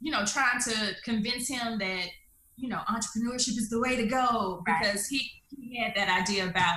you 0.00 0.12
know, 0.12 0.24
trying 0.24 0.60
to 0.60 0.94
convince 1.04 1.48
him 1.48 1.78
that 1.78 2.06
you 2.56 2.68
know 2.68 2.80
entrepreneurship 2.88 3.56
is 3.58 3.68
the 3.70 3.80
way 3.80 3.96
to 3.96 4.06
go 4.06 4.62
because 4.64 5.06
he 5.06 5.30
he 5.48 5.78
had 5.78 5.92
that 5.96 6.08
idea 6.08 6.46
about 6.48 6.76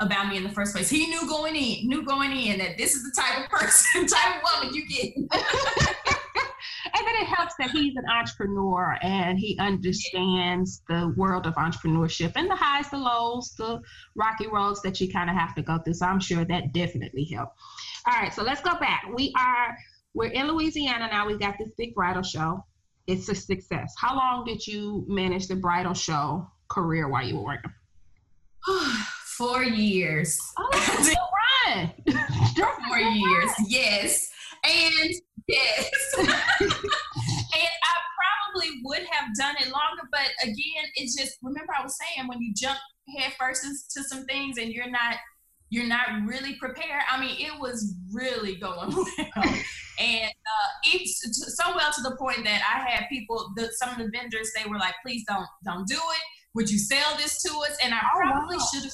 about 0.00 0.28
me 0.28 0.36
in 0.36 0.42
the 0.42 0.50
first 0.50 0.74
place. 0.74 0.90
He 0.90 1.06
knew 1.06 1.26
going 1.28 1.56
in, 1.56 1.88
knew 1.88 2.04
going 2.04 2.32
in 2.32 2.58
that 2.58 2.76
this 2.76 2.94
is 2.94 3.02
the 3.04 3.20
type 3.20 3.44
of 3.44 3.50
person, 3.50 4.06
type 4.06 4.36
of 4.36 4.42
woman 4.60 4.74
you 4.74 4.86
get. 4.86 5.14
and 6.96 7.06
then 7.06 7.14
it 7.16 7.26
helps 7.26 7.54
that 7.58 7.70
he's 7.70 7.96
an 7.96 8.04
entrepreneur 8.08 8.96
and 9.02 9.38
he 9.38 9.58
understands 9.58 10.82
the 10.88 11.12
world 11.16 11.46
of 11.46 11.54
entrepreneurship 11.54 12.32
and 12.36 12.48
the 12.48 12.54
highs, 12.54 12.88
the 12.90 12.98
lows, 12.98 13.54
the 13.58 13.80
rocky 14.14 14.46
roads 14.46 14.80
that 14.82 15.00
you 15.00 15.12
kind 15.12 15.28
of 15.28 15.36
have 15.36 15.54
to 15.56 15.62
go 15.62 15.78
through. 15.78 15.94
So 15.94 16.06
I'm 16.06 16.20
sure 16.20 16.44
that 16.44 16.72
definitely 16.72 17.24
helped. 17.24 17.56
All 18.06 18.14
right, 18.14 18.32
so 18.32 18.44
let's 18.44 18.60
go 18.60 18.78
back. 18.78 19.06
We 19.12 19.32
are 19.36 19.76
we're 20.14 20.30
in 20.30 20.46
Louisiana 20.46 21.08
now. 21.10 21.26
We've 21.26 21.40
got 21.40 21.58
this 21.58 21.70
big 21.76 21.94
bridal 21.94 22.22
show. 22.22 22.64
It's 23.08 23.28
a 23.28 23.34
success. 23.34 23.92
How 23.98 24.14
long 24.16 24.44
did 24.44 24.64
you 24.64 25.04
manage 25.08 25.48
the 25.48 25.56
bridal 25.56 25.94
show 25.94 26.48
career 26.68 27.08
while 27.08 27.26
you 27.26 27.36
were 27.36 27.44
working? 27.44 27.72
Four 29.36 29.64
years. 29.64 30.38
Oh, 30.56 31.12
run. 31.66 31.92
Four 32.88 32.98
years. 32.98 33.50
Yes. 33.66 34.30
And 34.64 35.12
Yes. 35.46 35.90
and 36.18 36.28
I 36.28 37.94
probably 38.54 38.70
would 38.84 39.02
have 39.10 39.34
done 39.36 39.56
it 39.60 39.66
longer, 39.66 40.08
but 40.10 40.28
again, 40.42 40.84
it's 40.96 41.16
just 41.16 41.38
remember 41.42 41.72
I 41.78 41.82
was 41.82 41.96
saying 41.98 42.28
when 42.28 42.40
you 42.40 42.52
jump 42.54 42.78
headfirst 43.18 43.64
into 43.64 44.08
some 44.08 44.24
things 44.24 44.56
and 44.58 44.72
you're 44.72 44.90
not 44.90 45.16
you're 45.70 45.86
not 45.86 46.06
really 46.24 46.54
prepared. 46.54 47.02
I 47.10 47.20
mean, 47.20 47.36
it 47.38 47.58
was 47.58 47.94
really 48.12 48.54
going 48.56 48.90
well, 49.18 49.54
and 49.98 50.30
uh, 50.30 50.68
it's 50.84 51.56
so 51.56 51.74
well 51.74 51.90
to 51.92 52.02
the 52.02 52.16
point 52.16 52.44
that 52.44 52.62
I 52.62 52.88
had 52.88 53.08
people, 53.08 53.52
the, 53.56 53.70
some 53.72 53.90
of 53.90 53.98
the 53.98 54.08
vendors, 54.12 54.52
they 54.56 54.68
were 54.68 54.78
like, 54.78 54.94
"Please 55.04 55.24
don't, 55.26 55.46
don't 55.64 55.86
do 55.88 55.96
it. 55.96 56.20
Would 56.54 56.70
you 56.70 56.78
sell 56.78 57.16
this 57.16 57.42
to 57.42 57.50
us?" 57.58 57.76
And 57.82 57.92
I 57.92 57.98
oh, 57.98 58.20
probably 58.20 58.56
wow. 58.56 58.68
should 58.72 58.84
have. 58.84 58.92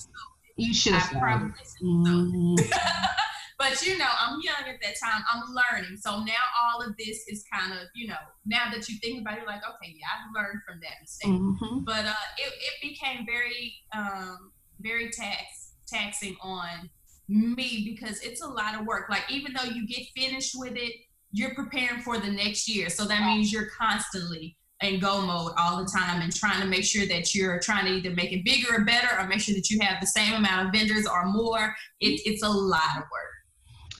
You 0.57 0.73
should 0.73 0.95
have. 0.95 1.17
I 1.17 1.21
probably 1.21 1.53
should 1.79 2.71
have. 2.71 2.81
But 3.61 3.87
you 3.87 3.99
know, 3.99 4.09
I'm 4.19 4.41
young 4.43 4.73
at 4.73 4.81
that 4.81 4.95
time. 5.05 5.23
I'm 5.31 5.43
learning. 5.53 5.99
So 5.99 6.25
now 6.25 6.33
all 6.65 6.81
of 6.81 6.97
this 6.97 7.29
is 7.29 7.45
kind 7.53 7.75
of, 7.75 7.89
you 7.95 8.09
know, 8.09 8.17
now 8.47 8.71
that 8.73 8.89
you 8.89 8.97
think 9.03 9.21
about 9.21 9.37
it, 9.37 9.47
like, 9.47 9.61
okay, 9.69 9.95
yeah, 9.95 10.07
I've 10.17 10.35
learned 10.35 10.63
from 10.67 10.81
that 10.81 10.95
mistake. 11.03 11.31
Mm-hmm. 11.31 11.85
But 11.85 12.07
uh, 12.07 12.15
it, 12.39 12.55
it 12.55 12.89
became 12.89 13.27
very, 13.27 13.75
um, 13.95 14.53
very 14.81 15.11
tax 15.11 15.73
taxing 15.87 16.39
on 16.41 16.89
me 17.29 17.83
because 17.93 18.23
it's 18.23 18.41
a 18.41 18.49
lot 18.49 18.81
of 18.81 18.87
work. 18.87 19.11
Like 19.11 19.25
even 19.29 19.53
though 19.53 19.71
you 19.71 19.87
get 19.87 20.07
finished 20.17 20.55
with 20.57 20.77
it, 20.77 20.95
you're 21.31 21.55
preparing 21.55 22.01
for 22.01 22.19
the 22.19 22.31
next 22.31 22.67
year. 22.67 22.89
So 22.89 23.05
that 23.05 23.27
means 23.27 23.53
you're 23.53 23.69
constantly 23.79 24.57
in 24.81 25.01
go 25.01 25.21
mode 25.21 25.53
all 25.59 25.85
the 25.85 25.91
time 25.91 26.23
and 26.23 26.35
trying 26.35 26.63
to 26.63 26.67
make 26.67 26.85
sure 26.85 27.07
that 27.07 27.35
you're 27.35 27.61
trying 27.61 27.85
to 27.85 27.93
either 27.93 28.11
make 28.17 28.33
it 28.33 28.43
bigger 28.43 28.77
or 28.77 28.85
better 28.87 29.09
or 29.19 29.27
make 29.27 29.41
sure 29.41 29.55
that 29.55 29.69
you 29.69 29.79
have 29.81 30.01
the 30.01 30.07
same 30.07 30.33
amount 30.33 30.67
of 30.67 30.73
vendors 30.73 31.07
or 31.07 31.27
more. 31.27 31.75
It, 32.01 32.23
it's 32.25 32.43
a 32.43 32.49
lot 32.49 32.97
of 32.97 33.03
work. 33.03 33.40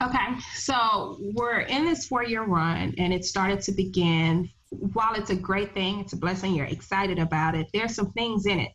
Okay, 0.03 0.39
so 0.55 1.19
we're 1.35 1.61
in 1.61 1.85
this 1.85 2.07
four 2.07 2.25
year 2.25 2.43
run 2.43 2.95
and 2.97 3.13
it 3.13 3.25
started 3.25 3.61
to 3.63 3.73
begin. 3.73 4.49
While 4.71 5.15
it's 5.15 5.31
a 5.31 5.37
great 5.37 5.75
thing, 5.75 6.01
it's 6.01 6.13
a 6.13 6.17
blessing, 6.17 6.55
you're 6.55 6.67
excited 6.67 7.19
about 7.19 7.55
it, 7.55 7.67
there's 7.75 7.95
some 7.95 8.13
things 8.13 8.47
in 8.47 8.61
it 8.61 8.73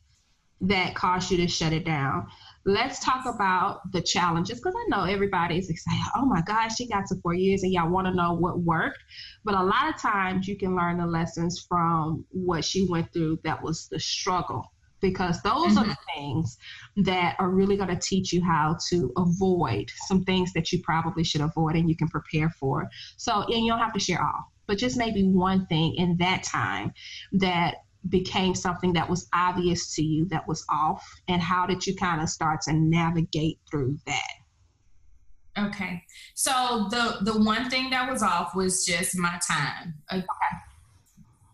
that 0.61 0.95
cause 0.95 1.31
you 1.31 1.37
to 1.37 1.47
shut 1.47 1.73
it 1.73 1.85
down 1.85 2.27
let's 2.65 2.99
talk 2.99 3.25
about 3.25 3.91
the 3.91 4.01
challenges 4.01 4.59
because 4.59 4.73
I 4.75 4.85
know 4.89 5.03
everybody's 5.03 5.69
excited. 5.69 6.01
Oh 6.15 6.25
my 6.25 6.41
gosh, 6.41 6.75
she 6.75 6.87
got 6.87 7.05
to 7.07 7.15
four 7.21 7.35
years 7.35 7.63
and 7.63 7.71
y'all 7.71 7.89
want 7.89 8.07
to 8.07 8.13
know 8.13 8.33
what 8.33 8.59
worked. 8.59 8.97
But 9.43 9.53
a 9.53 9.63
lot 9.63 9.93
of 9.93 10.01
times 10.01 10.47
you 10.47 10.57
can 10.57 10.75
learn 10.75 10.97
the 10.97 11.05
lessons 11.05 11.63
from 11.67 12.25
what 12.31 12.65
she 12.65 12.87
went 12.89 13.13
through 13.13 13.39
that 13.43 13.61
was 13.61 13.87
the 13.89 13.99
struggle 13.99 14.71
because 15.05 15.39
those 15.43 15.73
mm-hmm. 15.73 15.77
are 15.77 15.85
the 15.85 15.97
things 16.15 16.57
that 16.97 17.35
are 17.37 17.49
really 17.49 17.77
going 17.77 17.89
to 17.89 17.95
teach 17.95 18.33
you 18.33 18.43
how 18.43 18.75
to 18.89 19.11
avoid 19.17 19.87
some 20.07 20.23
things 20.23 20.51
that 20.53 20.71
you 20.71 20.81
probably 20.81 21.23
should 21.23 21.41
avoid 21.41 21.75
and 21.75 21.87
you 21.87 21.95
can 21.95 22.07
prepare 22.07 22.49
for. 22.49 22.89
So, 23.17 23.43
and 23.43 23.63
you 23.63 23.71
don't 23.71 23.79
have 23.79 23.93
to 23.93 23.99
share 23.99 24.19
all, 24.19 24.51
but 24.65 24.79
just 24.79 24.97
maybe 24.97 25.23
one 25.23 25.67
thing 25.67 25.93
in 25.95 26.17
that 26.17 26.41
time 26.41 26.91
that 27.33 27.75
became 28.09 28.55
something 28.55 28.93
that 28.93 29.07
was 29.07 29.27
obvious 29.33 29.93
to 29.95 30.03
you 30.03 30.25
that 30.29 30.47
was 30.47 30.65
off 30.69 31.03
and 31.27 31.39
how 31.39 31.67
did 31.67 31.85
you 31.85 31.95
kind 31.95 32.19
of 32.21 32.29
start 32.29 32.61
to 32.61 32.73
navigate 32.73 33.57
through 33.69 33.97
that 34.05 35.57
okay 35.57 36.03
so 36.35 36.85
the 36.91 37.17
the 37.21 37.43
one 37.43 37.67
thing 37.67 37.89
that 37.89 38.07
was 38.07 38.21
off 38.21 38.53
was 38.53 38.85
just 38.85 39.17
my 39.17 39.39
time 39.47 39.95
okay 40.13 40.53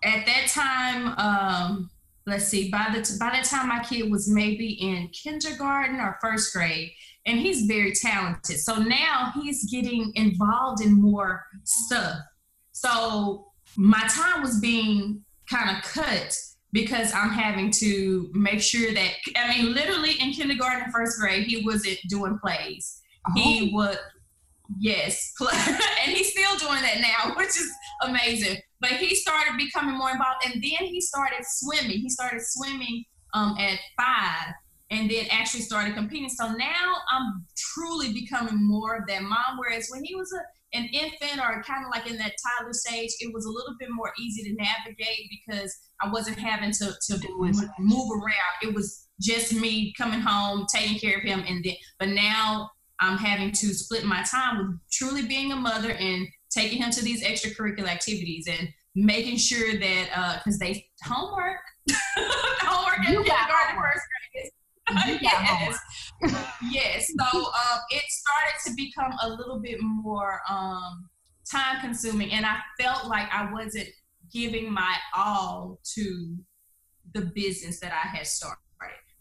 at 0.03 0.25
that 0.25 0.47
time 0.49 1.13
um 1.17 1.89
let's 2.27 2.45
see 2.45 2.69
by 2.69 2.87
the 2.93 3.17
by 3.19 3.37
the 3.37 3.47
time 3.47 3.69
my 3.69 3.83
kid 3.83 4.11
was 4.11 4.29
maybe 4.29 4.73
in 4.73 5.09
kindergarten 5.09 5.99
or 5.99 6.17
first 6.21 6.53
grade 6.53 6.91
and 7.25 7.39
he's 7.39 7.65
very 7.65 7.93
talented 7.93 8.57
so 8.59 8.75
now 8.75 9.31
he's 9.41 9.69
getting 9.71 10.11
involved 10.15 10.81
in 10.81 10.93
more 10.93 11.43
stuff 11.63 12.17
so 12.71 13.47
my 13.77 14.01
time 14.07 14.41
was 14.41 14.59
being 14.59 15.23
kind 15.49 15.75
of 15.75 15.83
cut 15.83 16.37
because 16.73 17.13
I'm 17.13 17.29
having 17.29 17.71
to 17.71 18.29
make 18.33 18.61
sure 18.61 18.93
that 18.93 19.11
I 19.35 19.57
mean 19.57 19.73
literally 19.73 20.13
in 20.19 20.31
kindergarten 20.31 20.83
and 20.83 20.93
first 20.93 21.19
grade 21.19 21.45
he 21.45 21.65
wasn't 21.65 21.97
doing 22.09 22.39
plays. 22.39 23.01
Oh. 23.27 23.33
He 23.35 23.71
would 23.73 23.99
yes, 24.79 25.33
and 25.41 26.11
he's 26.11 26.31
still 26.31 26.57
doing 26.57 26.81
that 26.81 27.01
now, 27.01 27.35
which 27.37 27.49
is 27.49 27.69
amazing. 28.03 28.57
But 28.81 28.91
he 28.91 29.15
started 29.15 29.57
becoming 29.57 29.97
more 29.97 30.11
involved 30.11 30.45
and 30.45 30.55
then 30.55 30.87
he 30.87 30.99
started 30.99 31.43
swimming. 31.43 31.99
He 31.99 32.09
started 32.09 32.41
swimming 32.43 33.05
um, 33.33 33.55
at 33.57 33.79
five 33.97 34.53
and 34.89 35.09
then 35.09 35.27
actually 35.29 35.61
started 35.61 35.93
competing. 35.93 36.29
So 36.29 36.51
now 36.51 36.95
I'm 37.11 37.45
truly 37.55 38.11
becoming 38.11 38.57
more 38.67 38.97
of 38.97 39.07
that 39.07 39.21
mom. 39.21 39.57
Whereas 39.57 39.87
when 39.89 40.03
he 40.03 40.15
was 40.15 40.31
a 40.33 40.41
an 40.73 40.87
infant 40.93 41.39
or 41.39 41.61
kind 41.63 41.85
of 41.85 41.91
like 41.91 42.09
in 42.09 42.17
that 42.17 42.33
toddler 42.41 42.73
stage, 42.73 43.09
it 43.19 43.33
was 43.33 43.45
a 43.45 43.49
little 43.49 43.75
bit 43.79 43.89
more 43.91 44.11
easy 44.19 44.43
to 44.43 44.55
navigate 44.55 45.29
because 45.29 45.75
I 46.01 46.09
wasn't 46.09 46.39
having 46.39 46.71
to, 46.71 46.93
to 47.07 47.19
move 47.79 48.11
around. 48.11 48.55
It 48.63 48.73
was 48.73 49.07
just 49.19 49.53
me 49.53 49.93
coming 49.97 50.21
home, 50.21 50.65
taking 50.73 50.97
care 50.97 51.17
of 51.17 51.23
him, 51.23 51.43
and 51.47 51.63
then. 51.63 51.75
But 51.99 52.09
now 52.09 52.69
I'm 52.99 53.17
having 53.17 53.51
to 53.51 53.73
split 53.73 54.05
my 54.05 54.23
time 54.23 54.57
with 54.57 54.79
truly 54.91 55.27
being 55.27 55.51
a 55.51 55.55
mother 55.55 55.91
and 55.91 56.27
taking 56.51 56.81
him 56.81 56.91
to 56.91 57.03
these 57.03 57.23
extracurricular 57.23 57.87
activities 57.87 58.47
and 58.47 58.69
making 58.95 59.37
sure 59.37 59.73
that 59.79 60.39
because 60.43 60.55
uh, 60.61 60.65
they 60.65 60.85
homework, 61.03 61.59
homework 62.61 62.97
in 62.99 63.15
kindergarten, 63.15 63.79
first 63.79 64.05
grade 64.23 64.51
yes. 65.21 65.79
yes. 66.71 67.07
So 67.17 67.39
um, 67.39 67.79
it 67.91 68.03
started 68.07 68.59
to 68.65 68.73
become 68.75 69.13
a 69.21 69.29
little 69.29 69.59
bit 69.59 69.77
more 69.81 70.41
um, 70.49 71.09
time 71.49 71.79
consuming, 71.81 72.31
and 72.31 72.45
I 72.45 72.57
felt 72.79 73.07
like 73.07 73.27
I 73.31 73.51
wasn't 73.51 73.87
giving 74.33 74.71
my 74.71 74.95
all 75.15 75.79
to 75.95 76.35
the 77.13 77.31
business 77.35 77.79
that 77.79 77.91
I 77.91 78.07
had 78.15 78.27
started 78.27 78.57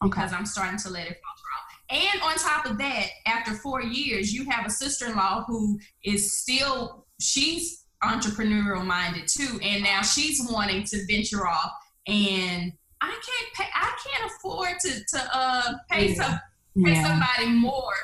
because 0.02 0.32
I'm 0.32 0.46
starting 0.46 0.78
to 0.78 0.90
let 0.90 1.06
it 1.06 1.18
fall 1.22 1.34
off. 1.56 2.12
And 2.12 2.22
on 2.22 2.34
top 2.36 2.66
of 2.66 2.78
that, 2.78 3.06
after 3.26 3.52
four 3.52 3.82
years, 3.82 4.32
you 4.32 4.48
have 4.48 4.64
a 4.64 4.70
sister 4.70 5.06
in 5.06 5.16
law 5.16 5.44
who 5.46 5.78
is 6.04 6.38
still, 6.40 7.06
she's 7.20 7.84
entrepreneurial 8.02 8.84
minded 8.84 9.28
too. 9.28 9.60
And 9.62 9.82
now 9.82 10.02
she's 10.02 10.40
wanting 10.50 10.84
to 10.84 11.06
venture 11.06 11.46
off 11.46 11.72
and 12.06 12.72
I 13.00 13.08
can't 13.08 13.54
pay. 13.54 13.68
I 13.74 13.92
can't 14.04 14.30
afford 14.30 14.78
to 14.80 15.04
to 15.16 15.30
uh, 15.32 15.72
pay 15.90 16.14
some 16.14 16.40
pay 16.84 16.92
yeah. 16.92 17.06
somebody 17.06 17.50
more. 17.58 17.94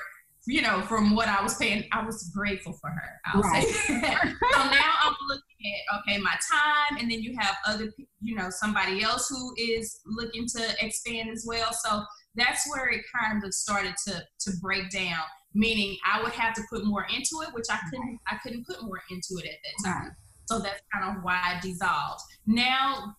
You 0.48 0.62
know, 0.62 0.80
from 0.82 1.16
what 1.16 1.26
I 1.26 1.42
was 1.42 1.56
paying, 1.56 1.84
I 1.92 2.04
was 2.06 2.30
grateful 2.32 2.72
for 2.72 2.88
her. 2.88 3.20
I'll 3.26 3.40
right. 3.42 3.66
so 3.86 3.94
now 3.94 4.92
I'm 5.02 5.14
looking 5.28 5.42
at 5.66 5.98
okay, 5.98 6.18
my 6.18 6.30
time, 6.30 6.98
and 7.00 7.10
then 7.10 7.20
you 7.20 7.36
have 7.40 7.56
other, 7.66 7.92
you 8.20 8.36
know, 8.36 8.48
somebody 8.50 9.02
else 9.02 9.28
who 9.28 9.52
is 9.58 10.00
looking 10.06 10.46
to 10.56 10.68
expand 10.80 11.30
as 11.30 11.44
well. 11.46 11.72
So 11.72 12.04
that's 12.36 12.64
where 12.70 12.88
it 12.88 13.02
kind 13.12 13.42
of 13.42 13.52
started 13.52 13.94
to 14.06 14.22
to 14.40 14.56
break 14.62 14.88
down. 14.90 15.18
Meaning, 15.58 15.96
I 16.06 16.22
would 16.22 16.32
have 16.32 16.54
to 16.54 16.62
put 16.70 16.84
more 16.84 17.06
into 17.08 17.42
it, 17.46 17.54
which 17.54 17.66
I 17.70 17.78
couldn't. 17.90 18.18
I 18.26 18.36
couldn't 18.42 18.66
put 18.66 18.82
more 18.82 19.00
into 19.10 19.42
it 19.42 19.46
at 19.46 19.58
that 19.64 19.88
time. 19.88 20.02
Right. 20.04 20.12
So 20.46 20.58
that's 20.60 20.82
kind 20.92 21.16
of 21.16 21.24
why 21.24 21.40
I 21.42 21.60
dissolved. 21.60 22.20
Now 22.46 23.16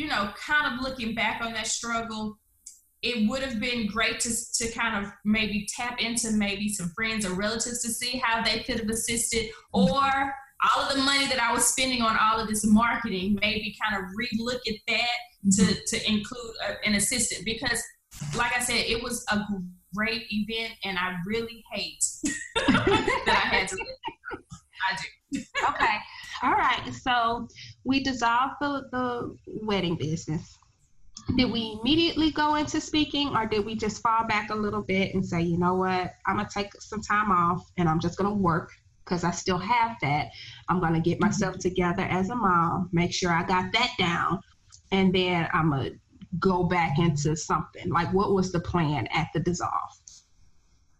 you 0.00 0.06
know, 0.06 0.32
kind 0.34 0.72
of 0.72 0.82
looking 0.82 1.14
back 1.14 1.42
on 1.42 1.52
that 1.52 1.66
struggle, 1.66 2.38
it 3.02 3.28
would 3.28 3.42
have 3.42 3.60
been 3.60 3.86
great 3.86 4.18
to, 4.20 4.30
to 4.54 4.72
kind 4.72 5.04
of 5.04 5.12
maybe 5.26 5.66
tap 5.68 6.00
into 6.00 6.30
maybe 6.30 6.70
some 6.70 6.90
friends 6.96 7.26
or 7.26 7.34
relatives 7.34 7.82
to 7.82 7.90
see 7.90 8.16
how 8.16 8.42
they 8.42 8.60
could 8.60 8.80
have 8.80 8.88
assisted 8.88 9.50
or 9.74 10.32
all 10.74 10.82
of 10.82 10.96
the 10.96 11.02
money 11.02 11.26
that 11.26 11.38
I 11.38 11.52
was 11.52 11.66
spending 11.66 12.00
on 12.00 12.16
all 12.18 12.40
of 12.40 12.48
this 12.48 12.64
marketing, 12.64 13.38
maybe 13.42 13.76
kind 13.82 14.02
of 14.02 14.10
relook 14.10 14.60
at 14.66 14.74
that 14.88 15.52
to, 15.52 15.62
mm-hmm. 15.62 15.72
to 15.86 16.10
include 16.10 16.54
a, 16.66 16.86
an 16.86 16.94
assistant 16.94 17.44
because 17.44 17.82
like 18.36 18.56
I 18.56 18.60
said, 18.60 18.76
it 18.76 19.02
was 19.02 19.22
a 19.30 19.38
great 19.94 20.26
event 20.30 20.74
and 20.84 20.98
I 20.98 21.16
really 21.26 21.64
hate 21.72 22.04
that 22.54 23.26
I 23.26 23.56
had 23.56 23.68
to 23.68 23.76
I 24.90 24.96
do. 24.96 25.40
okay. 25.68 25.96
All 26.42 26.52
right. 26.52 26.92
So 26.94 27.48
we 27.84 28.02
dissolved 28.02 28.54
the, 28.60 28.88
the 28.92 29.36
wedding 29.62 29.96
business. 29.96 30.56
Did 31.36 31.52
we 31.52 31.78
immediately 31.80 32.30
go 32.30 32.54
into 32.54 32.80
speaking 32.80 33.36
or 33.36 33.46
did 33.46 33.64
we 33.64 33.76
just 33.76 34.02
fall 34.02 34.26
back 34.26 34.50
a 34.50 34.54
little 34.54 34.82
bit 34.82 35.14
and 35.14 35.24
say, 35.24 35.42
you 35.42 35.58
know 35.58 35.74
what, 35.74 36.14
I'm 36.26 36.36
going 36.36 36.46
to 36.46 36.52
take 36.52 36.70
some 36.80 37.02
time 37.02 37.30
off 37.30 37.70
and 37.76 37.88
I'm 37.88 38.00
just 38.00 38.16
going 38.16 38.30
to 38.30 38.36
work 38.36 38.70
because 39.04 39.22
I 39.24 39.30
still 39.32 39.58
have 39.58 39.96
that. 40.02 40.30
I'm 40.68 40.80
going 40.80 40.94
to 40.94 41.00
get 41.00 41.20
myself 41.20 41.54
mm-hmm. 41.54 41.68
together 41.68 42.02
as 42.02 42.30
a 42.30 42.36
mom, 42.36 42.88
make 42.92 43.12
sure 43.12 43.30
I 43.30 43.42
got 43.42 43.72
that 43.72 43.92
down, 43.98 44.40
and 44.92 45.14
then 45.14 45.48
I'm 45.52 45.70
to 45.72 45.92
go 46.38 46.64
back 46.64 46.98
into 46.98 47.36
something. 47.36 47.90
Like, 47.90 48.12
what 48.12 48.32
was 48.32 48.52
the 48.52 48.60
plan 48.60 49.08
at 49.12 49.28
the 49.34 49.40
dissolve? 49.40 49.70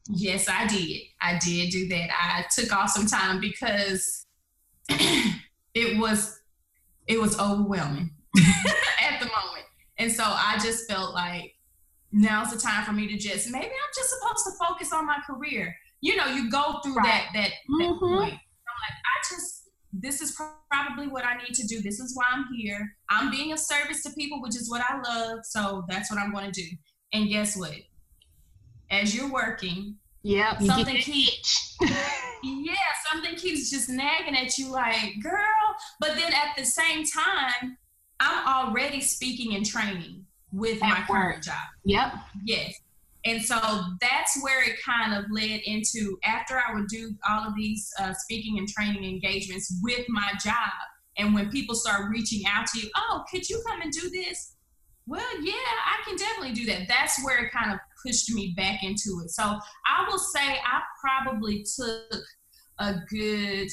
Yes, 0.09 0.49
I 0.49 0.67
did. 0.67 1.03
I 1.21 1.39
did 1.39 1.71
do 1.71 1.89
that. 1.89 2.11
I 2.11 2.45
took 2.51 2.75
off 2.75 2.91
some 2.91 3.07
time 3.07 3.41
because 3.41 4.27
it 4.89 5.99
was 5.99 6.41
it 7.07 7.21
was 7.21 7.39
overwhelming 7.39 8.11
at 8.37 9.21
the 9.21 9.27
moment. 9.27 9.67
And 9.99 10.11
so 10.11 10.25
I 10.25 10.59
just 10.63 10.89
felt 10.89 11.15
like 11.15 11.55
now's 12.13 12.53
the 12.53 12.59
time 12.59 12.85
for 12.85 12.93
me 12.93 13.07
to 13.09 13.17
just 13.17 13.51
maybe 13.51 13.67
I'm 13.67 13.93
just 13.95 14.11
supposed 14.11 14.45
to 14.47 14.67
focus 14.67 14.93
on 14.93 15.07
my 15.07 15.19
career. 15.27 15.77
You 16.01 16.17
know, 16.17 16.27
you 16.27 16.51
go 16.51 16.81
through 16.83 16.97
right. 16.97 17.05
that 17.05 17.29
that, 17.35 17.51
that 17.51 17.85
mm-hmm. 17.85 17.99
point. 17.99 18.33
I'm 18.33 18.79
like, 18.81 18.97
I 19.05 19.29
just 19.29 19.60
this 19.93 20.21
is 20.21 20.39
probably 20.71 21.09
what 21.09 21.25
I 21.25 21.37
need 21.37 21.55
to 21.55 21.67
do. 21.67 21.81
This 21.81 21.99
is 21.99 22.17
why 22.17 22.25
I'm 22.31 22.47
here. 22.57 22.97
I'm 23.11 23.31
being 23.31 23.53
a 23.53 23.59
service 23.59 24.03
to 24.05 24.11
people, 24.11 24.41
which 24.41 24.57
is 24.57 24.71
what 24.71 24.83
I 24.89 25.01
love. 25.01 25.41
So 25.45 25.85
that's 25.89 26.11
what 26.11 26.21
I'm 26.21 26.33
going 26.33 26.51
to 26.51 26.63
do. 26.63 26.69
And 27.13 27.29
guess 27.29 27.57
what? 27.57 27.75
As 28.91 29.15
you're 29.15 29.31
working, 29.31 29.97
yeah, 30.23 30.59
something 30.59 30.97
keeps 30.97 31.77
yeah, 32.43 32.75
something 33.11 33.37
keeps 33.37 33.71
just 33.71 33.89
nagging 33.89 34.37
at 34.37 34.59
you 34.59 34.69
like, 34.69 35.15
girl. 35.23 35.41
But 35.99 36.15
then 36.17 36.33
at 36.33 36.57
the 36.57 36.65
same 36.65 37.05
time, 37.05 37.77
I'm 38.21 38.47
already 38.47 39.01
speaking 39.01 39.55
and 39.55 39.65
training 39.65 40.27
with 40.53 40.83
at 40.83 40.89
my 40.89 40.99
work. 41.01 41.09
current 41.09 41.45
job. 41.45 41.55
Yep. 41.85 42.13
Yes. 42.45 42.75
And 43.25 43.43
so 43.43 43.59
that's 44.01 44.43
where 44.43 44.63
it 44.69 44.77
kind 44.85 45.15
of 45.15 45.31
led 45.31 45.61
into 45.65 46.19
after 46.25 46.57
I 46.59 46.75
would 46.75 46.89
do 46.89 47.15
all 47.29 47.47
of 47.47 47.55
these 47.55 47.93
uh, 47.99 48.15
speaking 48.15 48.59
and 48.59 48.69
training 48.69 49.05
engagements 49.05 49.79
with 49.83 50.07
my 50.09 50.33
job. 50.43 50.55
And 51.19 51.35
when 51.35 51.51
people 51.51 51.75
start 51.75 52.11
reaching 52.11 52.47
out 52.47 52.67
to 52.69 52.81
you, 52.81 52.91
oh, 52.97 53.25
could 53.31 53.49
you 53.49 53.63
come 53.67 53.83
and 53.83 53.93
do 53.93 54.09
this? 54.09 54.55
Well, 55.07 55.43
yeah, 55.43 55.53
I 55.53 56.03
can 56.07 56.17
definitely 56.17 56.53
do 56.55 56.67
that. 56.67 56.89
That's 56.89 57.23
where 57.25 57.45
it 57.45 57.53
kind 57.53 57.73
of 57.73 57.79
pushed 58.03 58.33
me 58.33 58.55
back 58.57 58.83
into 58.83 59.21
it. 59.25 59.31
So 59.31 59.43
I 59.43 60.07
will 60.09 60.19
say 60.19 60.41
I 60.41 60.81
probably 61.01 61.65
took 61.77 62.23
a 62.79 62.95
good 63.11 63.69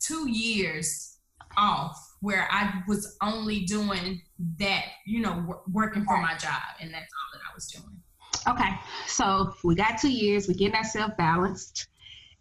two 0.00 0.28
years 0.28 1.18
off 1.56 1.96
where 2.20 2.48
I 2.50 2.82
was 2.88 3.16
only 3.22 3.64
doing 3.64 4.20
that, 4.58 4.84
you 5.06 5.20
know, 5.20 5.62
working 5.70 6.04
for 6.04 6.16
my 6.16 6.36
job, 6.36 6.62
and 6.80 6.92
that's 6.92 7.02
all 7.02 7.38
that 7.38 7.42
I 7.50 7.54
was 7.54 7.66
doing. 7.66 7.99
Okay, 8.48 8.70
so 9.06 9.54
we 9.64 9.74
got 9.74 9.98
two 10.00 10.10
years, 10.10 10.48
we're 10.48 10.54
getting 10.54 10.74
ourselves 10.76 11.14
balanced, 11.18 11.88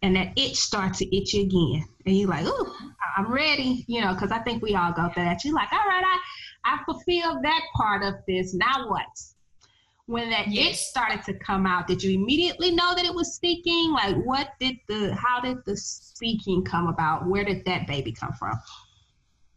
and 0.02 0.16
that 0.16 0.38
itch 0.38 0.56
starts 0.56 1.00
to 1.00 1.16
itch 1.16 1.34
you 1.34 1.44
again, 1.44 1.86
and 2.06 2.18
you're 2.18 2.30
like, 2.30 2.46
"Ooh, 2.46 2.74
I'm 3.18 3.32
ready," 3.32 3.84
you 3.88 4.02
know, 4.02 4.14
because 4.14 4.32
I 4.32 4.40
think 4.40 4.64
we 4.64 4.76
all 4.76 4.94
go 4.94 5.10
through 5.10 5.26
that. 5.26 5.44
You're 5.44 5.54
like, 5.54 5.72
"All 5.74 5.86
right, 5.88 6.04
I 6.06 6.74
I 6.74 6.84
fulfilled 6.86 7.44
that 7.44 7.62
part 7.76 8.04
of 8.04 8.16
this. 8.28 8.54
Now 8.54 8.88
what?" 8.88 9.08
When 10.06 10.30
that 10.32 10.48
yes. 10.48 10.70
itch 10.70 10.78
started 10.78 11.24
to 11.26 11.34
come 11.34 11.68
out, 11.68 11.86
did 11.86 12.02
you 12.02 12.20
immediately 12.20 12.72
know 12.72 12.96
that 12.96 13.06
it 13.06 13.14
was 13.14 13.36
speaking? 13.36 13.92
Like, 13.92 14.16
what 14.16 14.52
did 14.60 14.78
the 14.88 15.14
how 15.14 15.42
did 15.42 15.58
the 15.66 15.78
speaking 15.78 16.64
come 16.64 16.88
about? 16.88 17.28
Where 17.28 17.44
did 17.44 17.66
that 17.66 17.86
baby 17.86 18.12
come 18.12 18.34
from? 18.34 18.58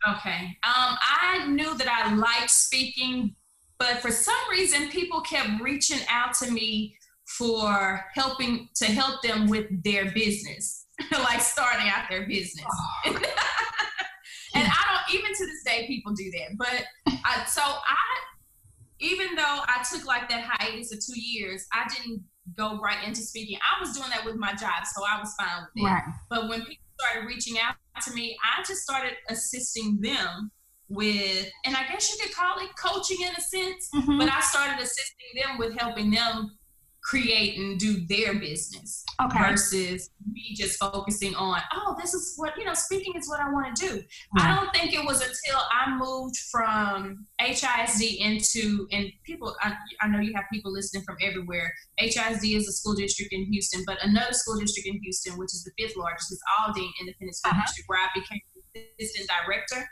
Okay. 0.09 0.59
Um, 0.65 0.99
I 1.01 1.47
knew 1.49 1.77
that 1.79 1.89
I 1.89 2.15
liked 2.15 2.51
speaking, 2.51 3.37
but 3.83 4.01
for 4.01 4.13
some 4.13 4.35
reason, 4.49 4.89
people 4.91 5.21
kept 5.23 5.61
reaching 5.61 5.99
out 6.09 6.35
to 6.35 6.49
me 6.53 6.97
for 7.25 8.05
helping 8.15 8.69
to 8.77 8.85
help 8.85 9.21
them 9.23 9.49
with 9.49 9.67
their 9.83 10.13
business, 10.13 10.87
like 11.11 11.41
starting 11.41 11.89
out 11.89 12.09
their 12.09 12.25
business. 12.29 12.65
Oh. 12.71 13.03
and 14.55 14.69
I 14.69 15.05
don't 15.05 15.19
even 15.19 15.33
to 15.35 15.47
this 15.47 15.65
day 15.65 15.89
people 15.89 16.13
do 16.13 16.31
that. 16.31 16.57
But 16.57 16.85
I, 17.25 17.45
so 17.47 17.61
I, 17.61 17.97
even 19.01 19.35
though 19.35 19.43
I 19.67 19.85
took 19.93 20.07
like 20.07 20.29
that 20.29 20.45
hiatus 20.49 20.93
of 20.93 21.01
two 21.05 21.21
years, 21.21 21.67
I 21.73 21.89
didn't 21.93 22.23
go 22.57 22.79
right 22.79 23.05
into 23.05 23.23
speaking. 23.23 23.59
I 23.59 23.81
was 23.81 23.97
doing 23.97 24.11
that 24.11 24.25
with 24.25 24.37
my 24.37 24.53
job, 24.53 24.85
so 24.95 25.03
I 25.05 25.19
was 25.19 25.35
fine 25.35 25.63
with 25.75 25.83
it. 25.83 25.87
Right. 25.89 26.05
But 26.31 26.49
when 26.49 26.61
people 26.61 26.85
started 27.01 27.27
reaching 27.27 27.59
out 27.59 27.75
to 28.05 28.15
me, 28.15 28.37
I 28.45 28.63
just 28.63 28.83
started 28.83 29.15
assisting 29.29 30.01
them 30.01 30.53
with, 30.93 31.51
and 31.65 31.77
I 31.77 31.87
guess 31.89 32.11
you 32.11 32.19
could 32.23 32.35
call 32.35 32.59
it 32.59 32.71
coaching 32.77 33.19
in 33.21 33.33
a 33.37 33.41
sense, 33.41 33.89
mm-hmm. 33.95 34.19
but 34.19 34.29
I 34.31 34.41
started 34.41 34.83
assisting 34.83 35.43
them 35.43 35.59
with 35.59 35.77
helping 35.79 36.11
them 36.11 36.53
create 37.03 37.59
and 37.59 37.81
do 37.81 38.07
their 38.07 38.35
business 38.35 39.05
okay. 39.21 39.37
versus 39.51 40.11
me 40.33 40.55
just 40.55 40.79
focusing 40.79 41.35
on 41.35 41.61
oh 41.75 41.97
this 42.01 42.15
is 42.15 42.35
what 42.37 42.57
you 42.57 42.65
know 42.65 42.75
speaking 42.75 43.13
is 43.17 43.29
what 43.29 43.41
i 43.41 43.51
want 43.51 43.75
to 43.75 43.89
do 43.89 44.03
i 44.39 44.55
don't 44.55 44.73
think 44.73 44.95
it 44.95 45.05
was 45.05 45.21
until 45.21 45.61
i 45.73 45.97
moved 45.97 46.37
from 46.51 47.27
hisd 47.41 48.17
into 48.19 48.87
and 48.93 49.11
people 49.25 49.55
I, 49.61 49.75
I, 50.01 50.09
know 50.09 50.21
you 50.21 50.33
have 50.37 50.45
people 50.53 50.73
listening 50.73 51.03
from 51.03 51.17
everywhere 51.21 51.73
hisd 52.01 52.57
is 52.57 52.69
a 52.69 52.73
school 52.73 52.95
district 52.95 53.33
in 53.33 53.47
houston 53.47 53.83
but 53.85 53.99
another 54.03 54.33
school 54.33 54.57
district 54.61 54.87
in 54.87 55.01
houston 55.03 55.37
which 55.39 55.53
is 55.53 55.65
the 55.65 55.73
fifth 55.77 55.97
largest 55.97 56.31
is 56.31 56.41
aldine 56.61 56.89
independent 57.01 57.35
school 57.35 57.51
uh-huh. 57.51 57.63
district 57.63 57.89
where 57.89 57.99
i 57.99 58.09
became 58.15 58.41
assistant 59.01 59.29
director 59.29 59.85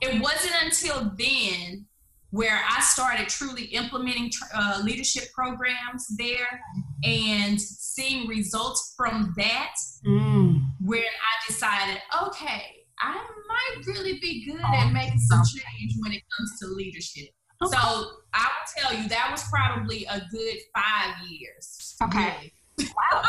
it 0.00 0.20
wasn't 0.20 0.54
until 0.62 1.12
then 1.16 1.86
where 2.30 2.60
I 2.68 2.80
started 2.80 3.28
truly 3.28 3.64
implementing 3.66 4.30
uh, 4.54 4.80
leadership 4.84 5.24
programs 5.32 6.06
there 6.18 6.60
and 7.04 7.60
seeing 7.60 8.28
results 8.28 8.94
from 8.96 9.32
that, 9.36 9.74
mm. 10.06 10.60
when 10.84 11.00
I 11.00 11.46
decided, 11.48 12.02
okay, 12.26 12.62
I 13.00 13.14
might 13.14 13.86
really 13.86 14.18
be 14.20 14.44
good 14.44 14.60
at 14.60 14.92
making 14.92 15.18
some 15.20 15.42
change 15.44 15.92
when 16.00 16.12
it 16.12 16.22
comes 16.36 16.58
to 16.60 16.66
leadership. 16.68 17.28
Okay. 17.62 17.74
So 17.74 18.10
I 18.34 18.48
will 18.48 18.82
tell 18.82 18.94
you 18.94 19.08
that 19.08 19.28
was 19.30 19.44
probably 19.50 20.04
a 20.04 20.20
good 20.30 20.56
five 20.74 21.14
years. 21.28 21.96
Okay. 22.02 22.52
Wow. 22.78 23.22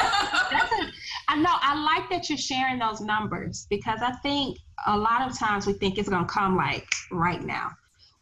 That's 0.51 0.71
a, 0.71 0.91
I 1.29 1.35
know 1.37 1.51
I 1.51 1.81
like 1.81 2.09
that 2.09 2.29
you're 2.29 2.37
sharing 2.37 2.79
those 2.79 3.01
numbers 3.01 3.67
because 3.69 3.99
I 4.01 4.11
think 4.23 4.57
a 4.85 4.97
lot 4.97 5.29
of 5.29 5.37
times 5.37 5.65
we 5.65 5.73
think 5.73 5.97
it's 5.97 6.09
gonna 6.09 6.27
come 6.27 6.55
like 6.55 6.87
right 7.11 7.41
now 7.41 7.71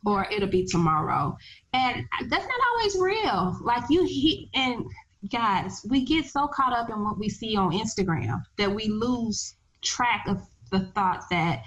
or 0.06 0.28
it'll 0.32 0.50
be 0.50 0.66
tomorrow. 0.66 1.38
And 1.74 2.06
that's 2.28 2.46
not 2.46 2.60
always 2.72 2.98
real. 3.00 3.58
Like 3.62 3.84
you 3.90 4.06
he, 4.06 4.50
and 4.54 4.86
guys, 5.32 5.86
we 5.90 6.06
get 6.06 6.26
so 6.26 6.48
caught 6.48 6.74
up 6.74 6.90
in 6.90 7.04
what 7.04 7.18
we 7.18 7.30
see 7.30 7.56
on 7.56 7.72
Instagram 7.72 8.44
that 8.58 8.74
we 8.74 8.88
lose 8.88 9.56
track 9.82 10.26
of 10.28 10.42
the 10.72 10.82
thought 10.94 11.24
that 11.32 11.64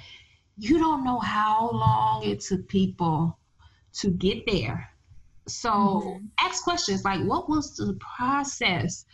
you 0.56 0.78
don't 0.78 1.04
know 1.04 1.18
how 1.18 1.70
long 1.70 2.24
it 2.24 2.40
took 2.40 2.68
people 2.68 3.38
to 3.94 4.10
get 4.10 4.44
there. 4.46 4.88
So 5.46 5.70
mm-hmm. 5.70 6.26
ask 6.40 6.62
questions 6.62 7.04
like 7.04 7.24
what 7.24 7.48
was 7.48 7.76
the 7.76 7.98
process? 8.16 9.04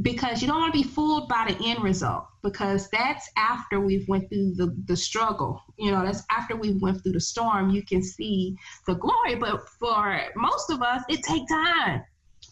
Because 0.00 0.40
you 0.40 0.46
don't 0.48 0.60
want 0.60 0.72
to 0.72 0.82
be 0.82 0.86
fooled 0.86 1.28
by 1.28 1.44
the 1.48 1.66
end 1.66 1.82
result 1.82 2.24
because 2.42 2.88
that's 2.90 3.28
after 3.36 3.80
we've 3.80 4.06
went 4.08 4.28
through 4.28 4.54
the, 4.54 4.74
the 4.86 4.96
struggle 4.96 5.60
you 5.76 5.90
know 5.90 6.04
that's 6.04 6.22
after 6.30 6.56
we 6.56 6.72
went 6.74 7.02
through 7.02 7.12
the 7.12 7.20
storm 7.20 7.70
you 7.70 7.82
can 7.82 8.02
see 8.02 8.56
the 8.86 8.94
glory. 8.94 9.34
But 9.34 9.68
for 9.68 10.20
most 10.36 10.70
of 10.70 10.82
us 10.82 11.02
it 11.08 11.22
takes 11.22 11.50
time 11.50 12.02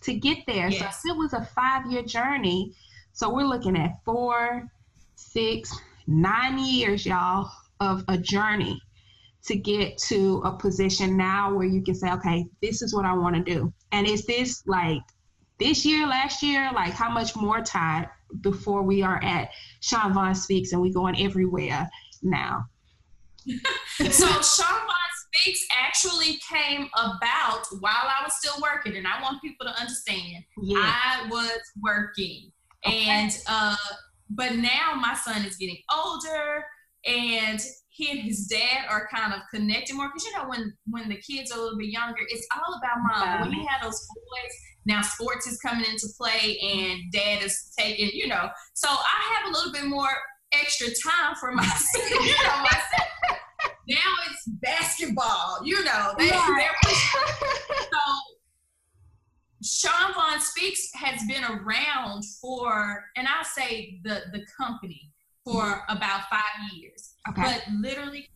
to 0.02 0.14
get 0.14 0.38
there. 0.46 0.68
Yes. 0.68 1.02
so 1.02 1.14
it 1.14 1.18
was 1.18 1.32
a 1.32 1.44
five 1.44 1.90
year 1.90 2.02
journey. 2.02 2.72
So 3.12 3.32
we're 3.32 3.46
looking 3.46 3.76
at 3.76 4.02
four 4.04 4.68
six 5.16 5.76
nine 6.06 6.58
years 6.58 7.06
y'all 7.06 7.50
of 7.80 8.04
a 8.08 8.16
journey 8.16 8.80
to 9.44 9.56
get 9.56 9.96
to 9.98 10.42
a 10.44 10.56
position 10.56 11.16
now 11.16 11.54
where 11.54 11.66
you 11.66 11.82
can 11.82 11.94
say 11.94 12.10
okay 12.10 12.44
this 12.60 12.82
is 12.82 12.94
what 12.94 13.04
i 13.04 13.14
want 13.14 13.34
to 13.34 13.42
do. 13.42 13.72
And 13.92 14.06
is 14.06 14.26
this 14.26 14.62
like 14.66 15.02
this 15.58 15.84
year, 15.84 16.06
last 16.06 16.42
year, 16.42 16.70
like 16.74 16.92
how 16.92 17.10
much 17.10 17.36
more 17.36 17.62
time 17.62 18.06
before 18.40 18.82
we 18.82 19.02
are 19.02 19.22
at 19.22 19.50
Chaun 19.80 20.12
Vaughn 20.12 20.34
Speaks 20.34 20.72
and 20.72 20.80
we 20.80 20.92
going 20.92 21.20
everywhere 21.20 21.88
now? 22.22 22.64
so 24.10 24.26
Chaun 24.26 24.40
Vaughn 24.40 25.12
Speaks 25.32 25.66
actually 25.78 26.38
came 26.52 26.88
about 26.94 27.64
while 27.80 27.92
I 27.92 28.22
was 28.24 28.36
still 28.38 28.60
working, 28.62 28.96
and 28.96 29.06
I 29.06 29.22
want 29.22 29.40
people 29.42 29.66
to 29.66 29.80
understand 29.80 30.44
yeah. 30.62 30.78
I 30.78 31.28
was 31.30 31.60
working, 31.82 32.50
okay. 32.86 33.04
and 33.08 33.38
uh, 33.48 33.76
but 34.30 34.56
now 34.56 34.94
my 35.00 35.14
son 35.14 35.44
is 35.44 35.56
getting 35.56 35.78
older, 35.92 36.64
and 37.06 37.60
he 37.88 38.10
and 38.10 38.20
his 38.20 38.46
dad 38.46 38.86
are 38.90 39.08
kind 39.14 39.32
of 39.32 39.40
connecting 39.52 39.96
more 39.96 40.08
because 40.08 40.24
you 40.24 40.36
know 40.36 40.48
when 40.48 40.72
when 40.90 41.08
the 41.08 41.16
kids 41.16 41.50
are 41.50 41.58
a 41.58 41.62
little 41.62 41.78
bit 41.78 41.88
younger, 41.88 42.20
it's 42.28 42.46
all 42.54 42.74
about 42.74 42.96
mom. 43.02 43.48
When 43.48 43.58
you 43.58 43.66
have 43.68 43.82
those 43.82 44.06
boys, 44.06 44.54
now 44.86 45.02
sports 45.02 45.46
is 45.46 45.58
coming 45.58 45.84
into 45.84 46.06
play 46.16 46.58
and 46.58 47.12
dad 47.12 47.42
is 47.42 47.72
taking, 47.78 48.10
you 48.14 48.28
know. 48.28 48.48
So 48.74 48.88
I 48.88 49.34
have 49.34 49.50
a 49.50 49.52
little 49.52 49.72
bit 49.72 49.84
more 49.84 50.08
extra 50.52 50.86
time 50.86 51.34
for 51.38 51.52
myself. 51.52 52.10
you 52.10 52.18
know, 52.18 52.56
myself. 52.62 53.08
now 53.88 54.12
it's 54.30 54.46
basketball, 54.46 55.60
you 55.64 55.82
know. 55.84 56.14
They, 56.18 56.28
yeah. 56.28 56.68
so 59.62 59.88
Chaun 59.88 60.14
Vaughn 60.14 60.40
Speaks 60.40 60.88
has 60.94 61.20
been 61.26 61.44
around 61.44 62.22
for, 62.40 63.04
and 63.16 63.26
I'll 63.26 63.44
say 63.44 63.98
the 64.04 64.22
the 64.32 64.46
company 64.56 65.12
for 65.44 65.82
about 65.88 66.22
five 66.30 66.72
years. 66.72 67.14
Okay. 67.28 67.42
But 67.42 67.64
literally, 67.80 68.28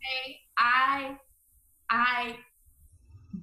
I 0.58 1.16
I 1.90 2.36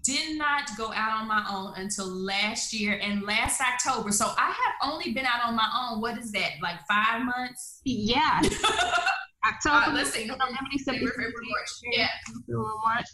did 0.07 0.37
not 0.37 0.69
go 0.77 0.93
out 0.93 1.19
on 1.19 1.27
my 1.27 1.45
own 1.51 1.73
until 1.75 2.07
last 2.07 2.71
year 2.71 2.97
and 3.03 3.23
last 3.23 3.59
October. 3.59 4.11
So 4.13 4.27
I 4.37 4.47
have 4.47 4.89
only 4.89 5.11
been 5.11 5.25
out 5.25 5.45
on 5.45 5.53
my 5.53 5.69
own. 5.77 5.99
What 5.99 6.17
is 6.17 6.31
that? 6.31 6.51
Like 6.63 6.77
five 6.87 7.25
months? 7.25 7.81
Yeah. 7.83 8.41
October. 9.45 9.91
Uh, 9.91 9.93
let's 9.93 10.11
see. 10.11 10.25
November, 10.25 10.55
December, 10.71 11.07
February, 11.07 11.33
March. 11.49 11.69
Yeah. 11.91 12.07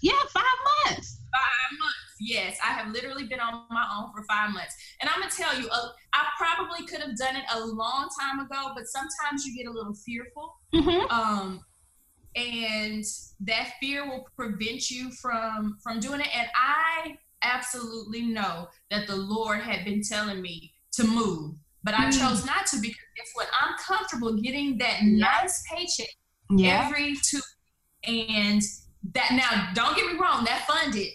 Yeah, 0.02 0.14
five 0.30 0.44
months. 0.86 1.20
Five 1.34 1.80
months. 1.80 2.16
Yes, 2.20 2.58
I 2.64 2.74
have 2.74 2.94
literally 2.94 3.26
been 3.26 3.40
on 3.40 3.66
my 3.72 3.86
own 3.98 4.12
for 4.16 4.24
five 4.30 4.52
months. 4.52 4.76
And 5.02 5.10
I'm 5.10 5.20
gonna 5.20 5.32
tell 5.32 5.60
you, 5.60 5.68
uh, 5.70 5.90
I 6.14 6.28
probably 6.38 6.86
could 6.86 7.02
have 7.02 7.18
done 7.18 7.36
it 7.36 7.44
a 7.54 7.66
long 7.66 8.08
time 8.22 8.40
ago, 8.40 8.72
but 8.76 8.86
sometimes 8.86 9.46
you 9.46 9.58
get 9.58 9.68
a 9.68 9.74
little 9.74 9.96
fearful. 9.96 10.56
Mm-hmm. 10.74 11.12
Um, 11.12 11.66
and 12.36 13.04
that 13.42 13.74
fear 13.80 14.06
will 14.08 14.26
prevent 14.36 14.90
you 14.90 15.12
from 15.12 15.78
from 15.82 16.00
doing 16.00 16.22
it. 16.22 16.30
And 16.36 16.48
i 16.56 17.18
absolutely 17.46 18.22
know 18.22 18.70
that 18.90 19.06
the 19.06 19.16
lord 19.16 19.60
had 19.60 19.84
been 19.84 20.02
telling 20.02 20.42
me 20.42 20.72
to 20.94 21.04
move 21.04 21.54
but 21.84 21.94
i 21.94 22.06
mm. 22.06 22.18
chose 22.18 22.46
not 22.46 22.66
to 22.66 22.78
because 22.80 22.98
guess 23.16 23.30
what? 23.34 23.48
I'm 23.60 23.76
comfortable 23.78 24.34
getting 24.34 24.78
that 24.80 25.00
nice 25.04 25.64
paycheck 25.72 26.14
yeah. 26.50 26.86
every 26.86 27.16
two 27.24 27.40
and 28.06 28.62
that 29.14 29.32
now 29.32 29.72
don't 29.74 29.96
get 29.96 30.12
me 30.12 30.20
wrong 30.20 30.44
that 30.46 30.66
funded 30.68 31.14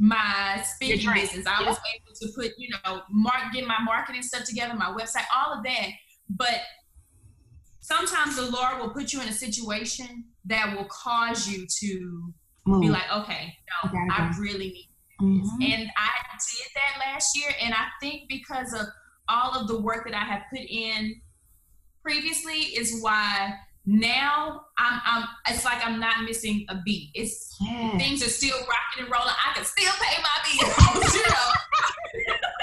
my 0.00 0.62
speaking 0.64 1.12
business. 1.12 1.44
I 1.44 1.64
was 1.64 1.76
able 1.94 2.14
to 2.20 2.28
put 2.36 2.52
you 2.56 2.68
know 2.84 3.02
mark 3.10 3.52
get 3.52 3.66
my 3.66 3.78
marketing 3.84 4.22
stuff 4.22 4.44
together 4.44 4.74
my 4.74 4.94
website 4.96 5.24
all 5.34 5.58
of 5.58 5.64
that. 5.64 5.88
But 6.30 6.60
sometimes 7.88 8.36
the 8.36 8.50
Lord 8.50 8.80
will 8.80 8.90
put 8.90 9.12
you 9.12 9.22
in 9.22 9.28
a 9.28 9.32
situation 9.32 10.24
that 10.44 10.76
will 10.76 10.86
cause 10.90 11.48
you 11.48 11.66
to 11.80 12.32
Move. 12.66 12.82
be 12.82 12.88
like, 12.88 13.10
okay, 13.12 13.54
no, 13.84 13.90
I 14.10 14.34
really 14.38 14.68
need 14.68 14.88
mm-hmm. 15.20 15.62
And 15.62 15.90
I 15.96 16.10
did 16.52 16.68
that 16.74 16.98
last 17.00 17.36
year. 17.36 17.50
And 17.62 17.74
I 17.74 17.86
think 18.00 18.28
because 18.28 18.72
of 18.72 18.86
all 19.28 19.52
of 19.52 19.68
the 19.68 19.80
work 19.80 20.04
that 20.06 20.14
I 20.14 20.24
have 20.24 20.42
put 20.50 20.60
in 20.68 21.20
previously 22.02 22.60
is 22.76 23.02
why 23.02 23.54
now 23.86 24.62
I'm, 24.76 25.00
I'm 25.06 25.24
it's 25.48 25.64
like 25.64 25.84
I'm 25.84 25.98
not 25.98 26.24
missing 26.24 26.66
a 26.68 26.76
beat. 26.84 27.10
It's 27.14 27.56
things 27.96 28.22
are 28.22 28.28
still 28.28 28.58
rocking 28.58 29.04
and 29.04 29.10
rolling. 29.10 29.34
I 29.46 29.54
can 29.54 29.64
still 29.64 29.92
pay 29.98 30.22
my 30.22 30.38
bills, 30.44 31.14
you 31.14 31.22
know. 31.28 31.50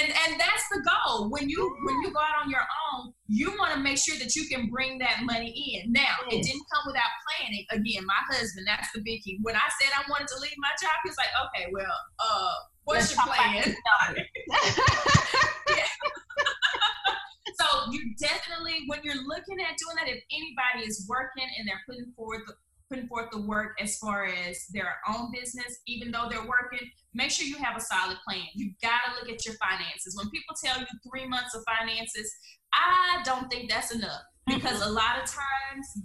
and 0.00 0.08
and 0.08 0.40
that's 0.40 0.68
the 0.70 0.82
goal. 0.88 1.30
When 1.30 1.50
you 1.50 1.76
when 1.84 2.00
you 2.00 2.12
go 2.12 2.20
out 2.20 2.44
on 2.44 2.50
your 2.50 2.64
own, 2.94 3.11
you 3.32 3.48
want 3.56 3.72
to 3.72 3.80
make 3.80 3.96
sure 3.96 4.18
that 4.18 4.36
you 4.36 4.44
can 4.44 4.68
bring 4.68 4.98
that 4.98 5.24
money 5.24 5.48
in. 5.48 5.90
Now, 5.90 6.20
yes. 6.28 6.36
it 6.36 6.44
didn't 6.44 6.68
come 6.68 6.84
without 6.84 7.08
planning. 7.24 7.64
Again, 7.70 8.04
my 8.04 8.20
husband, 8.28 8.66
that's 8.68 8.92
the 8.92 9.00
big 9.00 9.22
key. 9.22 9.38
When 9.40 9.56
I 9.56 9.64
said 9.80 9.88
I 9.96 10.04
wanted 10.10 10.28
to 10.28 10.38
leave 10.38 10.52
my 10.58 10.68
job, 10.76 10.92
he's 11.02 11.16
like, 11.16 11.32
okay, 11.48 11.72
well, 11.72 11.96
uh, 12.20 12.52
what's 12.84 13.16
Let's 13.16 13.18
your 13.24 13.24
plan? 13.32 13.64
so 17.56 17.64
you 17.90 18.12
definitely, 18.20 18.84
when 18.86 19.00
you're 19.02 19.24
looking 19.24 19.64
at 19.64 19.80
doing 19.80 19.96
that, 19.96 20.12
if 20.12 20.20
anybody 20.28 20.84
is 20.86 21.06
working 21.08 21.48
and 21.56 21.66
they're 21.66 21.80
putting 21.88 22.12
forward 22.14 22.44
the 22.46 22.52
putting 22.92 23.08
forth 23.08 23.30
the 23.30 23.40
work 23.40 23.78
as 23.80 23.96
far 23.96 24.26
as 24.26 24.66
their 24.66 24.96
own 25.08 25.32
business, 25.32 25.80
even 25.86 26.10
though 26.10 26.26
they're 26.28 26.46
working, 26.46 26.86
make 27.14 27.30
sure 27.30 27.46
you 27.46 27.56
have 27.56 27.74
a 27.74 27.80
solid 27.80 28.18
plan. 28.28 28.44
You 28.54 28.72
gotta 28.82 29.14
look 29.18 29.30
at 29.30 29.46
your 29.46 29.54
finances. 29.54 30.14
When 30.14 30.28
people 30.28 30.54
tell 30.62 30.78
you 30.78 30.86
three 31.10 31.26
months 31.26 31.54
of 31.54 31.64
finances, 31.64 32.30
I 32.74 33.22
don't 33.24 33.50
think 33.50 33.70
that's 33.70 33.94
enough 33.94 34.20
because 34.46 34.80
mm-hmm. 34.80 34.90
a 34.90 34.92
lot 34.92 35.16
of 35.22 35.24
times 35.24 36.02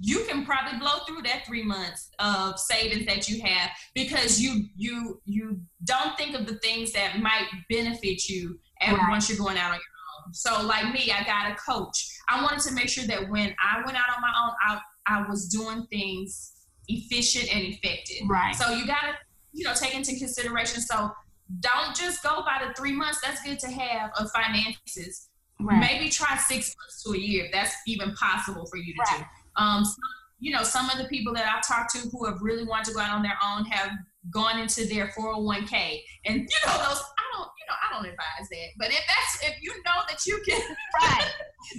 you 0.00 0.24
can 0.28 0.44
probably 0.44 0.78
blow 0.78 0.98
through 1.06 1.22
that 1.22 1.46
three 1.46 1.62
months 1.62 2.10
of 2.18 2.58
savings 2.58 3.06
that 3.06 3.28
you 3.28 3.40
have 3.42 3.70
because 3.94 4.38
you 4.38 4.66
you 4.76 5.20
you 5.24 5.60
don't 5.84 6.16
think 6.18 6.34
of 6.36 6.46
the 6.46 6.56
things 6.56 6.92
that 6.92 7.20
might 7.20 7.46
benefit 7.70 8.28
you 8.28 8.58
and 8.80 8.98
right. 8.98 9.10
once 9.10 9.28
you're 9.30 9.38
going 9.38 9.56
out 9.56 9.70
on 9.70 9.76
your 9.76 10.26
own. 10.26 10.34
so 10.34 10.66
like 10.66 10.92
me, 10.92 11.10
I 11.10 11.24
got 11.24 11.52
a 11.52 11.54
coach. 11.54 12.18
I 12.28 12.42
wanted 12.42 12.60
to 12.60 12.74
make 12.74 12.88
sure 12.88 13.04
that 13.04 13.30
when 13.30 13.54
I 13.62 13.82
went 13.86 13.96
out 13.96 14.14
on 14.14 14.20
my 14.20 14.32
own, 14.44 14.52
I, 14.66 14.80
I 15.06 15.26
was 15.28 15.48
doing 15.48 15.86
things 15.90 16.52
efficient 16.88 17.54
and 17.54 17.64
effective. 17.64 18.28
Right. 18.28 18.54
So 18.54 18.70
you 18.70 18.86
gotta, 18.86 19.14
you 19.52 19.64
know, 19.64 19.74
take 19.74 19.94
into 19.94 20.16
consideration. 20.16 20.80
So 20.80 21.10
don't 21.60 21.94
just 21.94 22.22
go 22.22 22.42
by 22.42 22.64
the 22.66 22.74
three 22.74 22.92
months. 22.92 23.20
That's 23.24 23.42
good 23.42 23.58
to 23.60 23.68
have 23.68 24.10
of 24.18 24.30
finances. 24.32 25.28
Right. 25.60 25.80
Maybe 25.80 26.08
try 26.08 26.36
six 26.36 26.74
months 26.78 27.02
to 27.04 27.12
a 27.12 27.18
year. 27.18 27.46
If 27.46 27.52
that's 27.52 27.74
even 27.86 28.14
possible 28.14 28.66
for 28.66 28.76
you 28.76 28.94
to 28.94 29.00
right. 29.00 29.18
do. 29.18 29.62
Um, 29.62 29.84
you 30.40 30.52
know, 30.52 30.64
some 30.64 30.90
of 30.90 30.98
the 30.98 31.04
people 31.04 31.32
that 31.34 31.46
I've 31.46 31.66
talked 31.66 31.94
to 31.94 32.08
who 32.08 32.26
have 32.26 32.38
really 32.42 32.64
wanted 32.64 32.86
to 32.86 32.94
go 32.94 33.00
out 33.00 33.10
on 33.10 33.22
their 33.22 33.38
own 33.44 33.64
have 33.66 33.92
gone 34.30 34.58
into 34.58 34.86
their 34.86 35.08
401k. 35.08 36.00
And 36.26 36.36
you 36.36 36.66
know, 36.66 36.78
those 36.78 37.02
I 37.02 37.24
don't, 37.34 37.48
you 37.58 37.66
know, 37.68 37.76
I 37.82 37.94
don't 37.94 38.06
advise 38.06 38.48
that. 38.50 38.68
But 38.78 38.88
if 38.88 39.00
that's 39.06 39.50
if 39.50 39.62
you 39.62 39.72
know 39.84 40.02
that 40.08 40.24
you 40.26 40.40
can 40.46 40.60
Right. 41.00 41.30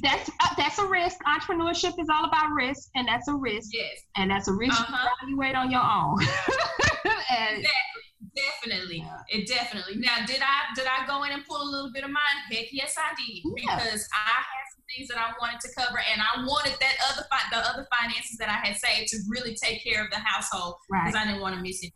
That's 0.02 0.30
uh, 0.30 0.56
that's 0.58 0.80
a 0.80 0.88
risk. 0.88 1.18
Entrepreneurship 1.26 2.00
is 2.00 2.08
all 2.10 2.26
about 2.26 2.52
risk 2.56 2.90
and 2.96 3.08
that's 3.08 3.28
a 3.28 3.36
risk. 3.36 3.70
Yes. 3.74 4.04
And 4.16 4.32
that's 4.32 4.48
a 4.48 4.54
risk 4.54 4.80
uh-huh. 4.80 5.10
you 5.28 5.36
evaluate 5.36 5.56
on 5.56 5.72
your 5.72 5.84
own. 5.84 6.20
and, 7.30 7.60
exactly. 7.60 8.04
Definitely, 8.36 8.98
yeah. 8.98 9.22
it 9.30 9.48
definitely. 9.48 9.98
Now, 9.98 10.26
did 10.26 10.42
I 10.42 10.74
did 10.76 10.86
I 10.88 11.06
go 11.06 11.24
in 11.24 11.32
and 11.32 11.46
pull 11.46 11.62
a 11.62 11.70
little 11.70 11.92
bit 11.92 12.04
of 12.04 12.10
mine? 12.10 12.40
Heck, 12.50 12.72
yes, 12.72 12.96
I 12.98 13.14
did. 13.14 13.44
Yeah. 13.44 13.78
Because 13.78 14.08
I 14.10 14.42
had 14.42 14.66
some 14.74 14.84
things 14.90 15.08
that 15.10 15.18
I 15.18 15.34
wanted 15.40 15.60
to 15.62 15.70
cover, 15.78 16.00
and 16.00 16.22
I 16.22 16.46
wanted 16.46 16.74
that 16.80 16.96
other 17.12 17.26
the 17.52 17.58
other 17.58 17.88
finances 17.94 18.38
that 18.38 18.50
I 18.50 18.66
had 18.66 18.78
saved 18.78 19.10
to 19.10 19.18
really 19.30 19.56
take 19.56 19.84
care 19.84 20.04
of 20.04 20.10
the 20.10 20.18
household 20.18 20.76
because 20.90 21.14
right. 21.14 21.28
I 21.28 21.28
didn't 21.28 21.42
want 21.42 21.56
to 21.56 21.62
miss 21.62 21.84
it. 21.84 21.92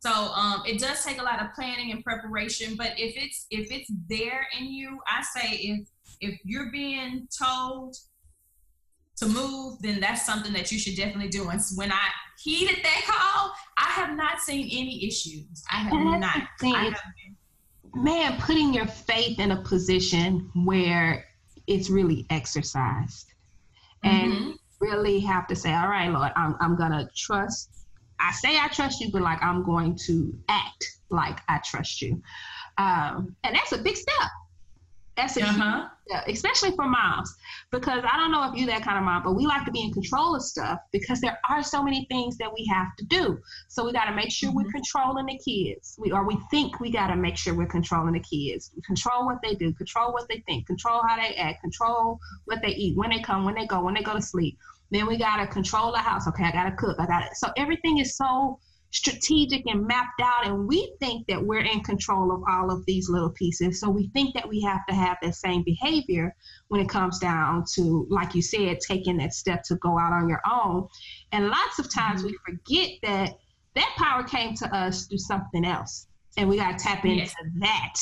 So 0.00 0.10
um, 0.10 0.62
it 0.66 0.78
does 0.78 1.04
take 1.04 1.20
a 1.20 1.24
lot 1.24 1.42
of 1.42 1.54
planning 1.54 1.92
and 1.92 2.02
preparation. 2.02 2.74
But 2.76 2.92
if 2.96 3.14
it's 3.16 3.46
if 3.50 3.70
it's 3.70 3.90
there 4.08 4.46
in 4.58 4.66
you, 4.66 4.98
I 5.06 5.22
say 5.22 5.56
if 5.56 5.88
if 6.20 6.40
you're 6.44 6.70
being 6.70 7.28
told 7.36 7.96
to 9.18 9.26
move, 9.26 9.80
then 9.82 10.00
that's 10.00 10.24
something 10.24 10.52
that 10.54 10.72
you 10.72 10.78
should 10.78 10.96
definitely 10.96 11.28
do. 11.28 11.50
And 11.50 11.60
when 11.76 11.92
I 11.92 12.08
heeded 12.42 12.82
that 12.82 13.02
call, 13.06 13.52
I 13.76 13.90
have 13.92 14.16
not 14.16 14.40
seen 14.40 14.66
any 14.72 15.06
issues. 15.06 15.62
I 15.70 15.76
have 15.76 15.92
not. 15.92 16.42
I 16.62 16.84
have 16.84 16.96
man, 17.94 18.40
putting 18.40 18.72
your 18.72 18.86
faith 18.86 19.38
in 19.38 19.50
a 19.50 19.62
position 19.62 20.50
where 20.54 21.24
it's 21.66 21.90
really 21.90 22.26
exercised. 22.30 23.26
And 24.02 24.32
mm-hmm. 24.32 24.50
really 24.80 25.20
have 25.20 25.46
to 25.48 25.56
say, 25.56 25.74
all 25.74 25.88
right, 25.88 26.10
Lord, 26.10 26.32
I'm, 26.34 26.56
I'm 26.60 26.76
going 26.76 26.92
to 26.92 27.08
trust. 27.14 27.79
I 28.20 28.32
say 28.32 28.58
I 28.58 28.68
trust 28.68 29.00
you, 29.00 29.10
but 29.10 29.22
like 29.22 29.42
I'm 29.42 29.62
going 29.64 29.96
to 30.06 30.32
act 30.48 30.98
like 31.10 31.40
I 31.48 31.58
trust 31.64 32.02
you. 32.02 32.22
Um, 32.78 33.36
and 33.44 33.54
that's 33.54 33.72
a 33.72 33.78
big 33.78 33.96
step. 33.96 34.30
That's 35.16 35.36
a 35.36 35.42
uh-huh. 35.42 35.88
huge, 36.08 36.22
especially 36.34 36.70
for 36.70 36.86
moms, 36.86 37.34
because 37.70 38.02
I 38.10 38.16
don't 38.16 38.30
know 38.30 38.50
if 38.50 38.56
you're 38.56 38.68
that 38.68 38.82
kind 38.82 38.96
of 38.96 39.04
mom, 39.04 39.22
but 39.22 39.34
we 39.34 39.44
like 39.44 39.66
to 39.66 39.70
be 39.70 39.82
in 39.82 39.92
control 39.92 40.34
of 40.34 40.42
stuff 40.42 40.78
because 40.92 41.20
there 41.20 41.38
are 41.50 41.62
so 41.62 41.82
many 41.82 42.06
things 42.10 42.38
that 42.38 42.50
we 42.50 42.64
have 42.72 42.96
to 42.96 43.04
do. 43.04 43.38
So 43.68 43.84
we 43.84 43.92
got 43.92 44.06
to 44.06 44.14
make 44.14 44.30
sure 44.30 44.48
mm-hmm. 44.48 44.64
we're 44.64 44.70
controlling 44.70 45.26
the 45.26 45.38
kids. 45.38 45.96
We 45.98 46.10
or 46.10 46.24
we 46.24 46.38
think 46.50 46.80
we 46.80 46.90
got 46.90 47.08
to 47.08 47.16
make 47.16 47.36
sure 47.36 47.54
we're 47.54 47.66
controlling 47.66 48.14
the 48.14 48.20
kids. 48.20 48.70
Control 48.86 49.26
what 49.26 49.40
they 49.42 49.54
do, 49.54 49.74
control 49.74 50.12
what 50.12 50.26
they 50.28 50.42
think, 50.46 50.66
control 50.66 51.02
how 51.06 51.16
they 51.16 51.34
act, 51.34 51.60
control 51.60 52.18
what 52.46 52.62
they 52.62 52.68
eat, 52.68 52.96
when 52.96 53.10
they 53.10 53.20
come, 53.20 53.44
when 53.44 53.54
they 53.54 53.66
go, 53.66 53.82
when 53.82 53.94
they 53.94 54.02
go 54.02 54.14
to 54.14 54.22
sleep. 54.22 54.56
Then 54.90 55.06
we 55.06 55.16
got 55.16 55.36
to 55.36 55.46
control 55.46 55.92
the 55.92 55.98
house. 55.98 56.26
Okay, 56.28 56.44
I 56.44 56.52
got 56.52 56.64
to 56.64 56.76
cook. 56.76 56.96
I 56.98 57.06
got 57.06 57.22
it. 57.22 57.36
So 57.36 57.48
everything 57.56 57.98
is 57.98 58.16
so 58.16 58.58
strategic 58.92 59.66
and 59.66 59.86
mapped 59.86 60.20
out 60.20 60.46
and 60.46 60.66
we 60.66 60.92
think 60.98 61.26
that 61.28 61.40
we're 61.40 61.60
in 61.60 61.80
control 61.80 62.32
of 62.32 62.42
all 62.50 62.72
of 62.72 62.84
these 62.86 63.08
little 63.08 63.30
pieces 63.30 63.80
so 63.80 63.88
we 63.88 64.08
think 64.08 64.34
that 64.34 64.48
we 64.48 64.60
have 64.60 64.84
to 64.86 64.92
have 64.92 65.16
that 65.22 65.34
same 65.34 65.62
behavior 65.62 66.34
when 66.68 66.80
it 66.80 66.88
comes 66.88 67.20
down 67.20 67.64
to 67.72 68.04
like 68.10 68.34
you 68.34 68.42
said 68.42 68.80
taking 68.80 69.16
that 69.16 69.32
step 69.32 69.62
to 69.62 69.76
go 69.76 69.96
out 69.96 70.12
on 70.12 70.28
your 70.28 70.40
own 70.50 70.88
and 71.30 71.46
lots 71.46 71.78
of 71.78 71.88
times 71.88 72.22
mm-hmm. 72.22 72.32
we 72.32 72.38
forget 72.44 72.90
that 73.02 73.38
that 73.76 73.94
power 73.96 74.24
came 74.24 74.56
to 74.56 74.66
us 74.74 75.06
through 75.06 75.18
something 75.18 75.64
else 75.64 76.08
and 76.36 76.48
we 76.48 76.56
got 76.56 76.76
to 76.76 76.84
tap 76.84 77.04
into 77.04 77.18
yes. 77.18 77.34
that 77.60 77.94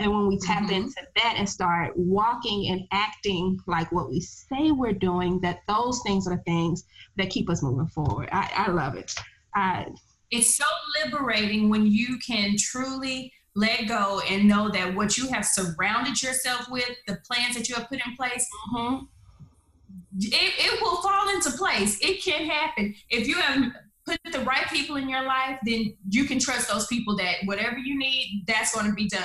and 0.00 0.12
when 0.12 0.28
we 0.28 0.38
tap 0.38 0.64
mm-hmm. 0.64 0.74
into 0.74 1.02
that 1.16 1.34
and 1.36 1.48
start 1.48 1.92
walking 1.96 2.68
and 2.70 2.82
acting 2.92 3.58
like 3.66 3.90
what 3.92 4.08
we 4.08 4.20
say 4.20 4.70
we're 4.70 4.92
doing 4.92 5.40
that 5.40 5.60
those 5.68 6.00
things 6.06 6.26
are 6.26 6.36
the 6.36 6.42
things 6.42 6.84
that 7.16 7.30
keep 7.30 7.50
us 7.50 7.62
moving 7.62 7.86
forward 7.86 8.28
i, 8.32 8.50
I 8.54 8.70
love 8.70 8.94
it 8.94 9.14
I, 9.54 9.86
it's 10.30 10.56
so 10.56 10.64
liberating 11.02 11.68
when 11.68 11.86
you 11.86 12.18
can 12.18 12.56
truly 12.58 13.32
let 13.58 13.88
go 13.88 14.20
and 14.28 14.46
know 14.46 14.70
that 14.70 14.94
what 14.94 15.16
you 15.16 15.26
have 15.28 15.44
surrounded 15.44 16.22
yourself 16.22 16.68
with, 16.70 16.88
the 17.06 17.18
plans 17.26 17.56
that 17.56 17.68
you 17.68 17.74
have 17.74 17.88
put 17.88 18.00
in 18.06 18.14
place, 18.14 18.46
mm-hmm. 18.72 19.04
it, 20.18 20.52
it 20.58 20.80
will 20.80 21.02
fall 21.02 21.28
into 21.30 21.50
place. 21.52 21.98
It 22.00 22.22
can 22.22 22.46
happen. 22.46 22.94
If 23.10 23.26
you 23.26 23.34
have 23.36 23.72
put 24.06 24.20
the 24.32 24.40
right 24.40 24.66
people 24.68 24.96
in 24.96 25.08
your 25.08 25.24
life, 25.24 25.58
then 25.64 25.96
you 26.08 26.24
can 26.24 26.38
trust 26.38 26.68
those 26.68 26.86
people 26.86 27.16
that 27.16 27.36
whatever 27.46 27.78
you 27.78 27.98
need, 27.98 28.44
that's 28.46 28.74
going 28.74 28.86
to 28.86 28.92
be 28.92 29.08
done. 29.08 29.22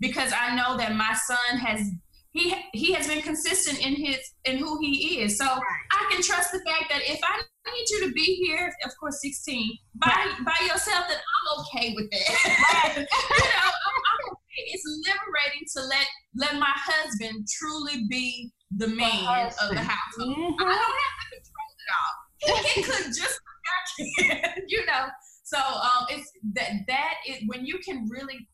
Because 0.00 0.32
I 0.32 0.54
know 0.54 0.76
that 0.76 0.94
my 0.94 1.14
son 1.14 1.58
has 1.58 1.90
he 2.32 2.54
he 2.72 2.92
has 2.92 3.08
been 3.08 3.22
consistent 3.22 3.84
in 3.84 3.94
his 3.94 4.18
in 4.44 4.58
who 4.58 4.78
he 4.80 5.20
is. 5.20 5.38
So 5.38 5.44
I 5.46 6.08
can 6.10 6.22
trust 6.22 6.52
the 6.52 6.60
fact 6.66 6.90
that 6.90 7.02
if 7.06 7.18
I 7.24 7.42
need 7.72 7.86
you 7.90 8.06
to 8.06 8.12
be 8.12 8.46
here, 8.46 8.72
of 8.84 8.92
course, 9.00 9.20
16 9.22 9.78
by 9.94 10.08
right. 10.08 10.44
by 10.44 10.66
yourself, 10.66 11.06
then 11.08 11.16
I'm 11.18 11.60
okay 11.60 11.94
with 11.94 12.10
that. 12.10 12.96
Right. 12.96 12.96
you 12.96 13.04
know, 13.04 13.66
I'm, 13.66 13.96
I'm 14.12 14.32
okay. 14.32 14.64
It's 14.68 14.84
liberating 15.06 15.66
to 15.76 15.82
let 15.84 16.06
let 16.34 16.60
my 16.60 16.72
husband 16.74 17.46
truly 17.58 18.06
be 18.08 18.52
the 18.76 18.88
man 18.88 19.50
of 19.62 19.70
the 19.70 19.80
house. 19.80 20.16
Mm-hmm. 20.20 20.60
I 20.60 20.74
don't 20.74 21.00
have 21.04 21.16
to 21.22 21.26
control 21.32 21.70
it 21.80 21.90
all. 21.96 22.14
He, 22.74 22.82
could 22.82 23.06
just 23.06 23.40
you 24.68 24.84
know. 24.86 25.06
So 25.44 25.58
um, 25.58 26.06
it's 26.10 26.30
that 26.54 26.72
that 26.88 27.14
is 27.26 27.38
when 27.46 27.64
you 27.64 27.78
can 27.84 28.08
really 28.10 28.48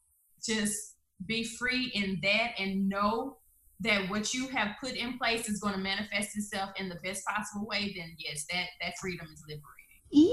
just 0.45 0.92
be 1.27 1.45
free 1.45 1.91
in 1.95 2.21
that 2.23 2.53
and 2.59 2.89
know 2.89 3.39
that 3.81 4.09
what 4.09 4.33
you 4.33 4.49
have 4.49 4.77
put 4.81 4.93
in 4.93 5.19
place 5.19 5.49
is 5.49 5.61
going 5.61 5.75
to 5.75 5.81
manifest 5.81 6.37
itself 6.37 6.71
in 6.77 6.89
the 6.89 6.99
best 7.03 7.25
possible 7.27 7.67
way, 7.67 7.93
then 7.97 8.15
yes, 8.19 8.47
that 8.51 8.67
that 8.81 8.95
freedom 9.01 9.27
is 9.33 9.43
liberating. 9.47 9.73
Yay! 10.11 10.33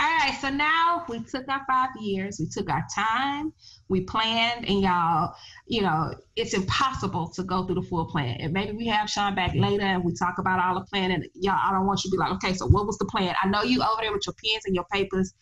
All 0.00 0.16
right, 0.18 0.38
so 0.40 0.48
now 0.48 1.04
we 1.08 1.22
took 1.24 1.48
our 1.48 1.62
five 1.68 1.90
years, 2.00 2.38
we 2.38 2.46
took 2.48 2.70
our 2.70 2.84
time, 2.94 3.52
we 3.88 4.00
planned, 4.00 4.68
and 4.68 4.80
y'all, 4.80 5.34
you 5.66 5.82
know, 5.82 6.14
it's 6.34 6.54
impossible 6.54 7.28
to 7.28 7.42
go 7.44 7.64
through 7.64 7.76
the 7.76 7.82
full 7.82 8.06
plan. 8.06 8.36
And 8.40 8.52
maybe 8.52 8.76
we 8.76 8.86
have 8.86 9.08
Chaun 9.08 9.34
back 9.34 9.54
later 9.54 9.84
and 9.84 10.04
we 10.04 10.12
talk 10.12 10.38
about 10.38 10.60
all 10.60 10.74
the 10.74 10.84
plan 10.86 11.12
and 11.12 11.26
Y'all, 11.34 11.58
I 11.62 11.72
don't 11.72 11.86
want 11.86 12.02
you 12.04 12.10
to 12.10 12.16
be 12.16 12.18
like, 12.18 12.32
okay, 12.32 12.54
so 12.54 12.66
what 12.66 12.86
was 12.86 12.98
the 12.98 13.04
plan? 13.04 13.34
I 13.42 13.48
know 13.48 13.62
you 13.62 13.82
over 13.82 14.02
there 14.02 14.12
with 14.12 14.26
your 14.26 14.34
pens 14.42 14.64
and 14.66 14.74
your 14.74 14.86
papers 14.92 15.34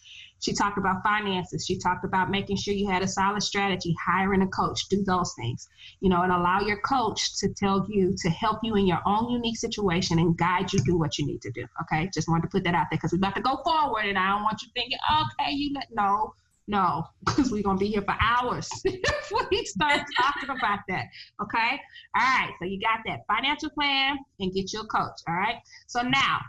she 0.45 0.53
talked 0.53 0.77
about 0.77 1.03
finances. 1.03 1.65
She 1.67 1.79
talked 1.79 2.05
about 2.05 2.31
making 2.31 2.57
sure 2.57 2.75
you 2.75 2.89
had 2.89 3.03
a 3.03 3.09
solid 3.09 3.43
strategy, 3.43 3.95
hiring 4.05 4.43
a 4.43 4.47
coach, 4.47 4.89
do 4.91 5.03
those 5.03 5.33
things, 5.39 5.69
you 6.01 6.11
know, 6.11 6.23
and 6.23 6.31
allow 6.31 6.61
your 6.61 6.81
coach 6.81 7.39
to 7.39 7.49
tell 7.55 7.87
you 7.89 8.15
to 8.19 8.29
help 8.29 8.59
you 8.63 8.77
in 8.77 8.87
your 8.87 9.01
own 9.07 9.31
unique 9.31 9.57
situation 9.57 10.19
and 10.19 10.37
guide 10.37 10.71
you 10.71 10.81
through 10.81 10.99
what 10.99 11.17
you 11.19 11.27
need 11.27 11.41
to 11.43 11.51
do. 11.53 11.65
Okay. 11.83 12.11
Just 12.13 12.29
wanted 12.29 12.43
to 12.43 12.49
put 12.49 12.65
that 12.65 12.75
out 12.75 12.89
there 12.91 12.99
because 12.99 13.13
we're 13.13 13.19
about 13.19 13.37
to 13.37 13.43
go 13.43 13.63
forward 13.65 14.05
and 14.05 14.19
I 14.19 14.33
don't 14.33 14.43
want 14.43 14.61
you 14.61 14.69
thinking, 14.75 14.99
okay, 15.11 15.53
you 15.53 15.73
let 15.75 15.89
no. 15.93 16.35
No, 16.67 17.05
because 17.25 17.51
we're 17.51 17.63
gonna 17.63 17.79
be 17.79 17.89
here 17.89 18.03
for 18.03 18.17
hours 18.21 18.69
if 18.85 19.33
we 19.51 19.65
start 19.65 20.03
talking 20.17 20.51
about 20.51 20.81
that. 20.89 21.07
Okay. 21.43 21.81
All 22.17 22.23
right. 22.23 22.53
So 22.59 22.67
you 22.67 22.81
got 22.81 23.01
that 23.07 23.21
financial 23.29 23.71
plan 23.71 24.19
and 24.41 24.53
get 24.53 24.73
your 24.73 24.85
coach. 24.85 25.21
All 25.29 25.35
right. 25.35 25.57
So 25.87 26.03
now, 26.03 26.41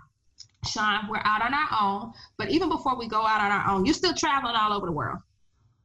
Chaun, 0.66 1.08
we're 1.10 1.22
out 1.24 1.42
on 1.42 1.54
our 1.54 1.68
own. 1.82 2.14
But 2.38 2.50
even 2.50 2.70
before 2.70 2.98
we 2.98 3.08
go 3.08 3.26
out 3.26 3.42
on 3.42 3.52
our 3.52 3.72
own, 3.72 3.86
you're 3.86 3.94
still 3.94 4.14
traveling 4.14 4.56
all 4.56 4.74
over 4.74 4.86
the 4.86 4.92
world. 4.92 5.20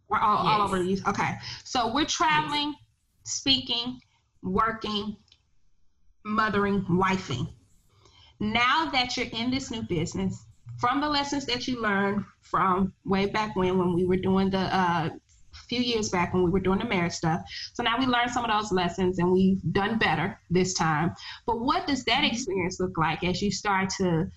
We're 0.09 0.19
all, 0.19 0.45
yes. 0.45 0.53
all 0.53 0.63
over 0.63 0.83
the 0.83 1.03
Okay. 1.09 1.35
So 1.65 1.93
we're 1.93 2.07
traveling, 2.07 2.69
yes. 2.69 3.35
speaking, 3.35 4.01
working, 4.43 5.17
mothering, 6.25 6.85
wifing. 6.85 7.49
Now 8.41 8.91
that 8.91 9.17
you're 9.17 9.27
in 9.27 9.51
this 9.51 9.71
new 9.71 9.83
business, 9.83 10.47
from 10.81 11.01
the 11.01 11.09
lessons 11.09 11.47
that 11.47 11.69
you 11.69 11.81
learned 11.81 12.25
from 12.41 12.93
way 13.05 13.27
back 13.27 13.55
when 13.57 13.79
when 13.79 13.95
we 13.95 14.05
were 14.05 14.17
doing 14.17 14.51
the 14.51 14.59
uh, 14.59 15.11
few 15.69 15.81
years 15.81 16.09
back 16.09 16.33
when 16.33 16.43
we 16.43 16.51
were 16.51 16.61
doing 16.61 16.79
the 16.79 16.85
marriage 16.85 17.13
stuff. 17.13 17.41
So 17.75 17.83
now 17.83 17.99
we 17.99 18.07
learned 18.07 18.31
some 18.31 18.45
of 18.45 18.51
those 18.51 18.73
lessons 18.73 19.19
and 19.19 19.31
we've 19.31 19.61
done 19.73 19.99
better 19.99 20.39
this 20.51 20.75
time. 20.75 21.15
But 21.47 21.61
what 21.61 21.87
does 21.87 22.05
that 22.05 22.23
mm-hmm. 22.23 22.35
experience 22.35 22.81
look 22.81 22.97
like 22.97 23.23
as 23.25 23.41
you 23.43 23.51
start 23.51 23.91
to 23.99 24.31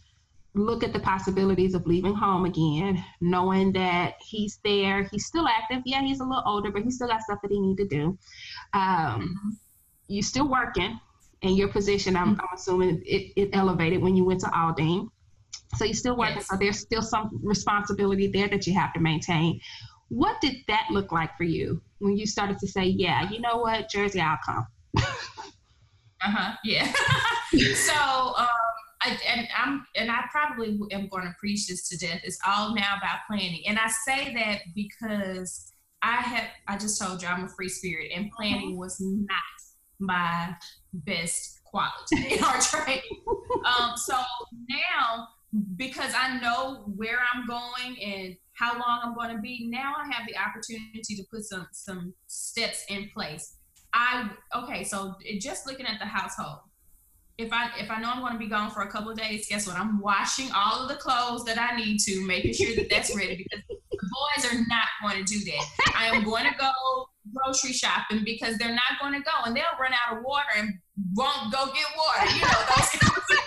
look 0.55 0.83
at 0.83 0.93
the 0.93 0.99
possibilities 0.99 1.73
of 1.73 1.87
leaving 1.87 2.13
home 2.13 2.45
again, 2.45 3.03
knowing 3.21 3.71
that 3.73 4.15
he's 4.19 4.59
there, 4.63 5.03
he's 5.11 5.25
still 5.25 5.47
active. 5.47 5.81
Yeah, 5.85 6.01
he's 6.01 6.19
a 6.19 6.23
little 6.23 6.43
older, 6.45 6.71
but 6.71 6.83
he's 6.83 6.95
still 6.95 7.07
got 7.07 7.21
stuff 7.21 7.39
that 7.41 7.51
he 7.51 7.59
need 7.59 7.77
to 7.77 7.87
do. 7.87 8.17
Um, 8.73 9.21
mm-hmm. 9.21 9.49
You're 10.07 10.21
still 10.21 10.47
working, 10.47 10.99
in 11.43 11.55
your 11.55 11.67
position. 11.67 12.15
I'm, 12.15 12.31
mm-hmm. 12.31 12.41
I'm 12.41 12.47
assuming 12.55 13.03
it, 13.05 13.33
it 13.35 13.49
elevated 13.53 14.01
when 14.01 14.15
you 14.15 14.25
went 14.25 14.39
to 14.41 14.47
Aldine. 14.47 15.09
So 15.75 15.85
you're 15.85 15.93
still 15.93 16.17
working, 16.17 16.35
yes. 16.37 16.47
so 16.47 16.57
there's 16.57 16.79
still 16.79 17.01
some 17.01 17.39
responsibility 17.43 18.27
there 18.27 18.47
that 18.49 18.67
you 18.67 18.73
have 18.73 18.93
to 18.93 18.99
maintain. 18.99 19.59
What 20.09 20.39
did 20.41 20.57
that 20.67 20.87
look 20.91 21.11
like 21.11 21.35
for 21.37 21.43
you 21.43 21.81
when 21.99 22.17
you 22.17 22.25
started 22.25 22.59
to 22.59 22.67
say, 22.67 22.85
"Yeah, 22.85 23.29
you 23.29 23.39
know 23.39 23.57
what, 23.57 23.89
Jersey, 23.89 24.21
I'll 24.21 24.37
come." 24.45 24.67
uh 24.97 25.01
huh. 26.21 26.55
Yeah. 26.63 26.91
so, 27.73 27.93
um, 27.93 28.47
I, 29.01 29.17
and 29.27 29.47
I'm, 29.57 29.85
and 29.95 30.11
I 30.11 30.23
probably 30.31 30.79
am 30.91 31.07
going 31.07 31.23
to 31.23 31.33
preach 31.39 31.67
this 31.67 31.89
to 31.89 31.97
death. 31.97 32.21
It's 32.23 32.37
all 32.45 32.73
now 32.75 32.97
about 32.97 33.19
planning, 33.27 33.63
and 33.67 33.79
I 33.79 33.89
say 34.05 34.33
that 34.35 34.61
because 34.75 35.71
I 36.03 36.17
have, 36.17 36.49
I 36.67 36.77
just 36.77 37.01
told 37.01 37.21
you 37.21 37.27
I'm 37.27 37.45
a 37.45 37.49
free 37.49 37.69
spirit, 37.69 38.11
and 38.13 38.31
planning 38.31 38.71
mm-hmm. 38.71 38.79
was 38.79 38.97
not 38.99 39.39
my 39.99 40.55
best 40.93 41.61
quality 41.65 42.35
in 42.35 42.43
our 42.43 42.59
training. 42.59 43.01
Um, 43.63 43.95
so 43.95 44.15
because 46.03 46.17
I 46.19 46.37
know 46.39 46.83
where 46.95 47.19
I'm 47.33 47.45
going 47.47 48.01
and 48.01 48.35
how 48.53 48.73
long 48.73 48.99
I'm 49.03 49.15
going 49.15 49.35
to 49.35 49.41
be, 49.41 49.67
now 49.69 49.93
I 49.97 50.13
have 50.13 50.27
the 50.27 50.35
opportunity 50.37 51.15
to 51.15 51.23
put 51.31 51.43
some 51.43 51.67
some 51.71 52.13
steps 52.27 52.83
in 52.89 53.09
place. 53.13 53.55
I 53.93 54.29
okay, 54.53 54.83
so 54.83 55.15
just 55.39 55.65
looking 55.65 55.85
at 55.85 55.99
the 55.99 56.05
household. 56.05 56.59
If 57.37 57.51
I 57.51 57.69
if 57.79 57.89
I 57.89 57.99
know 57.99 58.11
I'm 58.11 58.19
going 58.19 58.33
to 58.33 58.39
be 58.39 58.49
gone 58.49 58.69
for 58.69 58.81
a 58.81 58.91
couple 58.91 59.11
of 59.11 59.17
days, 59.17 59.47
guess 59.47 59.65
what? 59.65 59.77
I'm 59.77 59.99
washing 60.01 60.49
all 60.53 60.83
of 60.83 60.89
the 60.89 60.95
clothes 60.95 61.45
that 61.45 61.57
I 61.57 61.75
need 61.77 61.99
to, 61.99 62.25
making 62.27 62.53
sure 62.53 62.75
that 62.75 62.89
that's 62.89 63.15
ready 63.15 63.37
because 63.37 63.63
the 63.69 63.97
boys 63.97 64.51
are 64.51 64.57
not 64.67 64.87
going 65.01 65.23
to 65.23 65.33
do 65.33 65.39
that. 65.45 65.65
I 65.95 66.07
am 66.07 66.23
going 66.23 66.43
to 66.43 66.55
go 66.59 66.71
grocery 67.33 67.71
shopping 67.71 68.23
because 68.25 68.57
they're 68.57 68.75
not 68.75 68.99
going 69.01 69.13
to 69.13 69.21
go 69.21 69.31
and 69.45 69.55
they'll 69.55 69.63
run 69.79 69.93
out 69.93 70.17
of 70.17 70.23
water 70.23 70.49
and 70.57 70.69
won't 71.15 71.51
go 71.51 71.65
get 71.67 71.85
water. 71.97 72.35
You 72.35 72.41
know 72.41 72.63
those. 72.75 73.39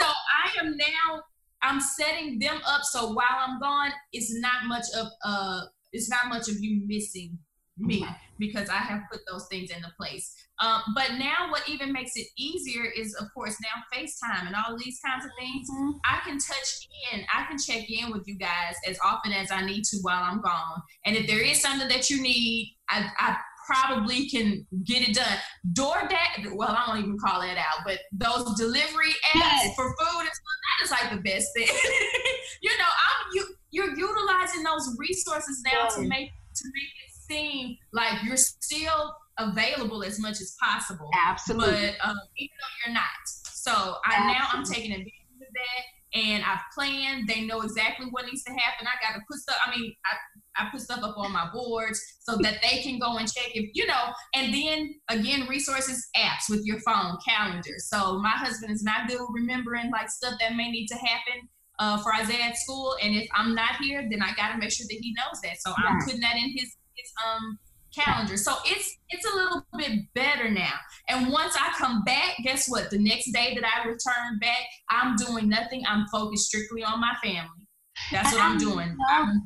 So 0.00 0.06
I 0.06 0.64
am 0.64 0.76
now 0.76 1.22
I'm 1.62 1.80
setting 1.80 2.38
them 2.38 2.60
up 2.66 2.82
so 2.82 3.12
while 3.12 3.26
I'm 3.38 3.60
gone, 3.60 3.90
it's 4.12 4.32
not 4.40 4.66
much 4.66 4.84
of 4.96 5.08
uh 5.24 5.62
it's 5.92 6.10
not 6.10 6.28
much 6.28 6.48
of 6.48 6.56
you 6.60 6.82
missing 6.86 7.38
me 7.78 8.04
because 8.38 8.68
I 8.68 8.76
have 8.76 9.02
put 9.10 9.20
those 9.30 9.46
things 9.48 9.70
into 9.70 9.88
place. 9.98 10.34
Um, 10.60 10.82
but 10.94 11.12
now, 11.18 11.50
what 11.50 11.68
even 11.68 11.92
makes 11.92 12.12
it 12.16 12.26
easier 12.36 12.84
is, 12.84 13.14
of 13.14 13.28
course, 13.32 13.56
now 13.62 13.82
FaceTime 13.96 14.46
and 14.46 14.56
all 14.56 14.76
these 14.76 14.98
kinds 15.04 15.24
of 15.24 15.30
things. 15.38 15.68
Mm-hmm. 15.70 15.90
I 16.04 16.18
can 16.24 16.38
touch 16.38 16.88
in, 17.12 17.24
I 17.32 17.44
can 17.44 17.58
check 17.58 17.88
in 17.88 18.10
with 18.10 18.26
you 18.26 18.36
guys 18.36 18.74
as 18.86 18.98
often 19.04 19.32
as 19.32 19.50
I 19.52 19.64
need 19.64 19.84
to 19.84 19.98
while 20.02 20.22
I'm 20.22 20.40
gone. 20.40 20.82
And 21.04 21.16
if 21.16 21.26
there 21.26 21.40
is 21.40 21.60
something 21.60 21.88
that 21.88 22.10
you 22.10 22.20
need, 22.20 22.76
I, 22.90 23.08
I 23.18 23.36
probably 23.68 24.28
can 24.28 24.66
get 24.84 25.08
it 25.08 25.14
done. 25.14 25.38
DoorDash, 25.72 26.54
well, 26.54 26.70
I 26.70 26.86
don't 26.86 26.98
even 27.04 27.18
call 27.18 27.40
that 27.40 27.58
out, 27.58 27.84
but 27.84 27.98
those 28.12 28.54
delivery 28.56 29.12
apps 29.34 29.40
yes. 29.40 29.74
for 29.76 29.94
food 29.98 30.20
and 30.20 30.28
that 30.28 30.84
is 30.84 30.90
like 30.90 31.10
the 31.10 31.20
best 31.30 31.48
thing. 31.54 31.68
you 32.62 32.70
know, 32.70 32.84
I'm 32.84 33.26
you 33.34 33.44
you're 33.70 33.96
utilizing 33.96 34.62
those 34.62 34.96
resources 34.98 35.62
now 35.64 35.88
to 35.88 36.00
make 36.02 36.30
to 36.30 36.64
make 36.74 36.92
it 37.04 37.12
seem 37.28 37.76
like 37.92 38.22
you're 38.24 38.36
still 38.36 39.14
available 39.38 40.02
as 40.02 40.18
much 40.18 40.40
as 40.40 40.56
possible. 40.60 41.10
Absolutely. 41.26 41.94
But 42.00 42.08
um, 42.08 42.16
even 42.36 42.54
though 42.60 42.86
you're 42.86 42.94
not. 42.94 43.04
So 43.24 43.70
I 43.72 44.14
Absolutely. 44.14 44.32
now 44.32 44.48
I'm 44.52 44.64
taking 44.64 44.92
advantage 44.92 45.12
of 45.42 45.48
that 45.52 45.84
and 46.14 46.42
I've 46.44 46.62
planned. 46.74 47.28
They 47.28 47.42
know 47.42 47.60
exactly 47.60 48.06
what 48.10 48.24
needs 48.26 48.42
to 48.44 48.52
happen. 48.52 48.86
I 48.86 48.96
got 49.04 49.16
to 49.18 49.22
put 49.30 49.38
stuff. 49.38 49.58
I 49.64 49.76
mean, 49.76 49.94
I, 50.06 50.16
I 50.56 50.68
put 50.70 50.80
stuff 50.80 51.02
up 51.02 51.16
on 51.16 51.32
my 51.32 51.48
boards 51.52 52.00
so 52.20 52.36
that 52.42 52.58
they 52.62 52.82
can 52.82 52.98
go 52.98 53.16
and 53.16 53.32
check 53.32 53.50
if 53.54 53.70
you 53.74 53.86
know. 53.86 54.12
And 54.34 54.52
then 54.52 54.94
again, 55.08 55.46
resources, 55.48 56.08
apps 56.16 56.50
with 56.50 56.64
your 56.64 56.80
phone, 56.80 57.16
calendar. 57.26 57.74
So 57.78 58.18
my 58.18 58.30
husband 58.30 58.72
is 58.72 58.82
not 58.82 59.08
good 59.08 59.20
with 59.20 59.30
remembering 59.32 59.90
like 59.90 60.10
stuff 60.10 60.34
that 60.40 60.56
may 60.56 60.70
need 60.70 60.86
to 60.88 60.96
happen. 60.96 61.48
Uh, 61.80 61.96
for 62.02 62.12
Isaiah 62.12 62.46
at 62.46 62.56
school, 62.56 62.96
and 63.00 63.14
if 63.14 63.28
I'm 63.36 63.54
not 63.54 63.76
here, 63.80 64.04
then 64.10 64.20
I 64.20 64.32
got 64.34 64.50
to 64.50 64.58
make 64.58 64.72
sure 64.72 64.84
that 64.90 64.98
he 65.00 65.14
knows 65.14 65.40
that. 65.42 65.60
So 65.60 65.72
I'm 65.76 66.00
putting 66.04 66.18
that 66.22 66.34
in 66.34 66.50
his 66.56 66.74
his 66.96 67.12
um 67.24 67.56
calendar. 67.94 68.36
So 68.36 68.54
it's 68.64 68.96
it's 69.10 69.24
a 69.24 69.36
little 69.36 69.66
bit 69.76 70.00
better 70.14 70.50
now. 70.50 70.74
And 71.08 71.30
once 71.32 71.56
I 71.56 71.72
come 71.78 72.02
back, 72.04 72.36
guess 72.42 72.68
what? 72.68 72.90
The 72.90 72.98
next 72.98 73.32
day 73.32 73.54
that 73.54 73.64
I 73.64 73.86
return 73.86 74.38
back, 74.40 74.62
I'm 74.90 75.16
doing 75.16 75.48
nothing. 75.48 75.84
I'm 75.86 76.06
focused 76.12 76.46
strictly 76.46 76.84
on 76.84 77.00
my 77.00 77.14
family. 77.22 77.66
That's 78.12 78.32
what 78.32 78.42
I'm 78.42 78.58
doing. 78.58 78.96
I'm, 79.10 79.42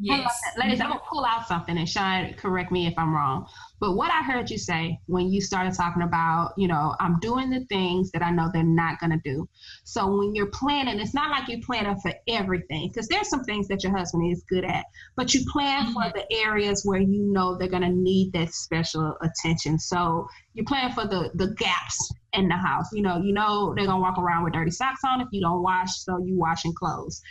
Yes. 0.00 0.32
Ladies, 0.56 0.80
I'm 0.80 0.90
gonna 0.90 1.00
pull 1.08 1.24
out 1.24 1.48
something 1.48 1.76
and 1.76 1.88
Chaun, 1.88 2.34
correct 2.34 2.70
me 2.70 2.86
if 2.86 2.94
I'm 2.96 3.12
wrong. 3.14 3.48
But 3.80 3.94
what 3.94 4.10
I 4.10 4.22
heard 4.22 4.50
you 4.50 4.58
say 4.58 4.98
when 5.06 5.28
you 5.28 5.40
started 5.40 5.74
talking 5.74 6.02
about, 6.02 6.52
you 6.56 6.68
know, 6.68 6.94
I'm 7.00 7.18
doing 7.20 7.50
the 7.50 7.64
things 7.66 8.10
that 8.12 8.22
I 8.22 8.30
know 8.30 8.48
they're 8.52 8.62
not 8.62 9.00
gonna 9.00 9.20
do. 9.24 9.48
So 9.84 10.16
when 10.18 10.34
you're 10.34 10.50
planning, 10.50 11.00
it's 11.00 11.14
not 11.14 11.30
like 11.30 11.48
you're 11.48 11.60
planning 11.60 11.96
for 12.00 12.12
everything, 12.28 12.88
because 12.88 13.08
there's 13.08 13.28
some 13.28 13.44
things 13.44 13.66
that 13.68 13.82
your 13.82 13.96
husband 13.96 14.30
is 14.30 14.44
good 14.48 14.64
at, 14.64 14.84
but 15.16 15.34
you 15.34 15.44
plan 15.50 15.86
mm-hmm. 15.86 15.92
for 15.94 16.12
the 16.14 16.32
areas 16.32 16.84
where 16.84 17.00
you 17.00 17.22
know 17.32 17.56
they're 17.56 17.68
gonna 17.68 17.88
need 17.88 18.32
that 18.32 18.52
special 18.54 19.16
attention. 19.20 19.78
So 19.78 20.28
you 20.58 20.64
plan 20.64 20.90
for 20.90 21.06
the 21.06 21.30
the 21.34 21.54
gaps 21.54 22.12
in 22.32 22.48
the 22.48 22.56
house. 22.56 22.86
You 22.92 23.02
know, 23.02 23.18
you 23.18 23.32
know 23.32 23.72
they're 23.76 23.86
gonna 23.86 24.00
walk 24.00 24.18
around 24.18 24.42
with 24.42 24.54
dirty 24.54 24.72
socks 24.72 25.00
on 25.06 25.20
if 25.20 25.28
you 25.30 25.40
don't 25.40 25.62
wash, 25.62 26.00
so 26.00 26.18
you 26.18 26.36
washing 26.36 26.74
clothes. 26.74 27.22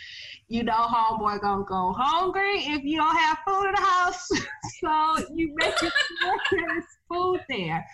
You 0.47 0.63
know, 0.63 0.71
homeboy 0.71 1.41
gonna 1.41 1.65
go 1.65 1.93
hungry 1.95 2.59
if 2.59 2.84
you 2.86 2.95
don't 2.97 3.17
have 3.17 3.38
food 3.45 3.65
in 3.65 3.73
the 3.75 3.82
house, 3.82 4.28
so 4.80 5.28
you 5.36 5.53
make 5.55 5.78
sure 5.78 5.91
there's 6.51 6.86
food 7.11 7.41
there. 7.49 7.86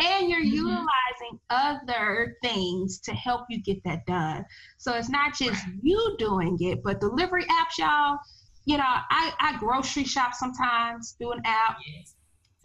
And 0.00 0.28
you're 0.28 0.40
mm-hmm. 0.40 0.56
utilizing 0.56 1.38
other 1.50 2.34
things 2.42 2.98
to 3.00 3.12
help 3.12 3.42
you 3.48 3.62
get 3.62 3.84
that 3.84 4.04
done. 4.06 4.44
So 4.78 4.94
it's 4.94 5.10
not 5.10 5.36
just 5.38 5.62
you 5.82 6.16
doing 6.18 6.56
it, 6.60 6.82
but 6.82 7.00
delivery 7.00 7.44
apps, 7.44 7.78
y'all. 7.78 8.18
You 8.64 8.78
know, 8.78 8.84
I, 8.86 9.32
I 9.38 9.56
grocery 9.58 10.04
shop 10.04 10.32
sometimes 10.34 11.14
through 11.18 11.32
an 11.32 11.42
app. 11.44 11.76
Yes 11.86 12.14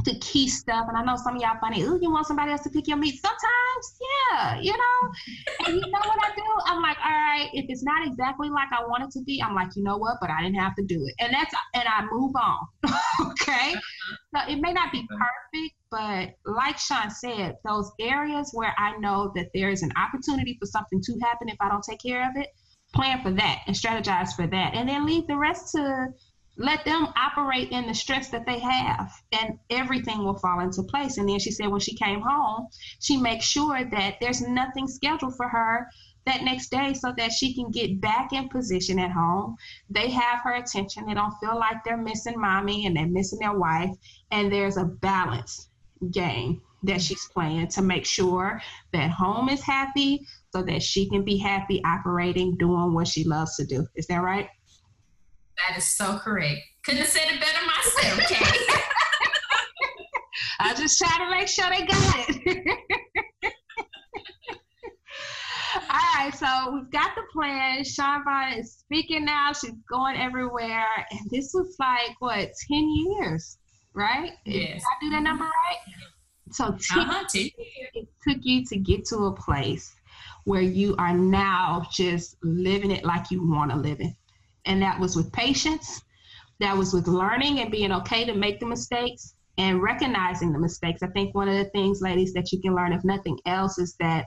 the 0.05 0.17
key 0.19 0.47
stuff. 0.47 0.85
And 0.87 0.97
I 0.97 1.03
know 1.03 1.15
some 1.17 1.35
of 1.35 1.41
y'all 1.41 1.57
funny, 1.59 1.81
ooh, 1.81 1.99
you 2.01 2.11
want 2.11 2.27
somebody 2.27 2.51
else 2.51 2.61
to 2.61 2.69
pick 2.69 2.87
your 2.87 2.97
meat? 2.97 3.19
Sometimes, 3.21 3.99
yeah, 4.31 4.59
you 4.61 4.71
know. 4.71 5.11
and 5.65 5.75
you 5.75 5.81
know 5.81 5.99
what 5.99 6.19
I 6.23 6.33
do? 6.35 6.43
I'm 6.65 6.81
like, 6.81 6.97
all 7.03 7.11
right, 7.11 7.49
if 7.53 7.65
it's 7.67 7.83
not 7.83 8.07
exactly 8.07 8.49
like 8.49 8.69
I 8.71 8.83
want 8.85 9.03
it 9.03 9.11
to 9.11 9.23
be, 9.23 9.41
I'm 9.41 9.55
like, 9.55 9.75
you 9.75 9.83
know 9.83 9.97
what? 9.97 10.17
But 10.21 10.29
I 10.29 10.41
didn't 10.41 10.59
have 10.59 10.75
to 10.75 10.83
do 10.83 11.03
it. 11.05 11.15
And 11.19 11.33
that's 11.33 11.53
and 11.73 11.83
I 11.87 12.05
move 12.11 12.33
on. 12.35 12.59
okay. 13.31 13.73
So 14.33 14.41
it 14.47 14.59
may 14.61 14.73
not 14.73 14.91
be 14.91 14.99
uh-huh. 14.99 15.25
perfect, 15.51 15.75
but 15.91 16.51
like 16.51 16.77
Chaun 16.77 17.09
said, 17.09 17.55
those 17.67 17.91
areas 17.99 18.51
where 18.53 18.73
I 18.77 18.97
know 18.97 19.31
that 19.35 19.49
there 19.53 19.69
is 19.69 19.81
an 19.81 19.91
opportunity 19.97 20.57
for 20.59 20.65
something 20.65 21.01
to 21.01 21.19
happen 21.23 21.49
if 21.49 21.57
I 21.59 21.69
don't 21.69 21.83
take 21.83 22.01
care 22.01 22.29
of 22.29 22.35
it, 22.35 22.49
plan 22.93 23.21
for 23.21 23.31
that 23.31 23.61
and 23.67 23.75
strategize 23.75 24.33
for 24.35 24.47
that. 24.47 24.73
And 24.73 24.87
then 24.87 25.05
leave 25.05 25.27
the 25.27 25.37
rest 25.37 25.71
to 25.73 26.07
let 26.57 26.85
them 26.85 27.07
operate 27.17 27.71
in 27.71 27.87
the 27.87 27.93
stress 27.93 28.29
that 28.29 28.45
they 28.45 28.59
have 28.59 29.11
and 29.31 29.59
everything 29.69 30.23
will 30.23 30.37
fall 30.37 30.61
into 30.61 30.83
place. 30.83 31.17
And 31.17 31.27
then 31.27 31.39
she 31.39 31.51
said 31.51 31.67
when 31.67 31.81
she 31.81 31.95
came 31.95 32.21
home 32.21 32.67
she 32.99 33.17
makes 33.17 33.45
sure 33.45 33.83
that 33.83 34.15
there's 34.21 34.41
nothing 34.41 34.87
scheduled 34.87 35.35
for 35.35 35.47
her 35.47 35.87
that 36.25 36.43
next 36.43 36.71
day 36.71 36.93
so 36.93 37.13
that 37.17 37.31
she 37.31 37.53
can 37.53 37.69
get 37.71 38.01
back 38.01 38.33
in 38.33 38.49
position 38.49 38.99
at 38.99 39.11
home. 39.11 39.55
They 39.89 40.09
have 40.09 40.39
her 40.41 40.53
attention. 40.53 41.05
They 41.05 41.13
don't 41.13 41.33
feel 41.39 41.57
like 41.57 41.83
they're 41.83 41.97
missing 41.97 42.39
mommy 42.39 42.85
and 42.85 42.95
they're 42.95 43.05
missing 43.05 43.39
their 43.39 43.57
wife. 43.57 43.91
And 44.31 44.51
there's 44.51 44.77
a 44.77 44.85
balance 44.85 45.69
game 46.11 46.61
that 46.83 47.01
she's 47.01 47.27
playing 47.33 47.67
to 47.67 47.81
make 47.81 48.05
sure 48.05 48.61
that 48.93 49.11
home 49.11 49.49
is 49.49 49.61
happy 49.61 50.25
so 50.51 50.61
that 50.63 50.81
she 50.81 51.09
can 51.09 51.23
be 51.23 51.37
happy 51.37 51.83
operating 51.83 52.57
doing 52.57 52.93
what 52.93 53.07
she 53.07 53.23
loves 53.23 53.55
to 53.57 53.65
do. 53.65 53.85
Is 53.95 54.07
that 54.07 54.21
right 54.21 54.49
That 55.57 55.77
is 55.77 55.87
so 55.87 56.17
correct. 56.19 56.59
Couldn't 56.83 57.01
have 57.01 57.09
said 57.09 57.23
it 57.27 57.39
better 57.39 57.65
myself, 57.65 58.19
Kay. 58.29 58.59
I 60.59 60.73
just 60.75 60.97
try 60.97 61.17
to 61.25 61.29
make 61.31 61.47
sure 61.47 61.65
they 61.69 61.85
got 61.85 62.15
it. 62.29 62.77
All 65.89 65.99
right, 66.17 66.33
so 66.33 66.71
we've 66.73 66.89
got 66.91 67.11
the 67.15 67.21
plan. 67.33 67.81
Siobhan 67.83 68.59
is 68.59 68.73
speaking 68.79 69.25
now. 69.25 69.51
She's 69.53 69.73
going 69.89 70.15
everywhere. 70.17 70.85
And 71.11 71.19
this 71.29 71.51
was 71.53 71.75
like, 71.79 72.15
what, 72.19 72.49
10 72.71 72.89
years, 72.95 73.57
right? 73.93 74.31
Yes. 74.45 74.81
Did 74.81 74.83
I 74.83 74.99
do 75.01 75.09
that 75.11 75.23
number 75.23 75.43
right? 75.45 75.77
So 76.51 76.65
10 76.79 76.99
Uh-huh, 76.99 77.23
years 77.33 77.51
it 77.93 78.07
took 78.27 78.37
you 78.41 78.63
to 78.65 78.77
get 78.77 79.05
to 79.05 79.25
a 79.25 79.33
place 79.35 79.93
where 80.45 80.61
you 80.61 80.95
are 80.97 81.13
now 81.13 81.85
just 81.91 82.37
living 82.43 82.91
it 82.91 83.03
like 83.03 83.31
you 83.31 83.45
want 83.49 83.71
to 83.71 83.77
live 83.77 83.99
it. 83.99 84.13
And 84.65 84.81
that 84.81 84.99
was 84.99 85.15
with 85.15 85.31
patience. 85.31 86.01
That 86.59 86.77
was 86.77 86.93
with 86.93 87.07
learning 87.07 87.59
and 87.59 87.71
being 87.71 87.91
okay 87.91 88.25
to 88.25 88.33
make 88.33 88.59
the 88.59 88.65
mistakes 88.65 89.35
and 89.57 89.81
recognizing 89.81 90.51
the 90.51 90.59
mistakes. 90.59 91.03
I 91.03 91.07
think 91.07 91.35
one 91.35 91.47
of 91.47 91.55
the 91.55 91.69
things, 91.71 92.01
ladies, 92.01 92.33
that 92.33 92.51
you 92.51 92.61
can 92.61 92.75
learn, 92.75 92.93
if 92.93 93.03
nothing 93.03 93.39
else, 93.45 93.77
is 93.77 93.95
that 93.99 94.25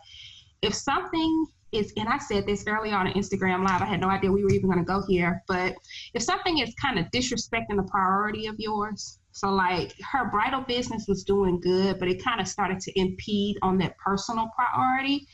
if 0.62 0.74
something 0.74 1.46
is, 1.72 1.92
and 1.96 2.08
I 2.08 2.18
said 2.18 2.46
this 2.46 2.64
early 2.66 2.90
on 2.92 3.06
in 3.06 3.12
Instagram 3.14 3.66
Live, 3.66 3.82
I 3.82 3.86
had 3.86 4.00
no 4.00 4.08
idea 4.08 4.32
we 4.32 4.42
were 4.42 4.50
even 4.50 4.70
going 4.70 4.78
to 4.78 4.84
go 4.84 5.02
here, 5.06 5.42
but 5.46 5.74
if 6.14 6.22
something 6.22 6.58
is 6.58 6.74
kind 6.80 6.98
of 6.98 7.06
disrespecting 7.06 7.76
the 7.76 7.86
priority 7.90 8.46
of 8.46 8.56
yours, 8.58 9.18
so 9.32 9.50
like 9.50 9.94
her 10.12 10.30
bridal 10.30 10.62
business 10.62 11.06
was 11.06 11.24
doing 11.24 11.60
good, 11.60 11.98
but 11.98 12.08
it 12.08 12.24
kind 12.24 12.40
of 12.40 12.48
started 12.48 12.80
to 12.80 12.98
impede 12.98 13.56
on 13.62 13.78
that 13.78 13.96
personal 13.98 14.48
priority, 14.56 15.26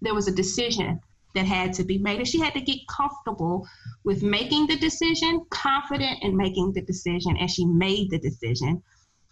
there 0.00 0.14
was 0.14 0.28
a 0.28 0.32
decision 0.32 1.00
that 1.34 1.46
had 1.46 1.72
to 1.74 1.84
be 1.84 1.98
made. 1.98 2.18
And 2.18 2.28
she 2.28 2.40
had 2.40 2.54
to 2.54 2.60
get 2.60 2.78
comfortable 2.88 3.66
with 4.04 4.22
making 4.22 4.66
the 4.66 4.76
decision, 4.76 5.44
confident 5.50 6.22
in 6.22 6.36
making 6.36 6.72
the 6.72 6.82
decision, 6.82 7.36
and 7.36 7.50
she 7.50 7.64
made 7.64 8.10
the 8.10 8.18
decision. 8.18 8.82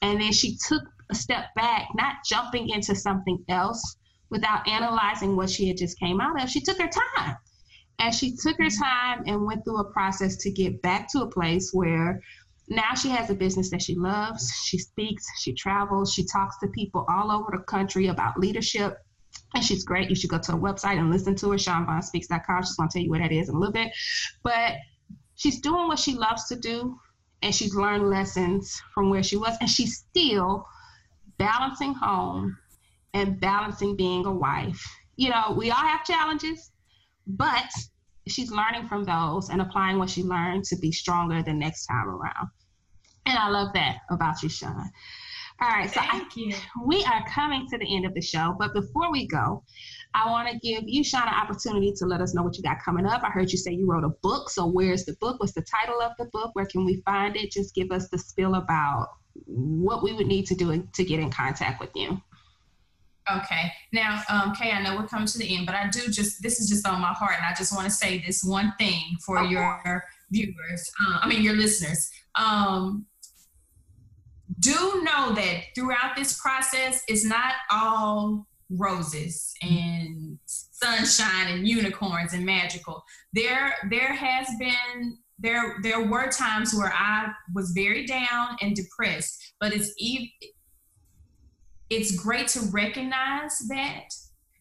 And 0.02 0.20
then 0.20 0.32
she 0.32 0.56
took 0.56 0.82
a 1.10 1.14
step 1.14 1.54
back, 1.54 1.88
not 1.94 2.16
jumping 2.24 2.68
into 2.68 2.94
something 2.94 3.42
else 3.48 3.96
without 4.30 4.68
analyzing 4.68 5.36
what 5.36 5.50
she 5.50 5.68
had 5.68 5.76
just 5.76 5.98
came 5.98 6.20
out 6.20 6.42
of. 6.42 6.50
She 6.50 6.60
took 6.60 6.80
her 6.80 6.88
time. 6.88 7.36
And 7.98 8.14
she 8.14 8.36
took 8.36 8.58
her 8.58 8.68
time 8.68 9.22
and 9.26 9.46
went 9.46 9.64
through 9.64 9.78
a 9.78 9.90
process 9.90 10.36
to 10.38 10.50
get 10.50 10.82
back 10.82 11.10
to 11.12 11.22
a 11.22 11.30
place 11.30 11.70
where 11.72 12.20
now 12.68 12.94
she 12.94 13.08
has 13.08 13.30
a 13.30 13.34
business 13.34 13.70
that 13.70 13.80
she 13.80 13.94
loves. 13.94 14.52
She 14.64 14.78
speaks, 14.78 15.24
she 15.40 15.54
travels, 15.54 16.12
she 16.12 16.26
talks 16.26 16.58
to 16.58 16.68
people 16.68 17.06
all 17.08 17.30
over 17.30 17.50
the 17.52 17.62
country 17.62 18.08
about 18.08 18.38
leadership. 18.38 18.98
And 19.56 19.64
she's 19.64 19.84
great. 19.84 20.10
You 20.10 20.14
should 20.14 20.28
go 20.28 20.38
to 20.38 20.52
her 20.52 20.58
website 20.58 20.98
and 20.98 21.10
listen 21.10 21.34
to 21.36 21.50
her, 21.50 21.56
ChaunVaughnSpeaks.com. 21.56 22.62
She's 22.62 22.76
going 22.76 22.90
to 22.90 22.92
tell 22.92 23.02
you 23.02 23.08
what 23.08 23.20
that 23.20 23.32
is 23.32 23.48
in 23.48 23.54
a 23.54 23.58
little 23.58 23.72
bit. 23.72 23.90
But 24.42 24.74
she's 25.34 25.62
doing 25.62 25.88
what 25.88 25.98
she 25.98 26.12
loves 26.12 26.46
to 26.48 26.56
do, 26.56 26.98
and 27.40 27.54
she's 27.54 27.74
learned 27.74 28.10
lessons 28.10 28.78
from 28.92 29.08
where 29.08 29.22
she 29.22 29.38
was, 29.38 29.56
and 29.62 29.70
she's 29.70 29.96
still 29.96 30.66
balancing 31.38 31.94
home 31.94 32.54
and 33.14 33.40
balancing 33.40 33.96
being 33.96 34.26
a 34.26 34.30
wife. 34.30 34.86
You 35.16 35.30
know, 35.30 35.54
we 35.56 35.70
all 35.70 35.78
have 35.78 36.04
challenges, 36.04 36.70
but 37.26 37.70
she's 38.28 38.50
learning 38.50 38.88
from 38.88 39.04
those 39.04 39.48
and 39.48 39.62
applying 39.62 39.98
what 39.98 40.10
she 40.10 40.22
learned 40.22 40.64
to 40.64 40.76
be 40.76 40.92
stronger 40.92 41.42
the 41.42 41.54
next 41.54 41.86
time 41.86 42.10
around. 42.10 42.48
And 43.24 43.38
I 43.38 43.48
love 43.48 43.72
that 43.72 44.00
about 44.10 44.42
you, 44.42 44.50
Chaun. 44.50 44.90
All 45.62 45.68
right, 45.70 45.90
so 45.90 46.00
I, 46.02 46.22
we 46.84 47.02
are 47.04 47.24
coming 47.30 47.66
to 47.70 47.78
the 47.78 47.96
end 47.96 48.04
of 48.04 48.12
the 48.12 48.20
show, 48.20 48.54
but 48.58 48.74
before 48.74 49.10
we 49.10 49.26
go, 49.26 49.62
I 50.12 50.30
want 50.30 50.48
to 50.50 50.58
give 50.58 50.82
you, 50.86 51.02
Chaun, 51.02 51.22
an 51.22 51.34
opportunity 51.34 51.94
to 51.96 52.04
let 52.04 52.20
us 52.20 52.34
know 52.34 52.42
what 52.42 52.58
you 52.58 52.62
got 52.62 52.82
coming 52.82 53.06
up. 53.06 53.22
I 53.24 53.30
heard 53.30 53.50
you 53.50 53.56
say 53.56 53.72
you 53.72 53.90
wrote 53.90 54.04
a 54.04 54.10
book, 54.22 54.50
so 54.50 54.66
where's 54.66 55.06
the 55.06 55.16
book? 55.18 55.40
What's 55.40 55.54
the 55.54 55.64
title 55.64 56.00
of 56.02 56.12
the 56.18 56.26
book? 56.26 56.50
Where 56.54 56.66
can 56.66 56.84
we 56.84 57.00
find 57.06 57.36
it? 57.36 57.50
Just 57.50 57.74
give 57.74 57.90
us 57.90 58.08
the 58.10 58.18
spill 58.18 58.56
about 58.56 59.08
what 59.46 60.02
we 60.02 60.12
would 60.12 60.26
need 60.26 60.46
to 60.46 60.54
do 60.54 60.86
to 60.92 61.04
get 61.04 61.20
in 61.20 61.30
contact 61.30 61.80
with 61.80 61.90
you. 61.94 62.20
Okay. 63.34 63.72
Now, 63.92 64.22
um, 64.28 64.54
Kay, 64.54 64.72
I 64.72 64.82
know 64.82 64.96
we're 64.96 65.08
coming 65.08 65.26
to 65.26 65.38
the 65.38 65.56
end, 65.56 65.64
but 65.64 65.74
I 65.74 65.88
do 65.88 66.08
just, 66.08 66.42
this 66.42 66.60
is 66.60 66.68
just 66.68 66.86
on 66.86 67.00
my 67.00 67.14
heart, 67.14 67.34
and 67.36 67.44
I 67.46 67.54
just 67.54 67.74
want 67.74 67.86
to 67.86 67.90
say 67.90 68.22
this 68.24 68.44
one 68.44 68.74
thing 68.78 69.02
for 69.24 69.38
Okay. 69.38 69.50
your 69.52 70.04
viewers, 70.30 70.90
uh, 71.08 71.20
I 71.22 71.28
mean, 71.28 71.42
your 71.42 71.54
listeners. 71.54 72.10
Um, 72.34 73.06
do 74.60 75.02
know 75.02 75.34
that 75.34 75.62
throughout 75.74 76.16
this 76.16 76.40
process, 76.40 77.02
it's 77.08 77.24
not 77.24 77.54
all 77.70 78.46
roses 78.70 79.54
and 79.62 80.38
sunshine 80.46 81.48
and 81.48 81.68
unicorns 81.68 82.32
and 82.32 82.44
magical. 82.44 83.02
There, 83.32 83.74
there 83.90 84.14
has 84.14 84.48
been 84.58 85.18
there 85.38 85.76
there 85.82 86.02
were 86.02 86.28
times 86.28 86.74
where 86.74 86.92
I 86.92 87.30
was 87.54 87.72
very 87.72 88.06
down 88.06 88.56
and 88.62 88.74
depressed, 88.74 89.54
but 89.60 89.72
it's 89.72 89.92
ev- 90.02 90.50
it's 91.90 92.16
great 92.16 92.48
to 92.48 92.60
recognize 92.72 93.58
that 93.68 94.08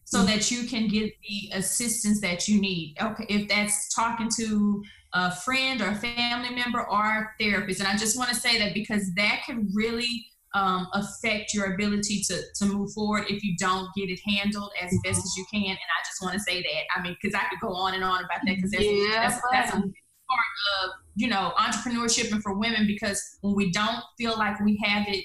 so 0.04 0.18
mm-hmm. 0.18 0.26
that 0.28 0.50
you 0.50 0.68
can 0.68 0.86
get 0.88 1.10
the 1.28 1.56
assistance 1.56 2.20
that 2.20 2.46
you 2.46 2.60
need. 2.60 2.96
Okay, 3.00 3.26
if 3.28 3.48
that's 3.48 3.94
talking 3.94 4.28
to 4.36 4.82
a 5.12 5.34
friend 5.34 5.80
or 5.80 5.88
a 5.88 5.94
family 5.94 6.54
member 6.54 6.80
or 6.80 7.04
a 7.04 7.28
therapist, 7.40 7.80
and 7.80 7.88
I 7.88 7.96
just 7.96 8.16
want 8.16 8.30
to 8.30 8.36
say 8.36 8.58
that 8.58 8.74
because 8.74 9.12
that 9.14 9.42
can 9.46 9.68
really 9.74 10.26
um, 10.54 10.88
affect 10.94 11.52
your 11.52 11.74
ability 11.74 12.22
to 12.28 12.40
to 12.54 12.64
move 12.64 12.92
forward 12.92 13.24
if 13.28 13.42
you 13.44 13.56
don't 13.58 13.88
get 13.94 14.08
it 14.08 14.20
handled 14.26 14.70
as 14.80 14.90
best 15.04 15.18
as 15.18 15.36
you 15.36 15.44
can. 15.52 15.68
And 15.68 15.76
I 15.76 16.00
just 16.06 16.22
want 16.22 16.34
to 16.34 16.40
say 16.40 16.62
that. 16.62 16.98
I 16.98 17.02
mean, 17.02 17.16
because 17.20 17.38
I 17.38 17.48
could 17.48 17.60
go 17.60 17.74
on 17.74 17.94
and 17.94 18.02
on 18.02 18.24
about 18.24 18.40
that 18.46 18.56
because 18.56 18.72
Yeah, 18.72 19.28
that's, 19.28 19.40
that's 19.52 19.74
a 19.74 19.80
part 20.26 20.84
of 20.84 20.90
you 21.14 21.28
know 21.28 21.52
entrepreneurship 21.56 22.32
and 22.32 22.42
for 22.42 22.54
women 22.54 22.86
because 22.86 23.38
when 23.40 23.54
we 23.54 23.70
don't 23.70 24.02
feel 24.18 24.36
like 24.36 24.58
we 24.60 24.76
have 24.84 25.06
it 25.08 25.24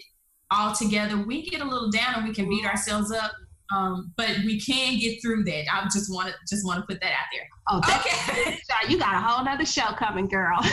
all 0.51 0.73
together 0.73 1.17
we 1.17 1.43
get 1.49 1.61
a 1.61 1.65
little 1.65 1.89
down 1.89 2.15
and 2.15 2.27
we 2.27 2.33
can 2.33 2.47
beat 2.49 2.65
ourselves 2.65 3.11
up 3.11 3.31
um, 3.75 4.11
but 4.17 4.29
we 4.45 4.59
can 4.59 4.97
get 4.97 5.21
through 5.21 5.43
that 5.43 5.63
i 5.71 5.83
just 5.85 6.13
want 6.13 6.27
to 6.29 6.35
just 6.49 6.65
want 6.65 6.79
to 6.79 6.85
put 6.87 7.01
that 7.01 7.11
out 7.11 7.27
there 7.33 7.47
Oh, 7.69 7.77
okay 7.77 8.57
you 8.89 8.97
got 8.97 9.15
a 9.15 9.19
whole 9.19 9.45
nother 9.45 9.65
show 9.65 9.93
coming, 9.93 10.27
girl. 10.27 10.57
I 10.61 10.67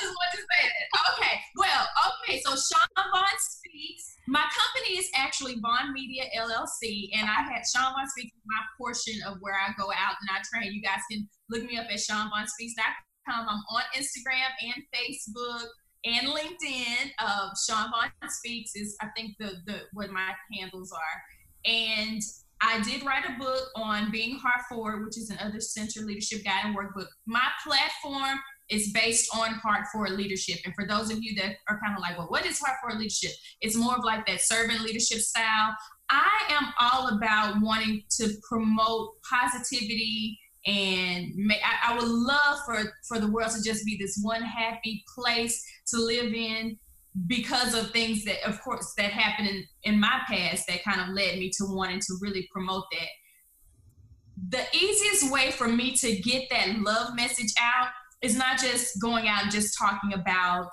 just 0.00 0.12
want 0.12 0.30
to 0.32 0.38
say 0.38 0.62
that. 0.66 0.86
Okay. 1.14 1.40
Well, 1.56 1.86
okay. 2.22 2.40
So 2.44 2.50
Chaun 2.50 2.88
Vaughn 2.96 3.38
Speaks. 3.38 4.16
My 4.26 4.44
company 4.44 4.98
is 4.98 5.08
actually 5.14 5.56
Vaughn 5.60 5.92
Media 5.92 6.24
LLC, 6.36 7.08
and 7.14 7.28
I 7.28 7.42
had 7.42 7.62
Chaun 7.74 7.92
Vaughn 7.94 8.08
Speaks 8.08 8.32
my 8.44 8.60
portion 8.76 9.14
of 9.26 9.38
where 9.40 9.54
I 9.54 9.72
go 9.78 9.90
out 9.92 10.16
and 10.20 10.28
I 10.30 10.42
train. 10.52 10.72
You 10.72 10.82
guys 10.82 11.00
can 11.10 11.28
look 11.48 11.64
me 11.64 11.78
up 11.78 11.86
at 11.86 11.98
ChaunVaughnSpeaks.com. 11.98 13.48
I'm 13.48 13.62
on 13.70 13.82
Instagram 13.96 14.50
and 14.62 14.82
Facebook 14.92 15.68
and 16.04 16.28
LinkedIn. 16.28 17.10
Uh, 17.18 17.50
Chaun 17.66 17.90
Vaughn 17.90 18.30
Speaks 18.30 18.74
is 18.74 18.96
I 19.00 19.08
think 19.16 19.36
the 19.38 19.52
the 19.66 19.80
what 19.92 20.10
my 20.10 20.32
handles 20.52 20.92
are, 20.92 21.70
and 21.70 22.20
I 22.60 22.80
did 22.82 23.04
write 23.04 23.24
a 23.24 23.38
book 23.38 23.68
on 23.76 24.10
being 24.10 24.36
heart 24.36 24.62
forward, 24.68 25.04
which 25.04 25.16
is 25.16 25.30
an 25.30 25.38
Others 25.40 25.72
Centered 25.72 26.04
leadership 26.04 26.44
guide 26.44 26.64
and 26.64 26.76
workbook. 26.76 27.06
My 27.26 27.46
platform 27.64 28.38
is 28.68 28.92
based 28.92 29.30
on 29.34 29.50
heart 29.54 29.86
forward 29.92 30.12
leadership. 30.12 30.58
And 30.64 30.74
for 30.74 30.86
those 30.86 31.10
of 31.10 31.22
you 31.22 31.34
that 31.36 31.56
are 31.68 31.80
kind 31.80 31.96
of 31.96 32.02
like, 32.02 32.18
well, 32.18 32.28
what 32.28 32.44
is 32.44 32.58
heart 32.58 32.76
forward 32.80 32.98
leadership? 32.98 33.30
It's 33.60 33.76
more 33.76 33.96
of 33.96 34.04
like 34.04 34.26
that 34.26 34.40
servant 34.40 34.80
leadership 34.80 35.20
style. 35.20 35.74
I 36.10 36.40
am 36.50 36.72
all 36.80 37.16
about 37.16 37.56
wanting 37.60 38.02
to 38.18 38.30
promote 38.48 39.14
positivity 39.28 40.38
and 40.68 41.34
make, 41.34 41.60
I, 41.64 41.92
I 41.92 41.96
would 41.96 42.08
love 42.08 42.58
for, 42.66 42.92
for 43.08 43.18
the 43.18 43.30
world 43.30 43.52
to 43.52 43.62
just 43.62 43.86
be 43.86 43.96
this 43.98 44.20
one 44.22 44.42
happy 44.42 45.02
place 45.16 45.64
to 45.88 45.98
live 45.98 46.34
in 46.34 46.78
because 47.26 47.74
of 47.74 47.90
things 47.90 48.22
that 48.26 48.46
of 48.46 48.60
course 48.60 48.92
that 48.98 49.10
happened 49.10 49.48
in, 49.48 49.64
in 49.84 49.98
my 49.98 50.20
past 50.30 50.66
that 50.68 50.84
kind 50.84 51.00
of 51.00 51.08
led 51.08 51.38
me 51.38 51.50
to 51.56 51.64
wanting 51.70 52.00
to 52.00 52.14
really 52.20 52.46
promote 52.52 52.84
that. 52.92 53.08
The 54.50 54.76
easiest 54.76 55.32
way 55.32 55.50
for 55.52 55.68
me 55.68 55.96
to 55.96 56.16
get 56.20 56.48
that 56.50 56.78
love 56.80 57.16
message 57.16 57.52
out 57.60 57.88
is 58.20 58.36
not 58.36 58.58
just 58.58 59.00
going 59.00 59.26
out 59.26 59.44
and 59.44 59.50
just 59.50 59.76
talking 59.78 60.12
about 60.12 60.68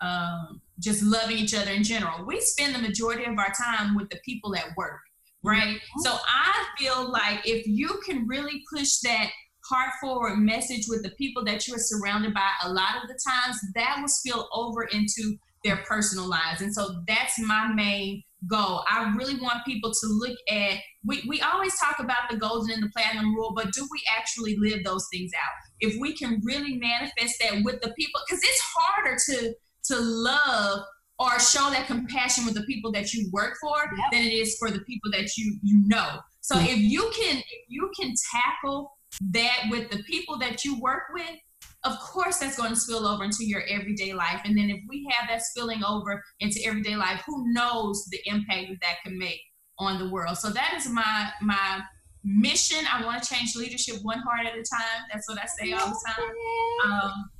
um, 0.00 0.62
just 0.80 1.02
loving 1.02 1.36
each 1.36 1.54
other 1.54 1.70
in 1.70 1.82
general. 1.82 2.24
We 2.24 2.40
spend 2.40 2.74
the 2.74 2.80
majority 2.80 3.24
of 3.24 3.38
our 3.38 3.52
time 3.52 3.94
with 3.96 4.08
the 4.08 4.18
people 4.24 4.56
at 4.56 4.64
work 4.76 5.00
right 5.46 5.76
mm-hmm. 5.76 6.00
so 6.00 6.16
i 6.28 6.64
feel 6.78 7.10
like 7.10 7.40
if 7.44 7.66
you 7.66 7.88
can 8.04 8.26
really 8.26 8.62
push 8.74 8.98
that 8.98 9.30
heart 9.68 9.92
forward 10.00 10.36
message 10.36 10.86
with 10.88 11.02
the 11.02 11.10
people 11.10 11.44
that 11.44 11.66
you're 11.66 11.78
surrounded 11.78 12.32
by 12.32 12.50
a 12.64 12.72
lot 12.72 13.02
of 13.02 13.08
the 13.08 13.18
times 13.26 13.58
that 13.74 13.98
will 14.00 14.08
spill 14.08 14.48
over 14.52 14.84
into 14.84 15.36
their 15.64 15.78
personal 15.88 16.28
lives. 16.28 16.60
And 16.62 16.72
so 16.72 17.02
that's 17.06 17.38
my 17.40 17.72
main 17.74 18.22
goal. 18.48 18.84
I 18.88 19.12
really 19.16 19.40
want 19.40 19.64
people 19.66 19.90
to 19.90 20.06
look 20.06 20.36
at 20.48 20.78
we, 21.04 21.22
we 21.28 21.40
always 21.40 21.78
talk 21.78 21.98
about 21.98 22.30
the 22.30 22.36
golden 22.36 22.72
and 22.72 22.82
the 22.82 22.90
platinum 22.96 23.34
rule, 23.34 23.52
but 23.54 23.72
do 23.72 23.86
we 23.90 24.00
actually 24.16 24.56
live 24.58 24.84
those 24.84 25.06
things 25.12 25.30
out? 25.34 25.52
If 25.80 26.00
we 26.00 26.14
can 26.14 26.40
really 26.44 26.76
manifest 26.76 27.36
that 27.40 27.62
with 27.64 27.80
the 27.80 27.92
people, 27.98 28.20
because 28.26 28.42
it's 28.42 28.62
harder 28.76 29.16
to 29.30 29.54
to 29.84 30.00
love 30.00 30.80
or 31.18 31.38
show 31.38 31.70
that 31.70 31.86
compassion 31.86 32.44
with 32.44 32.54
the 32.54 32.62
people 32.62 32.92
that 32.92 33.12
you 33.12 33.28
work 33.32 33.56
for 33.60 33.76
Yep. 33.76 34.10
than 34.12 34.22
it 34.22 34.32
is 34.32 34.56
for 34.58 34.70
the 34.70 34.80
people 34.80 35.10
that 35.12 35.36
you 35.36 35.58
you 35.62 35.82
know. 35.86 36.20
So 36.40 36.58
if 36.58 36.78
you 36.78 37.10
can 37.16 37.38
if 37.38 37.64
you 37.68 37.90
can 37.98 38.14
tackle 38.32 38.92
that 39.32 39.64
with 39.70 39.90
the 39.90 40.02
people 40.04 40.38
that 40.38 40.64
you 40.64 40.78
work 40.80 41.04
with, 41.12 41.36
of 41.84 41.98
course 41.98 42.38
that's 42.38 42.56
going 42.56 42.70
to 42.70 42.76
spill 42.76 43.06
over 43.06 43.24
into 43.24 43.44
your 43.46 43.62
everyday 43.68 44.12
life. 44.12 44.40
And 44.44 44.56
then 44.56 44.70
if 44.70 44.80
we 44.88 45.08
have 45.10 45.28
that 45.28 45.42
spilling 45.42 45.82
over 45.84 46.22
into 46.40 46.60
everyday 46.64 46.96
life, 46.96 47.22
who 47.26 47.52
knows 47.52 48.04
the 48.10 48.20
impact 48.26 48.68
that 48.68 48.78
that 48.82 48.96
can 49.04 49.18
make 49.18 49.40
on 49.78 49.98
the 49.98 50.10
world. 50.10 50.38
So 50.38 50.50
that 50.50 50.74
is 50.76 50.88
my 50.88 51.30
my 51.40 51.80
mission. 52.24 52.84
I 52.92 53.04
want 53.04 53.22
to 53.22 53.34
change 53.34 53.54
leadership 53.56 53.96
one 54.02 54.18
heart 54.18 54.46
at 54.46 54.52
a 54.52 54.62
time. 54.62 55.04
That's 55.12 55.28
what 55.28 55.38
I 55.38 55.46
say 55.46 55.72
all 55.72 55.88
the 55.88 56.00
time. 56.06 56.92
Um, 56.92 57.30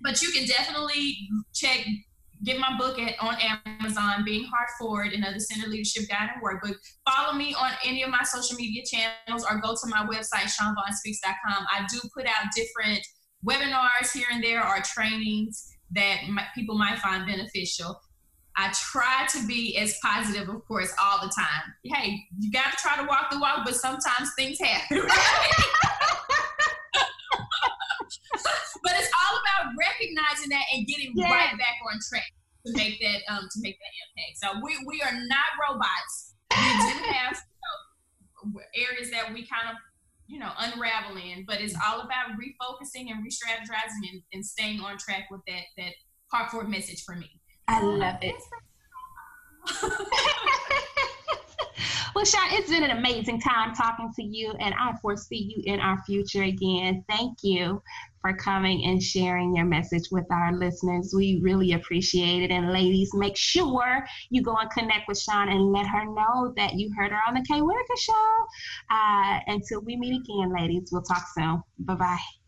but 0.00 0.20
you 0.20 0.32
can 0.32 0.46
definitely 0.46 1.28
check 1.54 1.86
get 2.44 2.58
my 2.58 2.76
book 2.76 2.98
at 2.98 3.14
on 3.20 3.36
Amazon, 3.80 4.24
Being 4.24 4.44
Heart 4.44 4.68
Forward, 4.78 5.12
an 5.12 5.24
Others 5.24 5.48
Centered 5.48 5.70
Leadership 5.70 6.08
Guide 6.08 6.30
and 6.34 6.42
Workbook. 6.42 6.76
Follow 7.08 7.34
me 7.34 7.54
on 7.54 7.70
any 7.84 8.02
of 8.02 8.10
my 8.10 8.22
social 8.22 8.56
media 8.56 8.82
channels 8.84 9.44
or 9.48 9.60
go 9.60 9.74
to 9.74 9.86
my 9.88 10.06
website, 10.06 10.50
ChaunVaughnSpeaks.com. 10.58 11.66
I 11.70 11.86
do 11.92 12.00
put 12.14 12.26
out 12.26 12.50
different 12.54 13.00
webinars 13.46 14.12
here 14.12 14.26
and 14.32 14.42
there 14.42 14.66
or 14.66 14.78
trainings 14.82 15.68
that 15.92 16.22
my, 16.28 16.44
people 16.54 16.76
might 16.76 16.98
find 16.98 17.26
beneficial. 17.26 18.00
I 18.56 18.72
try 18.74 19.26
to 19.30 19.46
be 19.46 19.78
as 19.78 19.96
positive, 20.02 20.48
of 20.48 20.66
course, 20.66 20.92
all 21.02 21.18
the 21.22 21.32
time. 21.34 21.72
Hey, 21.84 22.20
you 22.38 22.50
got 22.52 22.70
to 22.72 22.76
try 22.76 22.96
to 22.96 23.04
walk 23.04 23.30
the 23.30 23.38
walk, 23.38 23.60
but 23.64 23.74
sometimes 23.74 24.30
things 24.36 24.58
happen. 24.60 25.02
but 28.82 28.92
it's 28.94 29.10
all 29.22 29.38
about 29.38 29.61
recognizing 29.78 30.50
that 30.50 30.64
and 30.72 30.86
getting 30.86 31.12
yeah. 31.14 31.30
right 31.30 31.58
back 31.58 31.76
on 31.90 31.98
track 32.08 32.32
to 32.66 32.72
make 32.76 33.00
that 33.00 33.20
um, 33.32 33.48
to 33.50 33.60
make 33.60 33.76
that 33.78 33.92
impact. 34.02 34.38
So 34.38 34.60
we 34.62 34.76
we 34.86 35.02
are 35.02 35.12
not 35.12 35.50
robots. 35.60 36.34
We 36.50 36.56
do 36.56 37.12
have 37.12 37.36
you 38.44 38.52
know, 38.54 38.60
areas 38.74 39.10
that 39.10 39.32
we 39.32 39.46
kind 39.46 39.70
of 39.70 39.76
you 40.26 40.38
know 40.38 40.50
unravel 40.58 41.16
in, 41.16 41.44
but 41.46 41.60
it's 41.60 41.74
all 41.84 42.00
about 42.00 42.38
refocusing 42.38 43.10
and 43.10 43.22
re-strategizing 43.22 44.10
and, 44.12 44.22
and 44.32 44.46
staying 44.46 44.80
on 44.80 44.96
track 44.98 45.28
with 45.30 45.40
that 45.46 45.64
that 45.76 45.92
heart 46.30 46.50
forward 46.50 46.68
message 46.68 47.02
for 47.04 47.16
me. 47.16 47.30
I 47.68 47.82
love 47.82 48.16
it. 48.22 48.34
well, 52.14 52.24
Chaun, 52.24 52.48
it's 52.50 52.68
been 52.68 52.82
an 52.82 52.90
amazing 52.90 53.40
time 53.40 53.74
talking 53.74 54.10
to 54.16 54.22
you, 54.22 54.52
and 54.58 54.74
I 54.74 54.92
foresee 55.00 55.54
you 55.56 55.62
in 55.72 55.78
our 55.78 56.02
future 56.04 56.42
again. 56.42 57.04
Thank 57.08 57.38
you 57.42 57.80
for 58.22 58.34
coming 58.34 58.84
and 58.86 59.02
sharing 59.02 59.54
your 59.54 59.66
message 59.66 60.04
with 60.10 60.24
our 60.30 60.52
listeners. 60.54 61.12
We 61.14 61.40
really 61.42 61.72
appreciate 61.72 62.42
it. 62.42 62.50
And 62.50 62.72
ladies, 62.72 63.12
make 63.12 63.36
sure 63.36 64.06
you 64.30 64.42
go 64.42 64.56
and 64.56 64.70
connect 64.70 65.08
with 65.08 65.22
Chaun 65.22 65.50
and 65.50 65.72
let 65.72 65.86
her 65.86 66.04
know 66.06 66.54
that 66.56 66.74
you 66.74 66.90
heard 66.96 67.12
her 67.12 67.20
on 67.28 67.34
the 67.34 67.44
Kay 67.46 67.60
Whitaker 67.60 67.96
Show. 67.98 68.46
Uh, 68.90 69.40
until 69.48 69.82
we 69.82 69.96
meet 69.96 70.20
again, 70.20 70.54
ladies, 70.54 70.88
we'll 70.90 71.02
talk 71.02 71.24
soon. 71.36 71.62
Bye 71.80 71.94
bye. 71.96 72.41